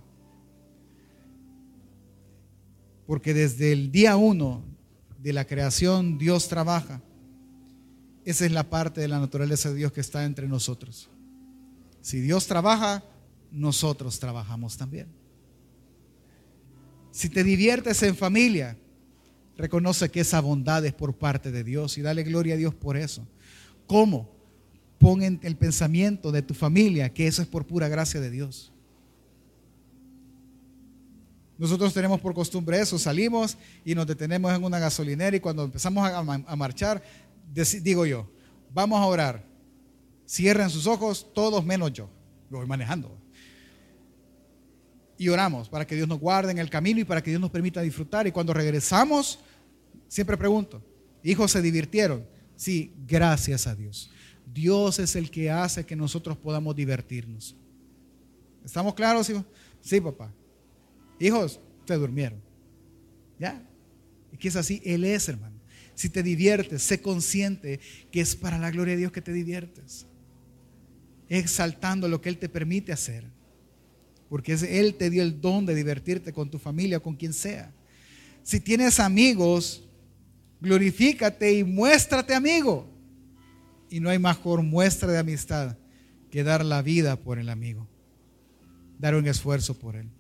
Porque 3.07 3.33
desde 3.33 3.73
el 3.73 3.91
día 3.91 4.17
uno 4.17 4.63
de 5.25 5.33
la 5.33 5.45
creación 5.45 6.19
Dios 6.19 6.47
trabaja. 6.47 7.03
Esa 8.25 8.47
es 8.47 8.53
la 8.53 8.71
parte 8.71 9.01
de 9.01 9.09
la 9.09 9.19
naturaleza 9.19 9.71
de 9.71 9.75
Dios 9.75 9.91
que 9.91 10.01
está 10.01 10.25
entre 10.25 10.47
nosotros. 10.47 11.11
Si 12.01 12.21
Dios 12.21 12.47
trabaja, 12.47 13.03
nosotros 13.51 14.21
trabajamos 14.21 14.77
también. 14.77 15.09
Si 17.11 17.29
te 17.29 17.43
diviertes 17.43 18.01
en 18.05 18.15
familia, 18.15 18.77
Reconoce 19.57 20.11
que 20.11 20.21
esa 20.21 20.41
bondad 20.41 20.85
es 20.85 20.93
por 20.93 21.15
parte 21.15 21.53
de 21.53 21.63
Dios 21.63 21.97
y 21.97 22.03
dale 22.03 22.25
gloria 22.25 22.55
a 22.55 22.57
Dios 22.57 22.75
por 22.75 22.97
eso. 22.97 23.27
¿Cómo? 23.87 24.35
Pon 24.99 25.23
en 25.23 25.39
el 25.43 25.57
pensamiento 25.57 26.33
de 26.33 26.43
tu 26.43 26.55
familia 26.55 27.13
que 27.13 27.27
eso 27.27 27.43
es 27.43 27.49
por 27.49 27.67
pura 27.67 27.89
gracia 27.89 28.21
de 28.21 28.31
Dios. 28.31 28.73
Nosotros 31.57 31.95
tenemos 31.95 32.21
por 32.21 32.35
costumbre 32.35 32.81
eso, 32.81 32.99
salimos 32.99 33.57
y 33.85 33.95
nos 33.95 34.07
detenemos 34.07 34.53
en 34.53 34.65
una 34.65 34.79
gasolinera 34.79 35.37
y 35.37 35.41
cuando 35.41 35.65
empezamos 35.65 36.09
a, 36.09 36.57
marchar, 36.57 37.03
digo 37.83 38.07
yo, 38.07 38.29
vamos 38.73 39.01
a 39.01 39.07
orar. 39.07 39.45
Cierren 40.29 40.71
sus 40.71 40.87
ojos, 40.87 41.33
todos 41.33 41.65
menos 41.65 41.93
yo. 41.93 42.09
Lo 42.51 42.59
voy 42.59 42.67
manejando. 42.67 43.17
Y 45.17 45.29
oramos 45.29 45.69
para 45.69 45.87
que 45.87 45.95
Dios 45.95 46.09
nos 46.09 46.19
guarde 46.19 46.51
en 46.51 46.59
el 46.59 46.71
camino 46.71 47.01
y 47.01 47.05
para 47.05 47.23
que 47.23 47.31
Dios 47.31 47.41
nos 47.41 47.51
permita 47.51 47.81
disfrutar. 47.83 48.27
Y 48.27 48.33
cuando 48.33 48.53
regresamos, 48.53 49.39
Siempre 50.15 50.37
pregunto, 50.37 50.81
¿hijos 51.25 51.51
se 51.51 51.61
divirtieron? 51.61 52.25
Sí, 52.55 52.95
gracias 53.05 53.67
a 53.67 53.75
Dios. 53.75 54.13
Dios 54.47 55.01
es 55.01 55.17
el 55.17 55.29
que 55.29 55.51
hace 55.51 55.85
que 55.85 55.97
nosotros 55.97 56.37
podamos 56.37 56.77
divertirnos. 56.77 57.57
¿Estamos 58.65 58.95
claros? 58.95 59.33
Sí, 59.81 60.01
papá. 60.01 60.33
Hijos, 61.19 61.61
se 61.87 61.95
durmieron. 61.95 62.41
¿Ya? 63.39 63.63
Y 64.33 64.37
que 64.37 64.49
es 64.49 64.57
así, 64.57 64.81
Él 64.85 65.05
es, 65.05 65.29
hermano. 65.29 65.55
Si 65.95 66.09
te 66.09 66.23
diviertes, 66.23 66.83
sé 66.83 67.01
consciente 67.01 67.81
que 68.11 68.21
es 68.21 68.35
para 68.35 68.59
la 68.59 68.71
gloria 68.71 68.95
de 68.95 69.01
Dios 69.01 69.13
que 69.13 69.23
te 69.23 69.33
diviertes. 69.33 70.07
Exaltando 71.29 72.09
lo 72.09 72.21
que 72.21 72.29
Él 72.29 72.39
te 72.39 72.49
permite 72.49 72.93
hacer. 72.93 73.25
Porque 74.29 74.55
Él 74.55 74.95
te 74.97 75.11
dio 75.11 75.23
el 75.23 75.41
don 75.41 75.67
de 75.67 75.75
divertirte 75.75 76.33
con 76.33 76.51
tu 76.51 76.59
familia, 76.59 77.01
con 77.01 77.15
quien 77.15 77.33
sea. 77.33 77.73
Si 78.43 78.61
tienes 78.61 78.99
amigos, 78.99 79.89
glorifícate 80.61 81.59
y 81.59 81.65
muéstrate 81.65 82.35
amigo. 82.35 82.89
Y 83.89 84.01
no 84.01 84.11
hay 84.11 84.19
mejor 84.19 84.63
muestra 84.63 85.13
de 85.13 85.19
amistad 85.19 85.77
que 86.31 86.43
dar 86.43 86.65
la 86.65 86.83
vida 86.83 87.17
por 87.17 87.39
el 87.39 87.49
amigo, 87.49 87.89
dar 88.99 89.15
un 89.15 89.29
esfuerzo 89.29 89.79
por 89.79 89.95
él. 89.95 90.11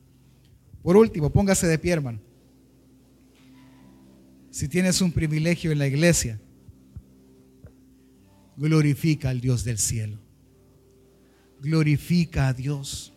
Por 0.84 0.96
último, 0.96 1.30
póngase 1.30 1.66
de 1.66 1.76
pie, 1.76 1.94
hermano. 1.94 2.20
Si 4.52 4.68
tienes 4.68 5.00
un 5.00 5.10
privilegio 5.10 5.72
en 5.72 5.80
la 5.80 5.88
iglesia, 5.88 6.40
glorifica 8.56 9.30
al 9.30 9.40
Dios 9.40 9.64
del 9.64 9.78
cielo. 9.78 10.20
Glorifica 11.60 12.46
a 12.46 12.54
Dios. 12.54 13.12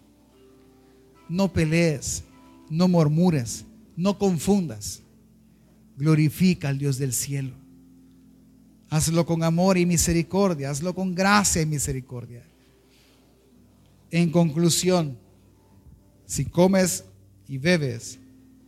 No 1.30 1.54
pelees, 1.54 2.24
no 2.72 2.88
murmures, 2.88 3.66
no 3.96 4.18
confundas 4.18 5.04
glorifica 5.98 6.70
al 6.70 6.78
Dios 6.78 6.98
del 6.98 7.12
cielo. 7.12 7.54
Hazlo 8.90 9.26
con 9.26 9.44
amor 9.44 9.78
y 9.78 9.86
misericordia, 9.86 10.70
hazlo 10.70 10.96
con 10.96 11.14
gracia 11.14 11.62
y 11.62 11.66
misericordia. 11.66 12.44
En 14.12 14.32
conclusión, 14.32 15.18
si 16.26 16.46
comes 16.46 17.04
y 17.48 17.58
bebes 17.58 18.20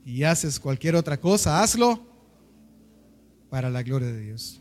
y 0.06 0.24
haces 0.24 0.60
cualquier 0.60 0.96
otra 0.96 1.20
cosa, 1.20 1.62
hazlo 1.62 2.06
para 3.50 3.70
la 3.70 3.84
gloria 3.84 4.08
de 4.10 4.22
Dios. 4.22 4.59